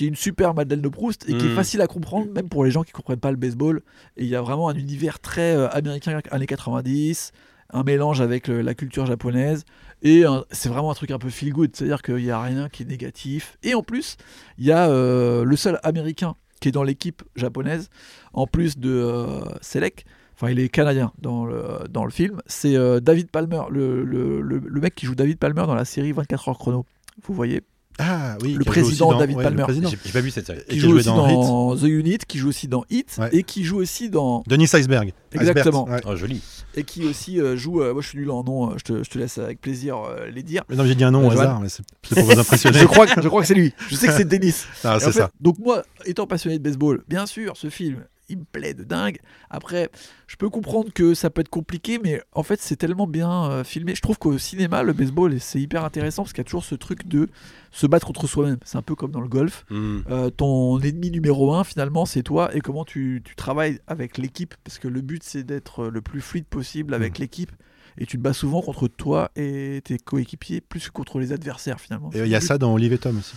qui 0.00 0.06
est 0.06 0.08
une 0.08 0.16
super 0.16 0.54
Madeleine 0.54 0.80
de 0.80 0.88
Proust 0.88 1.28
et 1.28 1.36
qui 1.36 1.44
est 1.44 1.50
Mm. 1.50 1.54
facile 1.54 1.80
à 1.82 1.86
comprendre 1.86 2.32
même 2.32 2.48
pour 2.48 2.64
les 2.64 2.70
gens 2.70 2.84
qui 2.84 2.92
comprennent 2.92 3.20
pas 3.20 3.30
le 3.30 3.36
baseball. 3.36 3.82
Et 4.16 4.22
il 4.24 4.30
y 4.30 4.34
a 4.34 4.40
vraiment 4.40 4.70
un 4.70 4.74
univers 4.74 5.18
très 5.20 5.54
euh, 5.54 5.68
américain 5.72 6.18
années 6.30 6.46
90, 6.46 7.32
un 7.74 7.82
mélange 7.82 8.22
avec 8.22 8.48
le- 8.48 8.62
la 8.62 8.72
culture 8.72 9.04
japonaise 9.04 9.64
et 10.02 10.24
c'est 10.52 10.70
vraiment 10.70 10.90
un 10.90 10.94
truc 10.94 11.10
un 11.10 11.18
peu 11.18 11.28
feel 11.28 11.52
good, 11.52 11.76
c'est-à-dire 11.76 12.00
qu'il 12.00 12.14
n'y 12.16 12.30
a 12.30 12.40
rien 12.40 12.70
qui 12.70 12.84
est 12.84 12.86
négatif. 12.86 13.58
Et 13.62 13.74
en 13.74 13.82
plus, 13.82 14.16
il 14.56 14.64
y 14.64 14.72
a 14.72 14.88
euh, 14.88 15.44
le 15.44 15.54
seul 15.56 15.78
américain 15.82 16.34
qui 16.62 16.68
est 16.68 16.72
dans 16.72 16.82
l'équipe 16.82 17.22
japonaise, 17.36 17.90
en 18.32 18.46
plus 18.46 18.78
de 18.78 18.88
euh, 18.90 19.40
Selleck. 19.60 20.06
Enfin, 20.34 20.50
il 20.50 20.58
est 20.60 20.70
canadien 20.70 21.12
dans 21.20 21.44
le, 21.44 21.62
dans 21.90 22.06
le 22.06 22.10
film. 22.10 22.40
C'est 22.46 22.74
euh, 22.74 23.00
David 23.00 23.30
Palmer, 23.30 23.64
le, 23.70 24.02
le- 24.02 24.40
le- 24.40 24.62
le 24.64 24.80
mec 24.80 24.94
qui 24.94 25.04
joue 25.04 25.14
David 25.14 25.36
Palmer 25.38 25.64
dans 25.66 25.74
la 25.74 25.84
série 25.84 26.12
24 26.12 26.48
heures 26.48 26.58
chrono. 26.58 26.86
Vous 27.22 27.34
voyez? 27.34 27.60
Ah 28.02 28.36
oui. 28.42 28.54
Le 28.54 28.64
président 28.64 29.12
dans- 29.12 29.18
David 29.18 29.36
ouais, 29.36 29.44
Palmer. 29.44 29.64
J'ai 30.04 30.12
pas 30.12 30.20
vu 30.20 30.30
cette 30.30 30.46
série. 30.46 30.60
Qui 30.68 30.74
qui 30.76 30.80
joue 30.80 30.92
aussi 30.96 31.06
dans 31.06 31.26
dans, 31.72 31.76
The 31.76 31.82
Unit, 31.84 32.18
qui 32.26 32.38
joue 32.38 32.48
aussi 32.48 32.66
dans 32.68 32.84
Hit, 32.90 33.16
Ouais. 33.18 33.28
et 33.32 33.42
qui 33.42 33.64
joue 33.64 33.76
aussi 33.78 34.08
dans 34.08 34.42
Denis 34.46 34.68
Iceberg. 34.72 35.12
Exactement. 35.32 35.84
Iceberg, 35.86 36.04
ouais. 36.06 36.12
Oh, 36.12 36.16
joli. 36.16 36.40
et 36.76 36.82
qui 36.84 37.04
aussi 37.04 37.40
euh, 37.40 37.56
joue. 37.56 37.82
euh, 37.82 37.92
moi, 37.92 38.02
je 38.02 38.08
suis 38.08 38.18
nul 38.18 38.30
en 38.30 38.42
nom. 38.42 38.70
euh, 38.70 38.74
Je 38.78 38.84
te, 38.84 39.02
je 39.04 39.10
te 39.10 39.18
laisse 39.18 39.38
avec 39.38 39.60
plaisir 39.60 39.96
euh, 39.98 40.26
les 40.30 40.42
dire. 40.42 40.62
Mais 40.68 40.76
non, 40.76 40.84
j'ai 40.84 40.94
dit 40.94 41.04
un 41.04 41.10
nom 41.10 41.24
Euh, 41.24 41.28
au 41.28 41.30
hasard, 41.32 41.60
mais 41.60 41.68
c'est 41.68 41.82
pour 42.14 42.22
vous 42.24 42.38
impressionner. 42.38 42.78
je 42.80 42.84
crois, 42.86 43.06
que- 43.06 43.20
je 43.22 43.28
crois 43.28 43.42
que 43.42 43.46
c'est 43.46 43.54
lui. 43.54 43.72
Je 43.88 43.94
sais 43.96 44.06
que 44.06 44.12
c'est 44.14 44.24
Denis. 44.28 44.54
Ah, 44.84 44.98
c'est 44.98 45.06
en 45.08 45.12
fait, 45.12 45.18
ça. 45.20 45.30
Donc 45.40 45.58
moi, 45.58 45.82
étant 46.06 46.26
passionné 46.26 46.58
de 46.58 46.62
baseball, 46.64 47.02
bien 47.08 47.26
sûr, 47.26 47.56
ce 47.56 47.68
film, 47.70 48.04
il 48.30 48.38
me 48.38 48.44
plaît 48.44 48.72
de 48.72 48.84
dingue. 48.84 49.18
Après, 49.50 49.90
je 50.26 50.36
peux 50.36 50.48
comprendre 50.48 50.90
que 50.94 51.12
ça 51.12 51.28
peut 51.28 51.42
être 51.42 51.50
compliqué, 51.50 51.98
mais 52.02 52.22
en 52.32 52.42
fait, 52.42 52.60
c'est 52.60 52.76
tellement 52.76 53.06
bien 53.06 53.50
euh, 53.50 53.64
filmé. 53.64 53.94
Je 53.94 54.00
trouve 54.00 54.16
qu'au 54.18 54.38
cinéma, 54.38 54.82
le 54.82 54.92
baseball, 54.94 55.38
c'est 55.40 55.60
hyper 55.60 55.84
intéressant 55.84 56.22
parce 56.22 56.32
qu'il 56.32 56.38
y 56.40 56.40
a 56.40 56.44
toujours 56.44 56.64
ce 56.64 56.74
truc 56.74 57.06
de 57.06 57.28
se 57.70 57.86
battre 57.86 58.06
contre 58.06 58.26
soi-même. 58.26 58.58
C'est 58.64 58.78
un 58.78 58.82
peu 58.82 58.94
comme 58.94 59.10
dans 59.10 59.20
le 59.20 59.28
golf. 59.28 59.66
Hmm. 59.68 59.98
Euh, 60.10 60.30
ton 60.30 60.78
ennemi 60.80 61.10
numéro 61.10 61.52
un, 61.54 61.64
finalement, 61.64 62.06
c'est 62.06 62.22
toi 62.22 62.54
et 62.56 62.60
comment 62.60 62.84
tu, 62.84 63.20
tu 63.24 63.34
travailles 63.36 63.80
avec 63.86 64.16
l'équipe? 64.16 64.54
Parce 64.64 64.78
que 64.78 64.88
le 64.88 65.00
but, 65.02 65.22
c'est 65.22 65.42
d'être 65.42 65.88
le 65.88 66.00
plus 66.00 66.20
fluide 66.20 66.46
possible 66.46 66.94
avec 66.94 67.18
Mm. 67.18 67.22
l'équipe. 67.22 67.52
Et 67.98 68.06
tu 68.06 68.16
te 68.16 68.22
bats 68.22 68.32
souvent 68.32 68.62
contre 68.62 68.86
toi 68.88 69.30
et 69.36 69.80
tes 69.84 69.98
coéquipiers, 69.98 70.60
plus 70.60 70.86
que 70.86 70.92
contre 70.92 71.18
les 71.18 71.32
adversaires, 71.32 71.80
finalement. 71.80 72.10
Et 72.14 72.20
il 72.20 72.28
y 72.28 72.36
a 72.36 72.40
ça 72.40 72.56
dans 72.56 72.72
Olive 72.72 72.92
et 72.92 72.98
Tom 72.98 73.18
aussi. 73.18 73.34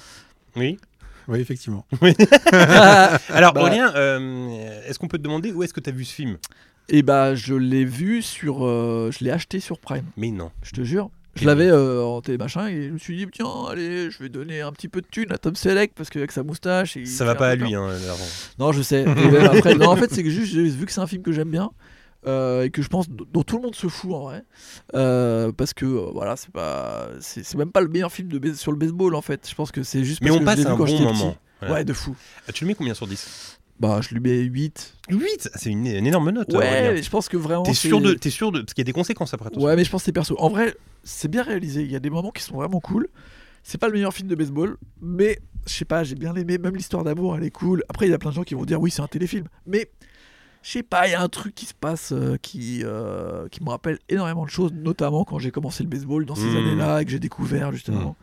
Oui. 0.56 0.78
Oui, 1.28 1.40
effectivement. 1.40 1.86
Alors, 3.30 3.54
Bah- 3.54 3.62
Aurélien, 3.62 3.94
euh, 3.96 4.82
est-ce 4.88 5.00
qu'on 5.00 5.08
peut 5.08 5.18
te 5.18 5.24
demander 5.24 5.52
où 5.52 5.64
est-ce 5.64 5.74
que 5.74 5.80
tu 5.80 5.90
as 5.90 5.94
vu 5.94 6.06
ce 6.06 6.14
film? 6.14 6.38
Et 6.90 7.02
bah, 7.02 7.36
je 7.36 7.54
l'ai 7.54 7.86
vu 7.86 8.22
sur. 8.22 8.66
euh, 8.66 9.10
je 9.18 9.24
l'ai 9.24 9.32
acheté 9.32 9.60
sur 9.60 9.80
Prime, 9.80 10.06
Mais 10.18 10.32
non. 10.32 10.52
je 10.64 10.72
te 10.72 10.82
jure. 10.84 11.10
Je 11.36 11.46
l'avais 11.48 11.68
euh, 11.68 12.04
en 12.04 12.22
télémachin 12.22 12.68
et 12.68 12.90
je 12.90 12.92
me 12.92 12.98
suis 13.00 13.18
dit, 13.18 13.26
tiens, 13.32 13.48
allez, 13.68 14.12
je 14.12 14.20
vais 14.22 14.30
donner 14.30 14.62
un 14.62 14.72
petit 14.72 14.88
peu 14.88 15.02
de 15.02 15.08
thune 15.08 15.32
à 15.32 15.40
Tom 15.40 15.56
Selleck 15.56 15.94
parce 15.96 16.12
qu'avec 16.12 16.32
sa 16.32 16.44
moustache. 16.44 16.96
il 16.96 17.08
Ça 17.08 17.26
va 17.26 17.34
pas 17.34 17.48
à 17.50 17.56
lui, 17.56 17.74
hein, 17.74 17.88
Laurent. 17.88 18.28
Non, 18.60 18.72
je 18.72 18.84
sais. 18.84 19.02
Et 19.08 19.32
même 19.32 19.46
après, 19.46 19.74
non, 19.74 19.88
en 19.88 19.96
fait, 19.96 20.12
c'est 20.14 20.24
que 20.24 20.30
juste, 20.30 20.54
j'ai 20.54 20.62
vu 20.64 20.86
que 20.86 20.92
c'est 20.92 21.02
un 21.02 21.08
film 21.08 21.24
que 21.24 21.32
j'aime 21.32 21.50
bien 21.50 21.72
euh, 22.26 22.64
et 22.64 22.70
que 22.70 22.82
je 22.82 22.88
pense 22.88 23.10
dont 23.10 23.44
tout 23.44 23.58
le 23.58 23.64
monde 23.64 23.76
se 23.76 23.88
fout 23.88 24.14
en 24.14 24.22
vrai, 24.22 24.44
Euh, 24.96 25.52
parce 25.52 25.74
que 25.74 25.86
euh, 25.86 26.12
voilà, 26.14 26.36
c'est 26.36 26.52
pas, 26.52 27.10
c'est 27.20 27.56
même 27.56 27.72
pas 27.72 27.82
le 27.82 27.88
meilleur 27.90 28.12
film 28.12 28.30
de 28.30 28.54
sur 28.54 28.72
le 28.72 28.78
baseball 28.78 29.16
en 29.16 29.22
fait. 29.22 29.48
Je 29.50 29.56
pense 29.56 29.72
que 29.72 29.84
c'est 29.84 30.04
juste. 30.04 30.22
Mais 30.22 30.30
parce 30.30 30.38
on 30.38 30.40
que 30.40 30.44
je 30.44 30.46
passe 30.46 30.60
vu 30.60 30.68
un 30.68 30.78
quand 30.78 30.86
bon 30.86 31.00
moment. 31.14 31.38
Voilà. 31.60 31.74
Ouais, 31.76 31.86
de 31.86 31.94
fou. 31.94 32.16
Ah, 32.48 32.52
tu 32.52 32.64
le 32.64 32.70
mets 32.70 32.76
combien 32.76 32.94
sur 32.94 33.08
10 33.08 33.60
Bah, 33.80 34.00
je 34.02 34.14
lui 34.14 34.20
mets 34.20 34.40
8. 34.40 34.96
8 35.10 35.50
C'est 35.56 35.70
une, 35.70 35.86
une 35.86 36.06
énorme 36.08 36.32
note. 36.32 36.52
Ouais, 36.54 36.94
mais 36.94 37.04
je 37.04 37.10
pense 37.10 37.30
que 37.30 37.38
vraiment. 37.38 37.64
T'es 37.64 37.74
sûr 37.74 38.02
de, 38.02 38.14
t'es 38.14 38.30
sûr 38.30 38.52
de, 38.52 38.62
parce 38.62 38.74
qu'il 38.74 38.82
y 38.82 38.86
a 38.86 38.92
des 38.92 38.94
conséquences 38.94 39.34
après 39.34 39.50
tout 39.50 39.60
ça. 39.60 39.66
Ouais, 39.66 39.76
mais 39.76 39.84
je 39.84 39.90
pense 39.90 40.02
que 40.02 40.06
c'est 40.06 40.12
perso. 40.12 40.36
En 40.40 40.50
vrai, 40.50 40.76
c'est 41.04 41.30
bien 41.30 41.44
réalisé. 41.44 41.82
Il 41.84 41.92
y 41.92 41.96
a 41.96 42.00
des 42.00 42.10
moments 42.10 42.32
qui 42.32 42.44
sont 42.44 42.56
vraiment 42.56 42.80
cool. 42.80 43.08
C'est 43.64 43.78
pas 43.78 43.88
le 43.88 43.94
meilleur 43.94 44.14
film 44.14 44.28
de 44.28 44.36
baseball, 44.36 44.76
mais 45.02 45.40
je 45.66 45.74
sais 45.74 45.86
pas, 45.86 46.04
j'ai 46.04 46.16
bien 46.16 46.36
aimé. 46.36 46.58
Même 46.58 46.76
l'histoire 46.76 47.06
d'amour, 47.06 47.38
elle 47.38 47.46
est 47.46 47.52
cool. 47.52 47.84
Après, 47.88 48.08
il 48.08 48.12
y 48.12 48.14
a 48.14 48.18
plein 48.18 48.32
de 48.32 48.36
gens 48.36 48.44
qui 48.44 48.56
vont 48.56 48.66
dire 48.66 48.82
oui, 48.82 48.92
c'est 48.92 49.02
un 49.02 49.08
téléfilm. 49.08 49.46
Mais 49.66 49.90
je 50.64 50.72
sais 50.72 50.84
pas, 50.84 51.08
il 51.08 51.12
y 51.12 51.14
a 51.14 51.22
un 51.22 51.28
truc 51.30 51.54
qui 51.54 51.66
se 51.66 51.74
passe 51.74 52.12
euh, 52.14 52.38
qui, 52.42 52.82
euh, 52.84 53.48
qui 53.50 53.64
me 53.64 53.70
rappelle 53.70 54.00
énormément 54.10 54.46
de 54.46 54.50
choses, 54.50 54.72
notamment 54.74 55.26
quand 55.26 55.38
j'ai 55.38 55.52
commencé 55.52 55.84
le 55.84 55.90
baseball 55.90 56.26
dans 56.26 56.36
ces 56.36 56.46
Mm. 56.46 56.58
années-là 56.58 57.02
et 57.02 57.06
que 57.06 57.12
j'ai 57.12 57.20
découvert 57.20 57.72
justement 57.72 58.16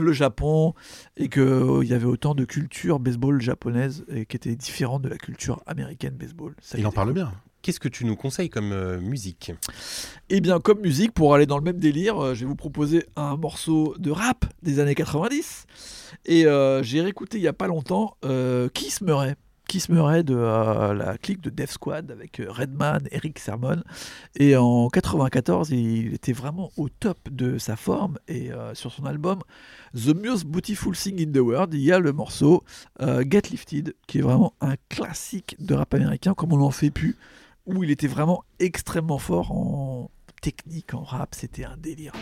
le 0.00 0.12
Japon 0.12 0.74
et 1.16 1.28
qu'il 1.28 1.82
y 1.84 1.92
avait 1.92 2.04
autant 2.06 2.34
de 2.34 2.44
culture 2.44 2.98
baseball 3.00 3.40
japonaise 3.42 4.04
et 4.08 4.24
qui 4.24 4.36
était 4.36 4.54
différente 4.56 5.02
de 5.02 5.08
la 5.08 5.18
culture 5.18 5.62
américaine 5.66 6.14
baseball. 6.14 6.54
Ça, 6.62 6.78
Il 6.78 6.86
en 6.86 6.92
parle 6.92 7.08
cool. 7.08 7.14
bien. 7.14 7.32
Qu'est-ce 7.62 7.80
que 7.80 7.88
tu 7.88 8.04
nous 8.04 8.14
conseilles 8.14 8.50
comme 8.50 8.72
euh, 8.72 9.00
musique? 9.00 9.50
Et 10.28 10.42
bien, 10.42 10.60
comme 10.60 10.80
musique, 10.80 11.12
pour 11.12 11.34
aller 11.34 11.46
dans 11.46 11.56
le 11.56 11.64
même 11.64 11.78
délire, 11.78 12.22
euh, 12.22 12.34
je 12.34 12.40
vais 12.40 12.46
vous 12.46 12.56
proposer 12.56 13.06
un 13.16 13.36
morceau 13.38 13.94
de 13.98 14.10
rap 14.10 14.44
des 14.62 14.80
années 14.80 14.94
90. 14.94 15.64
Et 16.26 16.44
euh, 16.46 16.82
j'ai 16.82 17.00
réécouté 17.00 17.38
il 17.38 17.42
y 17.42 17.48
a 17.48 17.54
pas 17.54 17.66
longtemps 17.66 18.16
euh, 18.26 18.68
Kiss 18.68 19.00
Murray. 19.00 19.34
Kiss 19.68 19.88
Murray 19.88 20.22
de 20.22 20.34
euh, 20.36 20.94
la 20.94 21.18
clique 21.18 21.40
de 21.40 21.50
Def 21.50 21.72
Squad 21.72 22.10
avec 22.10 22.40
euh, 22.40 22.50
Redman, 22.50 23.00
Eric 23.10 23.38
Sermon. 23.38 23.82
Et 24.36 24.56
en 24.56 24.88
94, 24.88 25.70
il 25.70 26.14
était 26.14 26.32
vraiment 26.32 26.70
au 26.76 26.88
top 26.88 27.18
de 27.30 27.58
sa 27.58 27.76
forme. 27.76 28.18
Et 28.28 28.52
euh, 28.52 28.74
sur 28.74 28.92
son 28.92 29.04
album 29.06 29.40
The 29.94 30.14
Most 30.14 30.46
Beautiful 30.46 30.94
Thing 30.96 31.20
in 31.26 31.32
the 31.32 31.42
World, 31.42 31.74
il 31.74 31.80
y 31.80 31.92
a 31.92 31.98
le 31.98 32.12
morceau 32.12 32.64
Get 33.00 33.42
Lifted, 33.50 33.94
qui 34.06 34.18
est 34.18 34.22
vraiment 34.22 34.54
un 34.60 34.74
classique 34.88 35.56
de 35.58 35.74
rap 35.74 35.94
américain, 35.94 36.34
comme 36.34 36.52
on 36.52 36.58
n'en 36.58 36.70
fait 36.70 36.90
plus, 36.90 37.16
où 37.66 37.84
il 37.84 37.90
était 37.90 38.08
vraiment 38.08 38.44
extrêmement 38.58 39.18
fort 39.18 39.52
en 39.52 40.10
technique, 40.42 40.94
en 40.94 41.02
rap. 41.02 41.34
C'était 41.34 41.64
un 41.64 41.76
délire. 41.76 42.12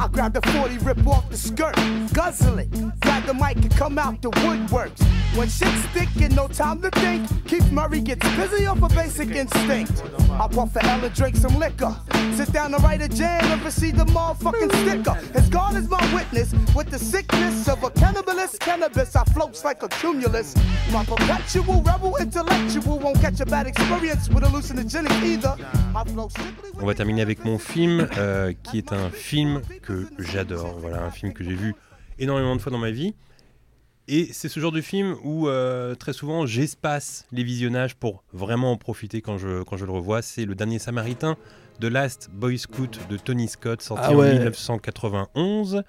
I 0.00 0.06
grab 0.06 0.32
the 0.32 0.42
40, 0.52 0.78
rip 0.78 1.06
off 1.08 1.28
the 1.28 1.36
skirt, 1.36 1.74
guzzle 2.12 2.60
it. 2.60 2.70
Grab 3.00 3.24
the 3.26 3.34
mic 3.34 3.56
and 3.56 3.70
come 3.76 3.98
out 3.98 4.22
the 4.22 4.30
woodworks. 4.30 5.02
When 5.36 5.48
shit's 5.48 5.82
sticking, 5.90 6.34
no 6.36 6.46
time 6.46 6.80
to 6.82 6.90
think. 6.90 7.28
Keith 7.46 7.70
Murray 7.72 8.00
gets 8.00 8.28
busy 8.36 8.66
off 8.66 8.82
a 8.82 8.88
basic 8.94 9.30
instinct. 9.30 10.02
I 10.30 10.46
puff 10.46 10.76
a 10.76 10.84
L 10.84 11.04
and 11.04 11.14
drink 11.14 11.36
some 11.36 11.58
liquor. 11.58 11.94
Sit 12.34 12.52
down 12.52 12.74
and 12.74 12.82
write 12.84 13.02
a 13.02 13.08
jam 13.08 13.44
and 13.50 13.62
receive 13.64 13.96
the 13.96 14.04
motherfucking 14.04 14.72
sticker. 14.82 15.18
As 15.36 15.48
God 15.48 15.74
is 15.74 15.88
my 15.88 16.14
witness, 16.14 16.52
with 16.76 16.90
the 16.90 16.98
sickness 16.98 17.68
of 17.68 17.82
a 17.82 17.90
cannibalist 17.90 18.60
cannabis, 18.60 19.16
I 19.16 19.24
floats 19.24 19.64
like 19.64 19.82
a 19.82 19.88
cumulus. 19.88 20.54
My 20.92 21.04
perpetual 21.04 21.82
rebel 21.82 22.16
intellectual 22.16 23.00
won't 23.00 23.20
catch 23.20 23.40
a 23.40 23.46
bad 23.46 23.66
experience 23.66 24.28
with 24.28 24.44
hallucinogenic 24.44 25.22
either. 25.24 25.56
I 25.94 26.04
flow 26.04 26.28
strictly 26.28 26.70
with 26.70 26.82
On 26.82 26.86
va 26.86 26.94
terminer 26.94 27.22
avec 27.22 27.44
mon 27.44 27.58
film, 27.58 28.06
euh, 28.16 28.52
qui 28.62 28.78
est 28.78 28.92
un 28.92 29.10
film 29.10 29.62
que 29.88 30.06
j'adore. 30.18 30.78
Voilà, 30.78 31.02
un 31.02 31.10
film 31.10 31.32
que 31.32 31.42
j'ai 31.42 31.54
vu 31.54 31.74
énormément 32.18 32.54
de 32.54 32.60
fois 32.60 32.70
dans 32.70 32.78
ma 32.78 32.90
vie. 32.90 33.14
Et 34.06 34.32
c'est 34.32 34.48
ce 34.48 34.58
genre 34.60 34.72
de 34.72 34.80
film 34.80 35.16
où 35.22 35.48
euh, 35.48 35.94
très 35.94 36.12
souvent 36.12 36.46
j'espace 36.46 37.26
les 37.30 37.42
visionnages 37.42 37.94
pour 37.94 38.24
vraiment 38.32 38.72
en 38.72 38.76
profiter 38.76 39.20
quand 39.20 39.36
je, 39.38 39.62
quand 39.62 39.76
je 39.76 39.84
le 39.84 39.92
revois. 39.92 40.22
C'est 40.22 40.44
Le 40.44 40.54
Dernier 40.54 40.78
Samaritain 40.78 41.36
de 41.80 41.88
Last 41.88 42.30
Boy 42.32 42.58
Scout 42.58 42.98
de 43.08 43.16
Tony 43.16 43.48
Scott, 43.48 43.82
sorti 43.82 44.04
Ah 44.06 44.14
ouais. 44.16 44.30
en 44.30 44.32
1991, 44.34 45.82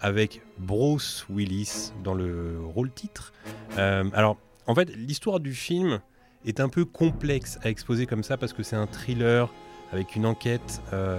avec 0.00 0.42
Bruce 0.58 1.26
Willis 1.30 1.92
dans 2.02 2.14
le 2.14 2.58
rôle 2.62 2.90
titre. 2.90 3.32
Euh, 3.78 4.04
alors, 4.12 4.38
en 4.66 4.74
fait, 4.74 4.88
l'histoire 4.96 5.38
du 5.40 5.54
film 5.54 6.00
est 6.44 6.60
un 6.60 6.68
peu 6.68 6.84
complexe 6.84 7.58
à 7.62 7.68
exposer 7.70 8.06
comme 8.06 8.22
ça 8.22 8.36
parce 8.36 8.52
que 8.52 8.62
c'est 8.62 8.76
un 8.76 8.86
thriller 8.86 9.52
avec 9.92 10.16
une 10.16 10.26
enquête 10.26 10.80
euh, 10.92 11.18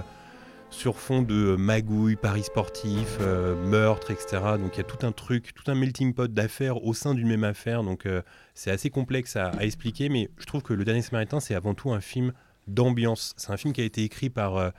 sur 0.70 0.98
fond 0.98 1.22
de 1.22 1.56
magouilles, 1.56 2.16
paris 2.16 2.44
sportifs, 2.44 3.18
euh, 3.20 3.54
meurtres, 3.66 4.10
etc. 4.10 4.42
Donc 4.58 4.74
il 4.74 4.78
y 4.78 4.80
a 4.80 4.84
tout 4.84 5.04
un 5.06 5.12
truc, 5.12 5.54
tout 5.54 5.70
un 5.70 5.74
melting 5.74 6.14
pot 6.14 6.32
d'affaires 6.32 6.84
au 6.84 6.94
sein 6.94 7.14
d'une 7.14 7.28
même 7.28 7.44
affaire. 7.44 7.82
Donc 7.82 8.06
euh, 8.06 8.22
c'est 8.54 8.70
assez 8.70 8.90
complexe 8.90 9.36
à, 9.36 9.52
expliquer, 9.60 10.08
mais 10.08 10.28
je 10.38 10.46
trouve 10.46 10.62
que 10.62 10.74
Le 10.74 10.84
Dernier 10.84 11.02
Samaritain, 11.02 11.40
c'est 11.40 11.54
avant 11.54 11.74
tout 11.74 11.92
un 11.92 12.00
film 12.00 12.32
d'ambiance. 12.66 13.34
C'est 13.36 13.50
un 13.50 13.56
film 13.56 13.72
qui 13.72 13.80
a 13.80 13.84
été 13.84 14.02
écrit 14.02 14.30
par 14.30 14.56
euh, 14.56 14.70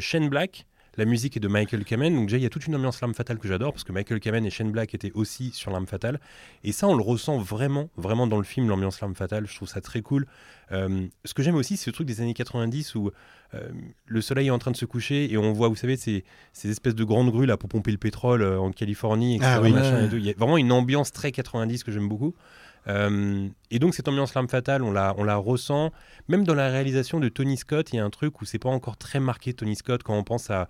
Shane 0.00 0.28
Black. 0.28 0.66
La 0.96 1.04
musique 1.04 1.36
est 1.36 1.40
de 1.40 1.48
Michael 1.48 1.84
Kamen, 1.84 2.14
donc 2.14 2.24
déjà 2.24 2.38
il 2.38 2.42
y 2.42 2.46
a 2.46 2.48
toute 2.48 2.66
une 2.66 2.74
ambiance 2.74 3.02
L'Arme 3.02 3.12
Fatale 3.12 3.38
que 3.38 3.46
j'adore 3.46 3.72
parce 3.72 3.84
que 3.84 3.92
Michael 3.92 4.18
Kamen 4.18 4.46
et 4.46 4.50
Shane 4.50 4.72
Black 4.72 4.94
étaient 4.94 5.12
aussi 5.12 5.50
sur 5.50 5.70
L'Arme 5.70 5.86
Fatale 5.86 6.18
et 6.64 6.72
ça 6.72 6.88
on 6.88 6.94
le 6.96 7.02
ressent 7.02 7.36
vraiment, 7.36 7.90
vraiment 7.98 8.26
dans 8.26 8.38
le 8.38 8.44
film 8.44 8.66
l'ambiance 8.66 9.02
L'Arme 9.02 9.14
Fatale. 9.14 9.46
Je 9.46 9.54
trouve 9.54 9.68
ça 9.68 9.82
très 9.82 10.00
cool. 10.00 10.26
Euh, 10.72 11.06
ce 11.24 11.34
que 11.34 11.42
j'aime 11.42 11.54
aussi, 11.54 11.76
c'est 11.76 11.88
le 11.90 11.92
truc 11.92 12.06
des 12.06 12.20
années 12.20 12.34
90 12.34 12.94
où 12.96 13.10
euh, 13.54 13.68
le 14.06 14.20
soleil 14.20 14.48
est 14.48 14.50
en 14.50 14.58
train 14.58 14.72
de 14.72 14.76
se 14.76 14.84
coucher 14.84 15.30
et 15.32 15.38
on 15.38 15.52
voit, 15.52 15.68
vous 15.68 15.76
savez, 15.76 15.96
ces, 15.96 16.24
ces 16.52 16.70
espèces 16.70 16.94
de 16.94 17.04
grandes 17.04 17.30
grues 17.30 17.46
là 17.46 17.56
pour 17.56 17.68
pomper 17.68 17.92
le 17.92 17.98
pétrole 17.98 18.42
euh, 18.42 18.58
en 18.58 18.72
Californie, 18.72 19.36
etc. 19.36 19.50
Ah 19.56 19.60
oui. 19.62 19.72
machin 19.72 19.96
Ouais. 19.96 20.06
et 20.06 20.08
tout. 20.08 20.16
Il 20.16 20.24
y 20.26 20.30
a 20.30 20.34
vraiment 20.36 20.58
une 20.58 20.72
ambiance 20.72 21.12
très 21.12 21.32
90 21.32 21.84
que 21.84 21.92
j'aime 21.92 22.08
beaucoup. 22.08 22.34
Et 22.88 23.78
donc 23.80 23.96
cette 23.96 24.06
ambiance 24.06 24.32
L'Arme 24.34 24.48
Fatale, 24.48 24.82
on 24.84 24.92
la, 24.92 25.12
on 25.18 25.24
la 25.24 25.34
ressent. 25.34 25.90
Même 26.28 26.44
dans 26.44 26.54
la 26.54 26.68
réalisation 26.68 27.18
de 27.18 27.28
Tony 27.28 27.56
Scott, 27.56 27.92
il 27.92 27.96
y 27.96 27.98
a 27.98 28.04
un 28.04 28.10
truc 28.10 28.40
où 28.40 28.44
c'est 28.44 28.60
pas 28.60 28.68
encore 28.68 28.96
très 28.96 29.18
marqué 29.18 29.52
Tony 29.54 29.74
Scott 29.74 30.04
quand 30.04 30.16
on 30.16 30.22
pense 30.22 30.50
à... 30.50 30.68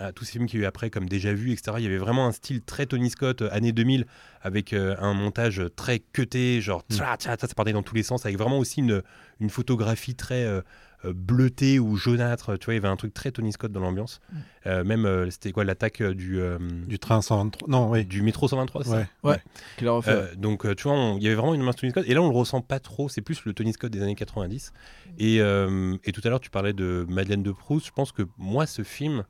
à 0.00 0.12
tous 0.12 0.24
ces 0.24 0.32
films 0.32 0.46
qu'il 0.46 0.58
y 0.58 0.62
a 0.62 0.64
eu 0.64 0.68
après, 0.68 0.90
comme 0.90 1.08
Déjà 1.08 1.32
Vu, 1.32 1.52
etc. 1.52 1.72
Il 1.78 1.84
y 1.84 1.86
avait 1.86 1.98
vraiment 1.98 2.26
un 2.26 2.32
style 2.32 2.62
très 2.62 2.86
Tony 2.86 3.10
Scott, 3.10 3.42
euh, 3.42 3.48
année 3.52 3.72
2000, 3.72 4.06
avec 4.42 4.72
euh, 4.72 4.96
un 4.98 5.14
montage 5.14 5.62
très 5.76 5.98
cuté, 6.00 6.60
genre 6.60 6.82
tcha, 6.90 7.16
tcha, 7.18 7.36
tcha, 7.36 7.46
ça 7.46 7.54
partait 7.54 7.72
dans 7.72 7.82
tous 7.82 7.94
les 7.94 8.02
sens, 8.02 8.24
avec 8.26 8.38
vraiment 8.38 8.58
aussi 8.58 8.80
une, 8.80 9.02
une 9.40 9.50
photographie 9.50 10.14
très 10.14 10.44
euh, 10.44 10.62
bleutée 11.04 11.78
ou 11.78 11.96
jaunâtre. 11.96 12.58
Tu 12.58 12.66
vois, 12.66 12.74
il 12.74 12.76
y 12.76 12.80
avait 12.80 12.88
un 12.88 12.96
truc 12.96 13.14
très 13.14 13.30
Tony 13.30 13.52
Scott 13.52 13.72
dans 13.72 13.80
l'ambiance. 13.80 14.20
Euh, 14.66 14.84
même, 14.84 15.06
euh, 15.06 15.30
c'était 15.30 15.50
quoi, 15.52 15.64
l'attaque 15.64 16.02
du, 16.02 16.38
euh, 16.40 16.58
Du 16.86 16.98
train 16.98 17.22
123. 17.22 17.68
Non, 17.68 17.90
oui. 17.90 18.04
du 18.04 18.20
métro 18.22 18.48
123 18.48 18.84
c'est 18.84 18.90
ça? 18.90 18.96
Ouais. 18.96 19.06
Ouais, 19.22 19.42
qu'il 19.78 19.88
a 19.88 19.92
refait. 19.92 20.10
euh, 20.10 20.34
donc, 20.36 20.66
tu 20.76 20.82
vois, 20.84 20.92
on- 20.92 21.16
il 21.16 21.22
y 21.22 21.26
avait 21.26 21.36
vraiment 21.36 21.54
une 21.54 21.62
ambiance 21.62 21.76
Tony 21.76 21.90
Scott. 21.92 22.04
Et 22.06 22.14
là, 22.14 22.20
on 22.22 22.28
le 22.30 22.36
ressent 22.36 22.60
pas 22.60 22.80
trop. 22.80 23.08
C'est 23.08 23.22
plus 23.22 23.44
le 23.44 23.54
Tony 23.54 23.72
Scott 23.72 23.90
des 23.90 24.02
années 24.02 24.14
90. 24.14 24.72
Et, 25.18 25.40
euh, 25.40 25.96
et 26.04 26.12
tout 26.12 26.20
à 26.24 26.28
l'heure, 26.28 26.40
tu 26.40 26.50
parlais 26.50 26.72
de 26.74 27.06
Madeleine 27.08 27.42
de 27.42 27.52
Proust. 27.52 27.86
Je 27.86 27.92
pense 27.92 28.12
que 28.12 28.22
moi, 28.36 28.66
ce 28.66 28.82
film, 28.82 29.24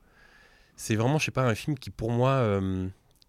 c'est 0.81 0.95
vraiment, 0.95 1.19
je 1.19 1.25
sais 1.25 1.31
pas, 1.31 1.43
un 1.47 1.55
film 1.55 1.77
qui, 1.77 1.89
pour 1.91 2.11
moi, 2.11 2.31
euh, 2.31 2.87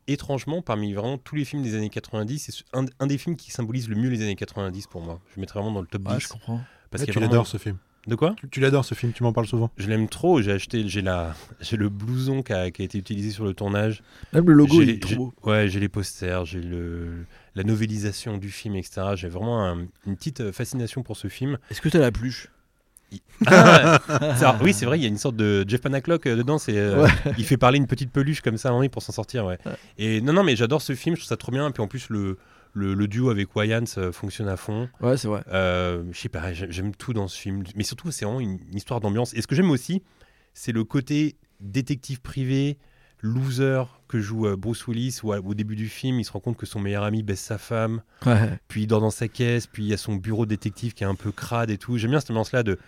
étrangement, 0.08 0.62
parmi 0.62 0.92
vraiment 0.94 1.18
tous 1.18 1.34
les 1.36 1.44
films 1.44 1.62
des 1.62 1.74
années 1.74 1.90
90, 1.90 2.38
c'est 2.38 2.64
un, 2.76 2.86
un 2.98 3.06
des 3.06 3.18
films 3.18 3.36
qui 3.36 3.50
symbolise 3.50 3.88
le 3.88 3.96
mieux 3.96 4.08
les 4.08 4.22
années 4.22 4.36
90 4.36 4.86
pour 4.86 5.02
moi. 5.02 5.20
Je 5.30 5.36
le 5.36 5.40
mettrais 5.40 5.60
vraiment 5.60 5.72
dans 5.74 5.80
le 5.80 5.86
top 5.86 6.08
Ouais, 6.08 6.16
10. 6.16 6.22
je 6.22 6.28
comprends. 6.28 6.60
parce 6.90 7.02
Ouais, 7.02 7.08
y 7.08 7.12
tu 7.12 7.18
vraiment- 7.18 7.30
l'adores 7.30 7.46
ce 7.46 7.58
film. 7.58 7.76
De 8.08 8.16
quoi? 8.16 8.34
Tu, 8.36 8.48
tu 8.48 8.58
l'adores 8.58 8.84
ce 8.84 8.94
film, 8.96 9.12
tu 9.12 9.22
m'en 9.22 9.32
parles 9.32 9.46
souvent. 9.46 9.70
Je 9.76 9.86
l'aime 9.88 10.08
trop. 10.08 10.42
J'ai 10.42 10.50
acheté, 10.50 10.88
j'ai 10.88 11.02
la, 11.02 11.36
j'ai 11.60 11.76
le 11.76 11.88
blouson 11.88 12.42
qui 12.42 12.52
a, 12.52 12.68
qui 12.72 12.82
a 12.82 12.84
été 12.84 12.98
utilisé 12.98 13.30
sur 13.30 13.44
le 13.44 13.54
tournage. 13.54 14.02
Même 14.32 14.46
le 14.48 14.54
logo, 14.54 14.74
J'ai 14.74 14.82
il 14.82 14.86
les- 14.88 14.94
est 14.94 14.98
trop 14.98 15.10
j'ai- 15.10 15.16
beau. 15.16 15.32
Ouais, 15.44 15.68
j'ai 15.68 15.78
les 15.78 15.88
posters, 15.88 16.44
j'ai 16.44 16.60
le, 16.60 17.24
la 17.54 17.62
novélisation 17.62 18.38
du 18.38 18.50
film, 18.50 18.74
etc. 18.74 19.12
J'ai 19.14 19.28
vraiment 19.28 19.64
un- 19.64 19.86
une 20.06 20.16
petite 20.16 20.40
euh, 20.40 20.50
fascination 20.52 21.04
pour 21.04 21.16
ce 21.16 21.28
film. 21.28 21.58
Est-ce 21.70 21.80
que 21.80 21.88
t'as 21.88 22.00
la 22.00 22.10
pluche? 22.10 22.48
Ah, 23.46 24.00
oui, 24.62 24.72
c'est 24.72 24.86
vrai, 24.86 24.98
il 24.98 25.02
y 25.02 25.04
a 25.04 25.08
une 25.08 25.18
sorte 25.18 25.36
de 25.36 25.64
Jeff 25.66 25.80
Panaclock 25.80 26.26
euh, 26.26 26.36
dedans. 26.36 26.58
C'est, 26.58 26.76
euh, 26.76 27.04
Ouais. 27.04 27.10
Il 27.38 27.44
fait 27.44 27.56
parler 27.56 27.78
une 27.78 27.86
petite 27.86 28.10
peluche 28.12 28.40
comme 28.40 28.56
ça 28.56 28.70
donné 28.70 28.88
pour 28.88 29.02
s'en 29.02 29.12
sortir. 29.12 29.44
Ouais. 29.46 29.58
Et 29.98 30.20
non, 30.20 30.32
non, 30.32 30.42
mais 30.44 30.56
j'adore 30.56 30.82
ce 30.82 30.94
film, 30.94 31.16
je 31.16 31.20
trouve 31.22 31.28
ça 31.28 31.36
trop 31.36 31.52
bien. 31.52 31.68
Et 31.68 31.72
puis 31.72 31.82
en 31.82 31.88
plus, 31.88 32.08
le, 32.10 32.38
le, 32.74 32.94
le 32.94 33.08
duo 33.08 33.30
avec 33.30 33.54
Wayans 33.56 33.84
euh, 33.98 34.12
fonctionne 34.12 34.48
à 34.48 34.56
fond. 34.56 34.88
Ouais, 35.00 35.16
c'est 35.16 35.28
vrai. 35.28 35.42
Je 35.50 36.02
sais 36.18 36.28
pas, 36.28 36.52
j'aime- 36.52 36.70
j'aime 36.70 36.94
tout 36.94 37.12
dans 37.12 37.28
ce 37.28 37.38
film. 37.38 37.64
Mais 37.76 37.84
surtout, 37.84 38.10
c'est 38.10 38.24
vraiment 38.24 38.40
une, 38.40 38.58
une 38.70 38.76
histoire 38.76 39.00
d'ambiance. 39.00 39.34
Et 39.34 39.42
ce 39.42 39.46
que 39.46 39.54
j'aime 39.54 39.70
aussi, 39.70 40.02
c'est 40.54 40.72
le 40.72 40.84
côté 40.84 41.36
détective 41.60 42.20
privé, 42.20 42.76
loser 43.22 43.82
que 44.08 44.20
joue 44.20 44.46
euh, 44.46 44.56
Bruce 44.56 44.86
Willis, 44.86 45.20
où 45.22 45.32
au 45.32 45.54
début 45.54 45.76
du 45.76 45.88
film, 45.88 46.20
il 46.20 46.24
se 46.24 46.32
rend 46.32 46.40
compte 46.40 46.56
que 46.56 46.66
son 46.66 46.80
meilleur 46.80 47.04
ami 47.04 47.22
baisse 47.22 47.40
sa 47.40 47.56
femme, 47.56 48.02
Ouais. 48.26 48.58
puis 48.68 48.82
il 48.82 48.86
dort 48.86 49.00
dans 49.00 49.10
sa 49.10 49.28
caisse, 49.28 49.66
puis 49.66 49.84
il 49.84 49.88
y 49.88 49.94
a 49.94 49.96
son 49.96 50.16
bureau 50.16 50.44
de 50.44 50.50
détective 50.50 50.92
qui 50.92 51.04
est 51.04 51.06
un 51.06 51.14
peu 51.14 51.32
crade 51.32 51.70
et 51.70 51.78
tout. 51.78 51.96
J'aime 51.98 52.10
bien 52.10 52.20
cette 52.20 52.30
ambiance-là 52.30 52.62
de 52.62 52.78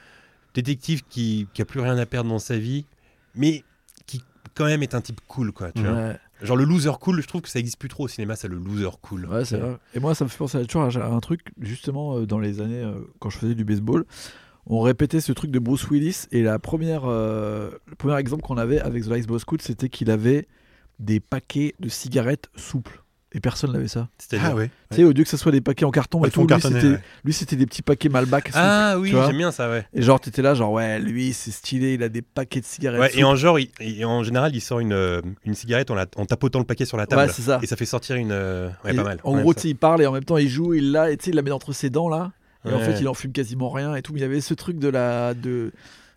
détective 0.52 1.02
qui, 1.08 1.48
qui 1.54 1.62
a 1.62 1.64
plus 1.64 1.80
rien 1.80 1.96
à 1.98 2.04
perdre 2.06 2.28
dans 2.30 2.38
sa 2.38 2.56
vie, 2.58 2.84
mais 3.34 3.64
qui 4.06 4.22
quand 4.54 4.66
même 4.66 4.82
est 4.82 4.94
un 4.94 5.00
type 5.00 5.20
cool, 5.26 5.52
quoi. 5.52 5.72
Tu 5.72 5.82
vois. 5.82 6.14
Genre 6.42 6.56
le 6.56 6.64
loser 6.64 6.90
cool, 7.00 7.22
je 7.22 7.26
trouve 7.28 7.40
que 7.40 7.48
ça 7.48 7.58
existe 7.58 7.78
plus 7.78 7.88
trop 7.88 8.04
au 8.04 8.08
cinéma, 8.08 8.36
ça 8.36 8.48
le 8.48 8.56
loser 8.58 8.90
cool. 9.00 9.24
Ouais, 9.26 9.44
c'est 9.44 9.56
vrai. 9.56 9.76
Et 9.94 10.00
moi, 10.00 10.14
ça 10.14 10.24
me 10.24 10.28
fait 10.28 10.36
penser 10.36 10.58
à 10.58 10.64
toujours 10.64 10.82
à 10.82 11.06
un 11.06 11.20
truc, 11.20 11.40
justement, 11.60 12.18
euh, 12.18 12.26
dans 12.26 12.38
les 12.38 12.60
années, 12.60 12.82
euh, 12.82 12.94
quand 13.20 13.30
je 13.30 13.38
faisais 13.38 13.54
du 13.54 13.64
baseball, 13.64 14.04
on 14.66 14.80
répétait 14.80 15.20
ce 15.20 15.32
truc 15.32 15.50
de 15.50 15.58
Bruce 15.58 15.88
Willis. 15.90 16.26
Et 16.32 16.42
la 16.42 16.58
première, 16.58 17.02
euh, 17.06 17.70
le 17.86 17.94
premier 17.96 18.16
exemple 18.18 18.42
qu'on 18.42 18.58
avait 18.58 18.80
avec 18.80 19.04
The 19.04 19.12
Ice 19.16 19.26
Boss 19.26 19.42
School, 19.46 19.60
c'était 19.60 19.88
qu'il 19.88 20.10
avait 20.10 20.46
des 20.98 21.20
paquets 21.20 21.74
de 21.80 21.88
cigarettes 21.88 22.48
souples. 22.56 23.00
Et 23.36 23.40
personne 23.40 23.72
n'avait 23.72 23.88
ça. 23.88 24.08
C'est-à-dire- 24.16 24.48
Ah 24.52 24.54
ouais. 24.54 24.70
Tu 24.92 24.98
sais, 24.98 25.02
au 25.02 25.10
lieu 25.12 25.24
que 25.24 25.28
ça 25.28 25.36
soit 25.36 25.50
des 25.50 25.60
paquets 25.60 25.84
en 25.84 25.90
carton, 25.90 26.20
Ouais, 26.20 26.28
et 26.28 26.30
fond 26.30 26.46
tout, 26.46 26.54
lui, 26.54 26.62
c'était 26.62 26.86
ouais. 26.86 27.00
lui, 27.24 27.32
c'était 27.32 27.56
des 27.56 27.66
petits 27.66 27.82
paquets 27.82 28.08
Malbac. 28.08 28.46
souples, 28.46 28.58
Ah 28.60 28.96
oui, 28.96 29.10
j'aime 29.10 29.36
bien 29.36 29.50
ça, 29.50 29.68
ouais. 29.68 29.84
Et 29.92 30.02
genre, 30.02 30.20
t'étais 30.20 30.40
là, 30.40 30.54
genre, 30.54 30.70
ouais, 30.70 31.00
lui, 31.00 31.32
c'est 31.32 31.50
stylé, 31.50 31.94
il 31.94 32.04
a 32.04 32.08
des 32.08 32.22
paquets 32.22 32.60
de 32.60 32.64
cigarettes. 32.64 33.00
Ouais, 33.00 33.18
et 33.18 33.24
en 33.24 33.34
genre, 33.34 33.58
il- 33.58 33.70
et 33.80 34.04
en 34.04 34.22
général, 34.22 34.54
il 34.54 34.60
sort 34.60 34.78
une, 34.78 34.92
euh, 34.92 35.20
une 35.44 35.54
cigarette 35.54 35.90
en, 35.90 35.96
la- 35.96 36.06
en 36.14 36.26
tapotant 36.26 36.60
le 36.60 36.64
paquet 36.64 36.84
sur 36.84 36.96
la 36.96 37.08
table. 37.08 37.22
Ouais, 37.22 37.28
c'est 37.28 37.42
ça. 37.42 37.58
Et 37.60 37.66
ça 37.66 37.74
fait 37.74 37.86
sortir 37.86 38.14
une. 38.14 38.30
euh, 38.30 38.68
Ouais, 38.84 38.92
Et 38.92 38.96
pas 38.96 39.02
mal. 39.02 39.18
En 39.24 39.34
Ouais, 39.34 39.42
gros, 39.42 39.50
ça. 39.52 39.56
tu 39.56 39.62
sais, 39.62 39.68
il 39.70 39.76
parle 39.76 40.00
et 40.02 40.06
en 40.06 40.12
même 40.12 40.22
temps, 40.24 40.36
il 40.36 40.48
joue, 40.48 40.72
il 40.74 40.92
l'a, 40.92 41.10
et 41.10 41.16
tu 41.16 41.24
sais, 41.24 41.30
il 41.32 41.34
la 41.34 41.42
met 41.42 41.50
entre 41.50 41.72
ses 41.72 41.90
dents, 41.90 42.08
là. 42.08 42.30
Et 42.64 42.68
en 42.72 42.78
Ouais. 42.78 42.84
fait, 42.84 43.00
il 43.00 43.08
en 43.08 43.14
fume 43.14 43.32
quasiment 43.32 43.70
rien 43.70 43.94
et 43.94 44.02
tout. 44.02 44.12
Mais 44.12 44.20
il 44.20 44.22
y 44.22 44.26
avait 44.26 44.40
ce 44.40 44.54
truc 44.54 44.78
de 44.78 44.88
la. 44.88 45.34
De... 45.34 45.72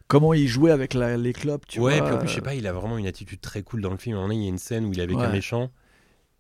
Comment 0.08 0.34
il 0.34 0.48
jouait 0.48 0.72
avec 0.72 0.94
la- 0.94 1.18
les 1.18 1.34
clopes, 1.34 1.66
tu 1.68 1.80
ouais, 1.82 1.98
vois. 2.00 2.06
puis 2.08 2.16
en 2.16 2.20
plus, 2.20 2.30
je 2.30 2.36
sais 2.36 2.42
pas, 2.42 2.56
il 2.56 2.66
a 2.68 2.72
vraiment 2.72 2.98
une 2.98 3.08
attitude 3.08 3.42
très 3.42 3.62
cool 3.64 3.82
dans 3.82 3.92
le 3.92 3.98
film. 3.98 4.16
À 4.16 4.20
un 4.20 4.22
moment 4.22 4.34
il 4.34 4.42
y 4.44 4.46
a 4.46 4.50
une 4.50 4.58
scène 4.58 4.86
où 4.86 4.94
il 4.94 5.00
est 5.00 5.04
avec 5.04 5.18
Ouais. 5.18 5.26
un 5.26 5.32
méchant. 5.32 5.70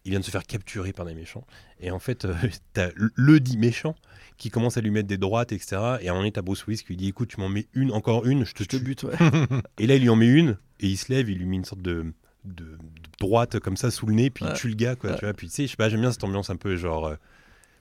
Il 0.05 0.11
vient 0.11 0.21
de 0.21 0.25
se 0.25 0.31
faire 0.31 0.45
capturer 0.45 0.93
par 0.93 1.05
des 1.05 1.13
méchants. 1.13 1.45
Et 1.81 1.91
en 1.91 1.99
fait, 1.99 2.23
euh, 2.23 2.33
t'as 2.73 2.89
le- 2.95 3.39
dit 3.41 3.57
méchant 3.57 3.93
qui 4.37 4.49
commence 4.49 4.77
à 4.77 4.81
lui 4.81 4.89
mettre 4.91 5.07
des 5.09 5.17
droites, 5.17 5.51
etc. 5.51 5.67
Et 5.73 5.75
à 5.77 5.81
un 5.81 5.99
moment 6.13 6.19
donné, 6.19 6.31
t'as 6.31 6.41
Bruce 6.41 6.65
Willis 6.65 6.79
qui 6.79 6.87
lui 6.89 6.95
dit 6.95 7.07
Écoute, 7.09 7.27
tu 7.27 7.41
m'en 7.41 7.49
mets 7.49 7.67
une, 7.73 7.91
encore 7.91 8.25
une, 8.25 8.45
je 8.45 8.53
te 8.53 8.63
Je 8.63 8.69
te 8.69 8.77
bute, 8.77 9.03
ouais. 9.03 9.15
Et 9.79 9.85
là, 9.87 9.95
il 9.95 10.01
lui 10.01 10.09
en 10.09 10.15
met 10.15 10.27
une, 10.27 10.57
et 10.79 10.87
il 10.87 10.95
se 10.97 11.11
lève, 11.11 11.29
il 11.29 11.37
lui 11.39 11.45
met 11.45 11.57
une 11.57 11.65
sorte 11.65 11.81
de, 11.81 12.13
de, 12.45 12.63
de 12.63 12.77
droite 13.19 13.59
comme 13.59 13.75
ça 13.75 13.91
sous 13.91 14.05
le 14.05 14.13
nez, 14.13 14.29
puis 14.29 14.45
il 14.45 14.51
Ouais. 14.51 14.53
tue 14.53 14.69
le 14.69 14.75
gars, 14.75 14.95
quoi. 14.95 15.09
Ouais. 15.09 15.17
Tu 15.17 15.25
vois, 15.25 15.33
puis 15.33 15.47
tu 15.47 15.53
sais, 15.53 15.63
je 15.65 15.71
sais 15.71 15.75
pas, 15.75 15.89
j'aime 15.89 15.99
bien 16.01 16.11
cette 16.13 16.23
ambiance 16.23 16.49
un 16.49 16.55
peu 16.55 16.77
genre. 16.77 17.07
euh, 17.07 17.15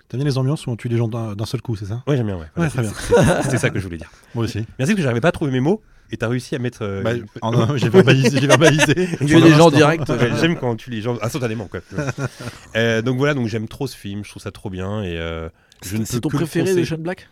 T'as 0.09 0.17
bien 0.19 0.25
les 0.27 0.39
ambiances 0.39 0.67
où 0.67 0.71
on 0.71 0.77
tue 0.77 0.89
les 0.89 0.97
gens 0.97 1.09
d'un 1.09 1.47
seul 1.47 1.61
coup, 1.63 1.75
c'est 1.77 1.87
ça? 1.87 2.03
Ouais, 2.07 2.17
j'aime 2.17 2.27
bien, 2.27 2.37
ouais. 2.37 2.47
Voilà, 2.55 2.71
très 2.71 2.83
bien. 2.83 2.93
c'est- 2.93 3.43
C'était 3.43 3.59
ça 3.59 3.71
que 3.71 3.79
je 3.79 3.85
voulais 3.85 3.97
dire. 3.99 4.11
Moi 4.35 4.45
aussi. 4.45 4.59
Merci 4.59 4.75
parce 4.79 4.95
que 4.95 5.03
j'arrivais 5.03 5.21
pas 5.21 5.29
à 5.29 5.33
trouver 5.33 5.51
mes 5.51 5.61
mots, 5.61 5.83
et 6.13 6.17
t'as 6.17 6.29
réussi 6.29 6.55
à 6.55 6.59
mettre. 6.61 6.83
euh, 6.83 7.03
Bah, 7.03 7.13
j'ai 7.77 7.89
verbalisé. 7.89 8.39
J'ai 8.41 8.47
verbalisé. 8.47 8.95
Tu 8.95 9.03
es 9.03 9.33
Pendant 9.35 9.47
des 9.47 9.53
gens. 9.53 9.71
Ouais, 9.71 10.31
J'aime 10.41 10.57
quand 10.57 10.71
on 10.71 10.77
tue 10.77 10.91
les 10.91 11.01
gens 11.03 11.17
instantanément, 11.23 11.67
quoi. 11.67 11.81
Euh, 12.77 13.03
donc 13.03 13.17
voilà, 13.19 13.35
donc 13.35 13.49
j'aime 13.49 13.67
trop 13.69 13.87
ce 13.87 13.97
film, 13.97 14.25
je 14.25 14.31
trouve 14.31 14.43
ça 14.43 14.51
trop 14.53 14.71
bien, 14.71 15.03
et 15.03 15.17
euh, 15.19 15.49
je 15.85 15.97
ne 15.97 16.05
C'est 16.05 16.21
ton 16.21 16.29
préféré 16.29 16.75
de 16.75 16.85
Shane 16.85 17.03
Black? 17.03 17.29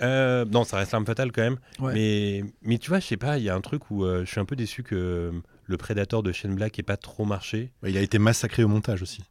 Non, 0.00 0.64
ça 0.64 0.76
reste 0.78 0.92
l'arme 0.92 1.06
fatale 1.06 1.30
quand 1.32 1.42
même. 1.42 1.56
Ouais. 1.80 1.92
Mais, 1.94 2.44
mais 2.62 2.78
tu 2.78 2.88
vois, 2.90 2.98
je 3.00 3.06
sais 3.06 3.16
pas, 3.16 3.38
il 3.38 3.44
y 3.44 3.48
a 3.48 3.54
un 3.54 3.60
truc 3.60 3.90
où 3.90 4.04
je 4.04 4.24
suis 4.24 4.40
un 4.40 4.44
peu 4.44 4.56
déçu 4.56 4.82
que 4.82 5.32
le 5.66 5.76
Predator 5.76 6.22
de 6.22 6.32
Shane 6.32 6.54
Black 6.54 6.78
ait 6.78 6.82
pas 6.82 6.96
trop 6.96 7.24
marché. 7.24 7.70
Il 7.86 7.96
a 7.96 8.00
été 8.00 8.18
massacré 8.18 8.64
au 8.64 8.68
montage 8.68 9.02
aussi. 9.02 9.22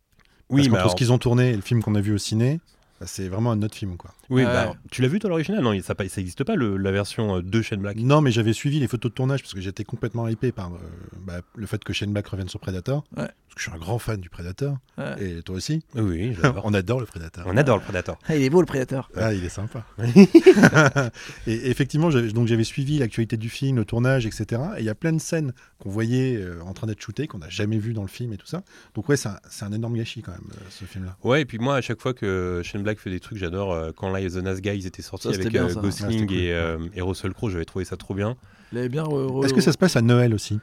Oui, 0.49 0.61
Parce 0.61 0.63
mais 0.63 0.69
qu'entre 0.69 0.79
alors- 0.79 0.91
ce 0.91 0.95
qu'ils 0.95 1.11
ont 1.11 1.17
tourné 1.17 1.49
et 1.51 1.55
le 1.55 1.61
film 1.61 1.81
qu'on 1.83 1.95
a 1.95 1.99
vu 2.01 2.13
au 2.13 2.17
ciné, 2.17 2.61
c'est 3.05 3.29
vraiment 3.29 3.51
un 3.51 3.61
autre 3.61 3.75
film, 3.75 3.97
quoi. 3.97 4.16
Oui, 4.29 4.43
Ouais. 4.43 4.47
bah, 4.47 4.61
alors, 4.61 4.75
tu 4.91 5.01
l'as 5.01 5.07
vu 5.07 5.19
toi 5.19 5.29
l'original? 5.29 5.61
Non, 5.63 5.79
ça 5.81 5.95
pas- 5.95 6.07
ça 6.09 6.21
existe 6.21 6.43
pas 6.43 6.55
le- 6.55 6.77
la 6.77 6.91
version 6.91 7.37
euh, 7.37 7.41
de 7.41 7.61
Shane 7.61 7.79
Black. 7.81 7.97
Non, 7.97 8.21
mais 8.21 8.31
j'avais 8.31 8.53
suivi 8.53 8.79
les 8.79 8.87
photos 8.87 9.11
de 9.11 9.15
tournage 9.15 9.41
parce 9.41 9.53
que 9.53 9.61
j'étais 9.61 9.83
complètement 9.83 10.27
hypé 10.27 10.51
par 10.51 10.73
euh, 10.73 10.77
bah, 11.21 11.41
le 11.55 11.65
fait 11.67 11.83
que 11.83 11.93
Shane 11.93 12.11
Black 12.11 12.27
revienne 12.27 12.49
sur 12.49 12.59
Predator. 12.59 13.03
Ouais. 13.15 13.23
Parce 13.25 13.55
que 13.55 13.59
je 13.59 13.63
suis 13.63 13.71
un 13.71 13.77
grand 13.79 13.97
fan 13.99 14.19
du 14.19 14.29
Predator. 14.29 14.77
Ouais. 14.97 15.23
Et 15.37 15.41
toi 15.41 15.55
aussi. 15.55 15.81
Oui, 15.95 16.33
j'adore. 16.35 16.61
On 16.65 16.73
adore 16.73 16.99
le 16.99 17.05
Predator. 17.05 17.43
On 17.47 17.55
adore 17.57 17.77
le 17.77 17.83
Predator. 17.83 18.17
Ah, 18.27 18.35
il 18.35 18.43
est 18.43 18.49
beau 18.49 18.59
le 18.59 18.65
prédateur. 18.67 19.09
Ah, 19.15 19.33
il 19.33 19.43
est 19.43 19.49
sympa. 19.49 19.85
et 21.47 21.69
effectivement, 21.69 22.09
j'avais- 22.09 22.31
donc 22.31 22.47
j'avais 22.47 22.63
suivi 22.63 22.99
l'actualité 22.99 23.37
du 23.37 23.49
film, 23.49 23.77
le 23.77 23.85
tournage, 23.85 24.25
etc. 24.25 24.61
Et 24.77 24.81
il 24.81 24.85
y 24.85 24.89
a 24.89 24.95
plein 24.95 25.13
de 25.13 25.19
scènes 25.19 25.53
qu'on 25.79 25.89
voyait 25.89 26.35
euh, 26.37 26.61
en 26.63 26.73
train 26.73 26.87
d'être 26.87 27.01
shootées, 27.01 27.27
qu'on 27.27 27.37
n'a 27.39 27.49
jamais 27.49 27.77
vues 27.77 27.93
dans 27.93 28.01
le 28.01 28.07
film 28.07 28.33
et 28.33 28.37
tout 28.37 28.47
ça. 28.47 28.63
Donc 28.95 29.09
ouais, 29.09 29.17
c'est 29.17 29.29
un, 29.61 29.71
énorme 29.71 29.95
gâchis 29.97 30.21
quand 30.21 30.31
même, 30.31 30.41
euh, 30.53 30.59
ce 30.69 30.85
film-là. 30.85 31.15
Ouais, 31.23 31.41
et 31.41 31.45
puis 31.45 31.59
moi, 31.59 31.75
à 31.75 31.81
chaque 31.81 32.01
fois 32.01 32.13
que 32.13 32.61
Shane 32.63 32.83
Black 32.83 32.99
fait 32.99 33.09
des 33.09 33.19
trucs, 33.19 33.37
j'adore. 33.37 33.71
euh, 33.73 33.91
quand 33.95 34.09
The 34.25 34.43
Nice 34.43 34.61
Guys 34.61 34.85
était 34.87 35.01
sorti 35.01 35.27
Ça, 35.27 35.33
c'était 35.33 35.43
avec 35.47 35.53
bien, 35.53 35.65
euh, 35.65 35.69
ça. 35.69 35.79
Gosling 35.81 36.27
cool. 36.27 36.35
et, 36.37 36.51
euh, 36.53 36.77
et 36.93 37.01
Russell 37.01 37.33
Crowe, 37.33 37.49
j'avais 37.49 37.65
trouvé 37.65 37.85
ça 37.85 37.95
trop 37.97 38.13
bien. 38.13 38.35
Il 38.71 38.77
avait 38.79 38.89
bien. 38.89 39.03
re- 39.03 39.27
re- 39.27 39.45
Est-ce 39.45 39.53
que 39.53 39.61
ça 39.61 39.71
se 39.71 39.77
passe 39.77 39.95
à 39.95 40.01
Noël 40.01 40.33
aussi 40.33 40.59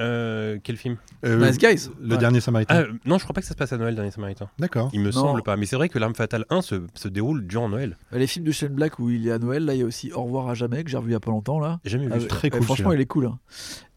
Euh, 0.00 0.56
quel 0.64 0.76
film? 0.78 0.96
Euh, 1.26 1.36
Nice 1.46 1.58
Guys 1.58 1.90
Le 2.00 2.12
Ouais. 2.14 2.18
dernier 2.18 2.40
Samaritain. 2.40 2.74
ah, 2.74 2.80
euh, 2.80 2.92
Non, 3.04 3.18
je 3.18 3.24
crois 3.24 3.34
pas 3.34 3.42
que 3.42 3.46
ça 3.46 3.52
se 3.52 3.58
passe 3.58 3.74
à 3.74 3.76
Noël, 3.76 3.94
Dernier 3.94 4.10
Samaritain. 4.10 4.48
D'accord. 4.58 4.88
Il 4.94 5.00
me 5.00 5.06
Non. 5.06 5.12
semble 5.12 5.42
pas. 5.42 5.56
Mais 5.58 5.66
c'est 5.66 5.76
vrai 5.76 5.90
que 5.90 5.98
L'Arme 5.98 6.14
Fatale 6.14 6.46
1 6.48 6.62
se, 6.62 6.76
se 6.94 7.08
déroule 7.08 7.46
durant 7.46 7.68
Noël. 7.68 7.98
Bah, 8.10 8.16
Les 8.16 8.26
films 8.26 8.46
de 8.46 8.52
Shane 8.52 8.72
Black 8.72 8.98
où 8.98 9.10
il 9.10 9.28
est 9.28 9.32
à 9.32 9.38
Noël, 9.38 9.66
là, 9.66 9.74
il 9.74 9.80
y 9.80 9.82
a 9.82 9.84
aussi 9.86 10.10
Au 10.12 10.22
revoir 10.22 10.48
à 10.48 10.54
jamais 10.54 10.82
que 10.82 10.88
j'ai 10.90 10.96
revu 10.96 11.10
il 11.10 11.12
y 11.12 11.16
a 11.16 11.20
pas 11.20 11.30
longtemps 11.30 11.60
là. 11.60 11.78
J'ai 11.84 11.90
jamais 11.98 12.06
vu. 12.06 12.12
Ah, 12.14 12.26
très 12.26 12.46
ouais, 12.46 12.50
cool, 12.52 12.62
franchement, 12.62 12.92
il 12.92 13.00
est 13.02 13.06
cool. 13.06 13.26
hein. 13.26 13.38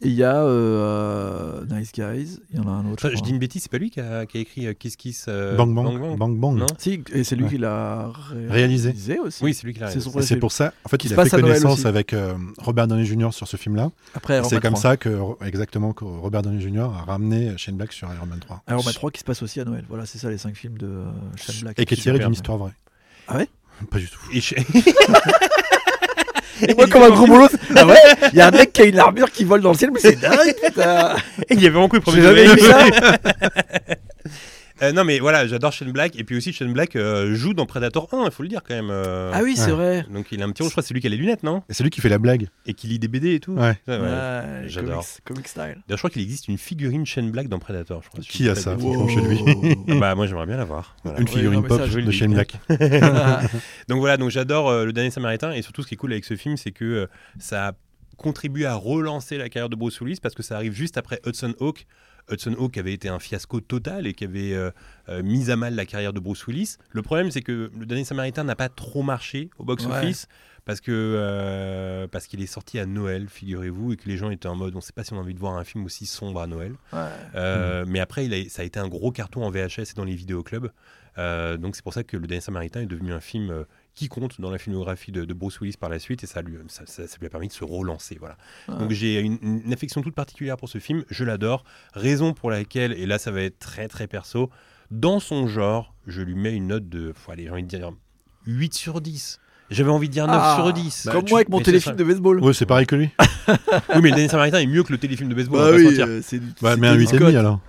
Et 0.05 0.09
il 0.09 0.13
y 0.13 0.23
a 0.23 0.43
euh, 0.43 1.65
Nice 1.71 1.91
Guys. 1.91 2.37
Il 2.51 2.57
y 2.57 2.59
en 2.59 2.67
a 2.67 2.71
un 2.71 2.91
autre. 2.91 3.01
Ça, 3.01 3.09
je 3.15 3.21
dis 3.21 3.31
une 3.31 3.39
bêtise, 3.39 3.63
c'est 3.63 3.71
pas 3.71 3.79
lui 3.79 3.89
qui 3.89 3.99
a, 3.99 4.27
qui 4.27 4.37
a 4.37 4.41
écrit 4.41 4.67
euh, 4.67 4.73
Kiss 4.73 4.95
Kiss 4.95 5.25
euh, 5.27 5.55
Bang 5.55 5.73
bang, 5.73 6.15
bang 6.15 6.37
bang. 6.37 6.55
Non 6.57 6.67
Si, 6.77 7.01
et 7.11 7.23
c'est 7.23 7.35
lui 7.35 7.45
Ouais. 7.45 7.49
qui 7.49 7.57
l'a 7.57 8.11
Réalisé. 8.49 8.93
aussi. 9.19 9.43
Oui, 9.43 9.55
c'est 9.55 9.65
lui 9.65 9.73
qui 9.73 9.79
l'a 9.79 9.87
C'est 9.89 9.97
réalisé. 9.99 10.21
c'est 10.21 10.35
pour 10.37 10.51
ça, 10.51 10.73
en 10.83 10.89
fait, 10.89 11.03
il 11.03 11.09
se 11.09 11.15
a 11.19 11.23
fait 11.25 11.29
connaissance 11.41 11.85
avec 11.87 12.13
euh, 12.13 12.35
Robert 12.59 12.87
Downey 12.87 13.03
Jr. 13.05 13.29
sur 13.31 13.47
ce 13.47 13.57
film-là. 13.57 13.89
Après, 14.13 14.37
Iron 14.37 14.47
C'est 14.47 14.59
comme 14.61 14.73
3. 14.73 14.81
ça 14.81 14.97
que, 14.97 15.43
exactement, 15.43 15.91
que 15.93 16.05
Robert 16.05 16.43
Downey 16.43 16.61
Jr. 16.61 16.81
a 16.81 17.03
ramené 17.05 17.57
Shane 17.57 17.75
Black 17.75 17.91
sur 17.91 18.07
Iron 18.13 18.27
Man 18.27 18.39
3. 18.39 18.61
Iron 18.69 18.83
Man 18.83 18.93
3 18.93 19.09
qui 19.09 19.19
se 19.21 19.25
passe 19.25 19.41
aussi 19.41 19.59
à 19.59 19.65
Noël. 19.65 19.85
Voilà, 19.89 20.05
c'est 20.05 20.19
ça 20.19 20.29
les 20.29 20.37
5 20.37 20.55
films 20.55 20.77
de 20.77 20.85
euh, 20.85 21.03
Shane 21.35 21.55
Black. 21.61 21.79
Et 21.79 21.85
qui 21.85 21.95
est 21.95 21.97
tiré 21.97 22.19
d'une 22.19 22.33
histoire 22.33 22.59
vraie. 22.59 22.73
Ah 23.27 23.37
ouais? 23.37 23.47
Pas 23.89 23.97
du 23.97 24.07
tout. 24.07 24.19
Et 26.61 26.73
moi, 26.73 26.87
comme 26.87 27.03
un 27.03 27.09
gros 27.09 27.27
boulot, 27.27 27.47
ah 27.75 27.85
ouais, 27.85 27.95
il 28.33 28.37
y 28.37 28.41
a 28.41 28.47
un 28.47 28.51
mec 28.51 28.71
qui 28.71 28.81
a 28.81 28.85
une 28.85 28.99
armure 28.99 29.31
qui 29.31 29.43
vole 29.43 29.61
dans 29.61 29.71
le 29.71 29.77
ciel, 29.77 29.91
mais 29.93 29.99
c'est 29.99 30.19
dingue, 30.19 30.55
putain. 30.63 31.15
Il 31.49 31.61
y 31.61 31.65
avait 31.65 31.69
vraiment 31.69 31.89
cru 31.89 31.97
le 31.97 32.01
premier 32.01 32.21
J'ai 32.21 32.23
jamais 32.23 32.55
vu 32.55 32.59
ça. 32.61 32.79
Euh, 34.81 34.91
non, 34.91 35.03
mais 35.05 35.19
voilà, 35.19 35.47
j'adore 35.47 35.71
Shane 35.71 35.91
Black. 35.91 36.15
Et 36.17 36.23
puis 36.23 36.35
aussi, 36.35 36.51
Shane 36.51 36.73
Black 36.73 36.95
euh, 36.95 37.33
joue 37.35 37.53
dans 37.53 37.65
Predator 37.65 38.07
1, 38.11 38.25
il 38.25 38.31
faut 38.31 38.43
le 38.43 38.49
dire 38.49 38.61
quand 38.67 38.75
même. 38.75 38.89
euh. 38.91 39.31
Ah 39.33 39.41
oui, 39.43 39.55
c'est 39.55 39.67
Ouais. 39.71 40.01
vrai. 40.01 40.05
Donc 40.13 40.27
il 40.31 40.41
a 40.41 40.45
un 40.45 40.51
petit 40.51 40.61
rôle, 40.63 40.69
je 40.69 40.73
crois 40.73 40.83
que 40.83 40.87
c'est 40.87 40.93
lui 40.93 41.01
qui 41.01 41.07
a 41.07 41.09
les 41.09 41.17
lunettes, 41.17 41.43
non? 41.43 41.63
Et 41.69 41.73
c'est 41.73 41.83
lui 41.83 41.89
qui 41.89 42.01
fait 42.01 42.09
la 42.09 42.17
blague. 42.17 42.47
Et 42.65 42.73
qui 42.73 42.87
lit 42.87 42.99
des 42.99 43.07
BD 43.07 43.35
et 43.35 43.39
tout. 43.39 43.53
Ouais. 43.53 43.77
Ouais, 43.87 43.97
ouais. 43.97 43.99
Ouais, 44.01 44.63
j'adore. 44.67 45.05
Comics, 45.23 45.23
comic 45.25 45.47
style. 45.47 45.61
D'ailleurs, 45.61 45.81
je 45.91 45.95
crois 45.97 46.09
qu'il 46.09 46.21
existe 46.21 46.47
une 46.49 46.57
figurine 46.57 47.05
Shane 47.05 47.31
Black 47.31 47.47
dans 47.47 47.59
Predator. 47.59 48.01
Je 48.03 48.09
crois, 48.09 48.21
si 48.21 48.27
je 48.27 48.31
Qui 48.33 48.43
dis 48.43 48.49
a 48.49 48.53
pas 48.53 48.59
ça 48.59 48.75
de 48.75 48.81
bêtises. 48.83 49.13
chez 49.13 49.21
lui. 49.21 49.75
Ah 49.89 49.95
Bah, 49.99 50.15
moi, 50.15 50.27
j'aimerais 50.27 50.45
bien 50.45 50.57
l'avoir. 50.57 50.95
Voilà. 51.03 51.19
Une 51.19 51.25
Ouais, 51.25 51.31
figurine 51.31 51.53
non, 51.55 51.61
mais 51.61 51.67
pop 51.69 51.81
le 51.95 52.01
de. 52.03 52.11
Shane 52.11 52.33
Black. 52.33 52.53
Donc 53.87 53.99
voilà, 53.99 54.17
donc 54.17 54.29
j'adore 54.31 54.69
euh, 54.69 54.85
le 54.85 54.93
dernier 54.93 55.11
Samaritain 55.11 55.51
et 55.53 55.61
surtout 55.61 55.83
ce 55.83 55.87
qui 55.87 55.93
est 55.93 55.97
cool 55.97 56.11
avec 56.11 56.25
ce 56.25 56.35
film, 56.35 56.57
c'est 56.57 56.71
que 56.71 56.83
euh, 56.85 57.07
ça 57.39 57.67
a 57.69 57.71
contribué 58.17 58.65
à 58.65 58.75
relancer 58.75 59.37
la 59.37 59.49
carrière 59.49 59.69
de 59.69 59.75
Bruce 59.75 59.99
Willis 60.01 60.19
parce 60.21 60.35
que 60.35 60.43
ça 60.43 60.55
arrive 60.55 60.73
juste 60.73 60.97
après 60.97 61.19
Hudson 61.25 61.53
Hawk. 61.59 61.85
Hudson 62.31 62.55
Hawk 62.57 62.77
avait 62.77 62.93
été 62.93 63.07
un 63.09 63.19
fiasco 63.19 63.59
total 63.61 64.07
et 64.07 64.13
qui 64.13 64.23
avait 64.23 64.53
euh, 64.53 64.71
euh, 65.09 65.21
mis 65.23 65.51
à 65.51 65.55
mal 65.55 65.75
la 65.75 65.85
carrière 65.85 66.13
de 66.13 66.19
Bruce 66.19 66.45
Willis. 66.47 66.77
Le 66.91 67.01
problème, 67.01 67.29
c'est 67.31 67.41
que 67.41 67.71
le 67.77 67.85
dernier 67.85 68.03
Samaritain 68.03 68.43
n'a 68.43 68.55
pas 68.55 68.69
trop 68.69 69.03
marché 69.03 69.49
au 69.59 69.63
box-office. 69.63 70.27
Parce 70.65 70.81
que 70.81 70.91
euh, 70.91 72.07
parce 72.07 72.25
qu'il 72.25 72.41
est 72.41 72.47
sorti 72.47 72.79
à 72.79 72.87
Noël, 72.87 73.27
figurez-vous, 73.29 73.93
et 73.93 73.97
que 73.97 74.09
les 74.09 74.17
gens 74.17 74.31
étaient 74.31 74.47
en 74.47 74.55
mode, 74.55 74.73
on 74.73 74.77
ne 74.77 74.81
sait 74.81 74.93
pas 74.93 75.03
si 75.03 75.13
on 75.13 75.17
a 75.17 75.19
envie 75.19 75.35
de 75.35 75.39
voir 75.39 75.53
un 75.57 75.63
film 75.63 75.85
aussi 75.85 76.07
sombre 76.07 76.41
à 76.41 76.47
Noël. 76.47 76.73
Ouais. 76.91 76.99
Euh, 77.35 77.85
Mais 77.87 77.99
après, 77.99 78.25
il 78.25 78.33
a- 78.33 78.49
ça 78.49 78.63
a 78.63 78.65
été 78.65 78.79
un 78.79 78.87
gros 78.87 79.11
carton 79.11 79.43
en 79.43 79.51
VHS 79.51 79.91
et 79.91 79.93
dans 79.95 80.05
les 80.05 80.15
vidéoclubs. 80.15 80.71
Euh, 81.19 81.57
donc 81.57 81.75
c'est 81.75 81.83
pour 81.83 81.93
ça 81.93 82.03
que 82.03 82.17
Le 82.17 82.25
Dernier 82.25 82.41
Samaritain 82.41 82.81
est 82.81 82.85
devenu 82.87 83.13
un 83.13 83.19
film 83.19 83.63
qui 83.95 84.07
compte 84.09 84.39
dans 84.41 84.51
la 84.51 84.57
filmographie 84.57 85.11
de, 85.11 85.23
de 85.25 85.33
Bruce 85.33 85.59
Willis 85.61 85.77
par 85.79 85.89
la 85.89 85.99
suite 85.99 86.23
et 86.23 86.27
ça 86.27 86.41
lui, 86.41 86.55
ça, 86.67 86.83
ça- 86.85 87.07
ça 87.07 87.17
lui 87.19 87.27
a 87.27 87.29
permis 87.29 87.47
de 87.47 87.53
se 87.53 87.63
relancer. 87.63 88.17
Voilà. 88.19 88.37
Ouais. 88.67 88.77
Donc 88.77 88.91
j'ai 88.91 89.19
une, 89.21 89.37
une 89.41 89.73
affection 89.73 90.01
toute 90.01 90.13
particulière 90.15 90.57
pour 90.57 90.69
ce 90.69 90.77
film, 90.79 91.03
je 91.09 91.23
l'adore. 91.23 91.63
Raison 91.93 92.33
pour 92.33 92.51
laquelle, 92.51 92.91
et 92.93 93.05
là 93.05 93.17
ça 93.17 93.31
va 93.31 93.41
être 93.41 93.57
très 93.59 93.87
très 93.87 94.07
perso, 94.07 94.49
dans 94.91 95.19
son 95.19 95.47
genre, 95.47 95.95
je 96.07 96.21
lui 96.21 96.35
mets 96.35 96.53
une 96.53 96.67
note 96.67 96.87
de, 96.89 97.11
faut 97.15 97.31
aller, 97.31 97.43
j'ai 97.45 97.49
envie 97.49 97.63
de 97.63 97.67
dire 97.67 97.91
8 98.45 98.73
sur 98.73 99.01
10. 99.01 99.39
J'avais 99.71 99.89
envie 99.89 100.07
de 100.09 100.13
dire 100.13 100.27
9 100.27 100.35
Ah, 100.39 100.55
sur 100.61 100.71
10. 100.73 101.09
Comme 101.11 101.23
Tu- 101.23 101.31
moi 101.31 101.39
avec 101.39 101.49
mon 101.49 101.57
mais 101.57 101.63
téléfilm 101.63 101.95
de 101.95 102.03
baseball. 102.03 102.39
Ouais, 102.43 102.53
c'est 102.53 102.67
pareil 102.67 102.85
que 102.85 102.95
lui. 102.95 103.09
Oui, 103.47 104.01
mais 104.01 104.09
Le 104.09 104.15
Dernier 104.15 104.27
Samaritain 104.27 104.59
est 104.59 104.67
mieux 104.67 104.83
que 104.83 104.91
le 104.91 104.97
téléfilm 104.99 105.29
de 105.29 105.33
baseball. 105.35 105.59
Bah 105.59 105.65
on 105.67 105.71
va 105.71 105.71
pas 105.71 105.77
se 105.77 105.83
oui, 105.83 105.89
mentir. 105.91 106.05
euh, 106.07 106.19
c'est 106.23 106.39
du. 106.39 106.45
Ouais, 106.47 106.53
c'est 106.61 106.77
mais 106.77 106.87
un 106.87 106.93
Tony 106.93 107.05
8,5 107.05 107.15
Scott. 107.15 107.35
alors. 107.35 107.59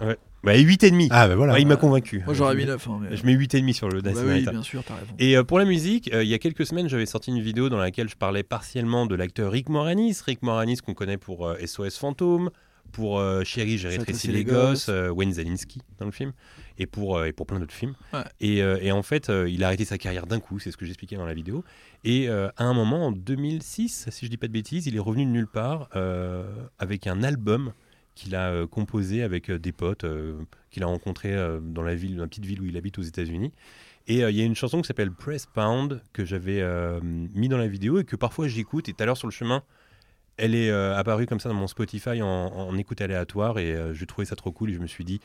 Bah, 0.47 0.57
8,5. 0.57 1.09
Ah, 1.11 1.29
bah 1.29 1.37
voilà. 1.37 1.53
Ouais, 1.55 1.61
il 1.63 1.67
m'a 1.67 1.77
convaincu. 1.77 2.23
Moi 2.25 2.33
j'aurais 2.35 2.53
Je 2.55 2.59
mis 2.59 2.65
mets- 2.65 2.71
9. 2.71 2.89
hein, 2.89 2.99
mais- 3.03 3.17
Je 3.17 3.27
mets 3.27 3.33
8,5 3.35 3.73
sur 3.75 3.89
le 3.89 4.01
Dernier 4.01 4.15
Bah 4.17 4.23
oui, 4.25 4.29
Samaritain. 4.29 4.51
bien 4.53 4.63
sûr, 4.63 4.83
t'as 4.85 4.95
raison. 4.95 5.13
Et 5.19 5.37
euh, 5.37 5.43
pour 5.45 5.59
la 5.59 5.65
musique, 5.65 6.11
euh, 6.15 6.23
il 6.25 6.29
y 6.31 6.35
a 6.35 6.39
quelques 6.39 6.65
semaines, 6.65 6.89
j'avais 6.89 7.05
sorti 7.07 7.31
une 7.31 7.41
vidéo 7.43 7.69
dans 7.69 7.77
laquelle 7.79 8.09
je 8.09 8.17
parlais 8.17 8.43
partiellement 8.45 9.07
de 9.07 9.15
l'acteur 9.15 9.51
Rick 9.53 9.69
Moranis. 9.69 10.17
Rick 10.25 10.43
Moranis 10.43 10.77
qu'on 10.79 10.95
connaît 10.95 11.19
pour 11.19 11.47
euh, 11.49 11.57
SOS 11.67 11.99
Fantôme, 11.99 12.51
pour 12.93 13.19
euh, 13.19 13.43
Chérie, 13.45 13.77
j'ai 13.77 13.89
rétréci 13.89 14.29
les 14.29 14.35
les 14.35 14.45
gosses, 14.45 14.89
euh, 14.89 15.11
Wayne 15.11 15.33
Zalinski 15.33 15.81
dans 15.99 16.07
le 16.07 16.13
film, 16.13 16.33
et 16.79 16.87
pour, 16.87 17.19
euh, 17.19 17.25
et 17.27 17.33
pour 17.33 17.47
plein 17.47 17.59
d'autres 17.59 17.75
films. 17.75 17.95
Ouais. 18.15 18.21
Et, 18.41 18.63
euh, 18.63 18.79
et 18.81 18.93
en 18.93 19.03
fait, 19.03 19.29
euh, 19.29 19.51
il 19.51 19.65
a 19.65 19.67
arrêté 19.67 19.85
sa 19.85 19.99
carrière 19.99 20.27
d'un 20.27 20.39
coup, 20.39 20.61
c'est 20.61 20.71
ce 20.71 20.77
que 20.77 20.87
j'expliquais 20.87 21.17
dans 21.17 21.27
la 21.27 21.35
vidéo. 21.35 21.65
Et 22.05 22.29
euh, 22.29 22.49
à 22.57 22.65
un 22.65 22.73
moment, 22.73 23.07
en 23.09 23.11
2006, 23.13 24.07
si 24.11 24.25
je 24.27 24.31
dis 24.31 24.37
pas 24.37 24.47
de 24.47 24.53
bêtises, 24.53 24.87
il 24.87 24.95
est 24.95 25.01
revenu 25.01 25.25
de 25.27 25.31
nulle 25.31 25.49
part 25.49 25.89
euh, 25.97 26.45
avec 26.79 27.09
un 27.09 27.25
album 27.25 27.73
qu'il 28.17 28.35
a 28.35 28.51
euh, 28.51 28.67
composé 28.67 29.23
avec 29.23 29.51
euh, 29.51 29.59
des 29.61 29.71
potes 29.71 30.03
euh, 30.03 30.35
qu'il 30.71 30.83
a 30.83 30.87
rencontrés 30.87 31.37
dans 31.63 31.83
la 31.83 31.95
ville, 31.95 32.17
dans 32.17 32.23
la 32.23 32.29
petite 32.29 32.45
ville 32.45 32.61
où 32.61 32.65
il 32.65 32.77
habite 32.77 32.99
aux 32.99 33.03
États-Unis. 33.03 33.53
Et 34.09 34.21
il 34.21 34.37
y 34.37 34.41
a 34.41 34.45
une 34.45 34.55
chanson 34.55 34.81
qui 34.81 34.87
s'appelle 34.87 35.11
Press 35.11 35.47
Pound 35.47 36.01
que 36.13 36.25
j'avais 36.25 36.63
mis 37.03 37.49
dans 37.49 37.59
la 37.59 37.67
vidéo 37.67 37.99
et 37.99 38.05
que 38.05 38.15
parfois 38.15 38.47
j'écoute. 38.47 38.89
Et 38.89 38.93
tout 38.93 39.03
à 39.03 39.07
l'heure 39.07 39.17
sur 39.17 39.27
le 39.27 39.33
chemin, 39.33 39.65
elle 40.37 40.55
est 40.55 40.71
apparue 40.71 41.27
comme 41.27 41.41
ça 41.41 41.49
dans 41.49 41.57
mon 41.57 41.67
Spotify 41.67 42.23
en, 42.23 42.79
écoute 42.79 43.01
aléatoire 43.01 43.59
et 43.59 43.75
je 43.93 44.05
trouvais 44.05 44.25
ça 44.25 44.37
trop 44.37 44.53
cool 44.53 44.71
et 44.71 44.75
je 44.75 44.79
me 44.79 44.87
suis 44.87 45.05
dit, 45.05 45.19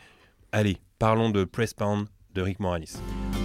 allez, 0.51 0.77
parlons 0.97 1.29
de 1.29 1.43
Press 1.43 1.75
Pound 1.75 2.07
de 2.33 2.41
Rick 2.41 2.59
Moranis. 2.59 2.97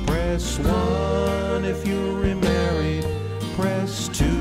Press 0.06 0.58
one 0.60 1.66
if 1.66 1.86
you're 1.86 2.18
remarried. 2.18 3.04
Press 3.58 4.08
two 4.08 4.35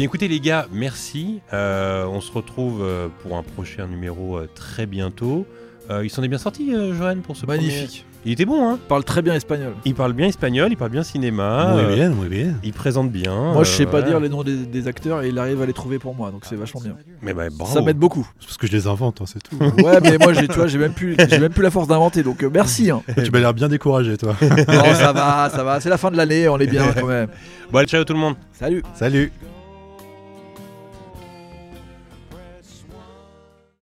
bien 0.00 0.06
écoutez 0.06 0.28
les 0.28 0.40
gars, 0.40 0.66
merci. 0.72 1.40
Euh, 1.52 2.06
on 2.06 2.22
se 2.22 2.32
retrouve 2.32 2.80
euh, 2.82 3.08
pour 3.22 3.36
un 3.36 3.42
prochain 3.42 3.86
numéro 3.86 4.38
euh, 4.38 4.48
très 4.54 4.86
bientôt. 4.86 5.44
Euh, 5.90 6.02
il 6.04 6.08
s'en 6.08 6.22
est 6.22 6.28
bien 6.28 6.38
sorti, 6.38 6.74
euh, 6.74 6.94
Johan, 6.94 7.16
pour 7.22 7.36
ce 7.36 7.44
Magnifique. 7.44 7.74
premier- 7.86 8.04
Il 8.24 8.32
était 8.32 8.46
bon, 8.46 8.66
hein 8.66 8.78
Il 8.82 8.86
parle 8.88 9.04
très 9.04 9.20
bien 9.20 9.34
espagnol. 9.34 9.74
Il 9.84 9.94
parle 9.94 10.14
bien 10.14 10.26
espagnol, 10.28 10.68
il 10.70 10.76
parle 10.78 10.90
bien 10.90 11.02
cinéma. 11.02 11.74
Muy 11.74 11.82
euh, 11.84 11.94
bien, 11.96 12.08
muy 12.10 12.28
bien. 12.28 12.54
Il 12.62 12.72
présente 12.72 13.10
bien. 13.12 13.34
Moi, 13.34 13.62
je 13.64 13.70
euh, 13.72 13.74
sais 13.74 13.84
pas 13.84 13.90
voilà. 14.00 14.06
dire 14.06 14.20
les 14.20 14.30
noms 14.30 14.42
des, 14.42 14.56
des 14.56 14.88
acteurs 14.88 15.20
et 15.20 15.28
il 15.28 15.38
arrive 15.38 15.60
à 15.60 15.66
les 15.66 15.74
trouver 15.74 15.98
pour 15.98 16.14
moi, 16.14 16.30
donc 16.30 16.44
c'est 16.48 16.56
vachement 16.56 16.80
bien. 16.80 16.96
Mais 17.20 17.34
bah, 17.34 17.48
bravo. 17.52 17.74
Ça 17.74 17.82
m'aide 17.82 17.98
beaucoup. 17.98 18.26
C'est 18.38 18.46
parce 18.46 18.56
que 18.56 18.68
je 18.68 18.72
les 18.72 18.86
invente, 18.86 19.20
hein, 19.20 19.24
c'est 19.26 19.42
tout. 19.42 19.56
Ouais, 19.84 20.00
mais 20.02 20.16
moi, 20.16 20.32
j'ai, 20.32 20.48
tu 20.48 20.54
vois, 20.54 20.66
j'ai 20.68 20.78
même 20.78 20.94
plus, 20.94 21.14
j'ai 21.28 21.38
même 21.38 21.52
plus 21.52 21.62
la 21.62 21.70
force 21.70 21.88
d'inventer, 21.88 22.22
donc 22.22 22.42
euh, 22.42 22.48
merci. 22.50 22.90
hein. 22.90 23.02
tu 23.22 23.30
m'as 23.30 23.40
l'air 23.40 23.52
bien 23.52 23.68
découragé, 23.68 24.16
toi. 24.16 24.34
Non, 24.40 24.94
ça 24.94 25.12
va, 25.12 25.50
ça 25.50 25.62
va. 25.62 25.78
C'est 25.80 25.90
la 25.90 25.98
fin 25.98 26.10
de 26.10 26.16
l'année, 26.16 26.48
on 26.48 26.58
est 26.58 26.66
bien 26.68 26.90
quand 26.98 27.06
même. 27.06 27.28
Bon, 27.70 27.78
allez, 27.80 27.88
ciao 27.88 28.04
tout 28.04 28.14
le 28.14 28.18
monde. 28.20 28.36
Salut. 28.52 28.82
Salut 28.94 29.30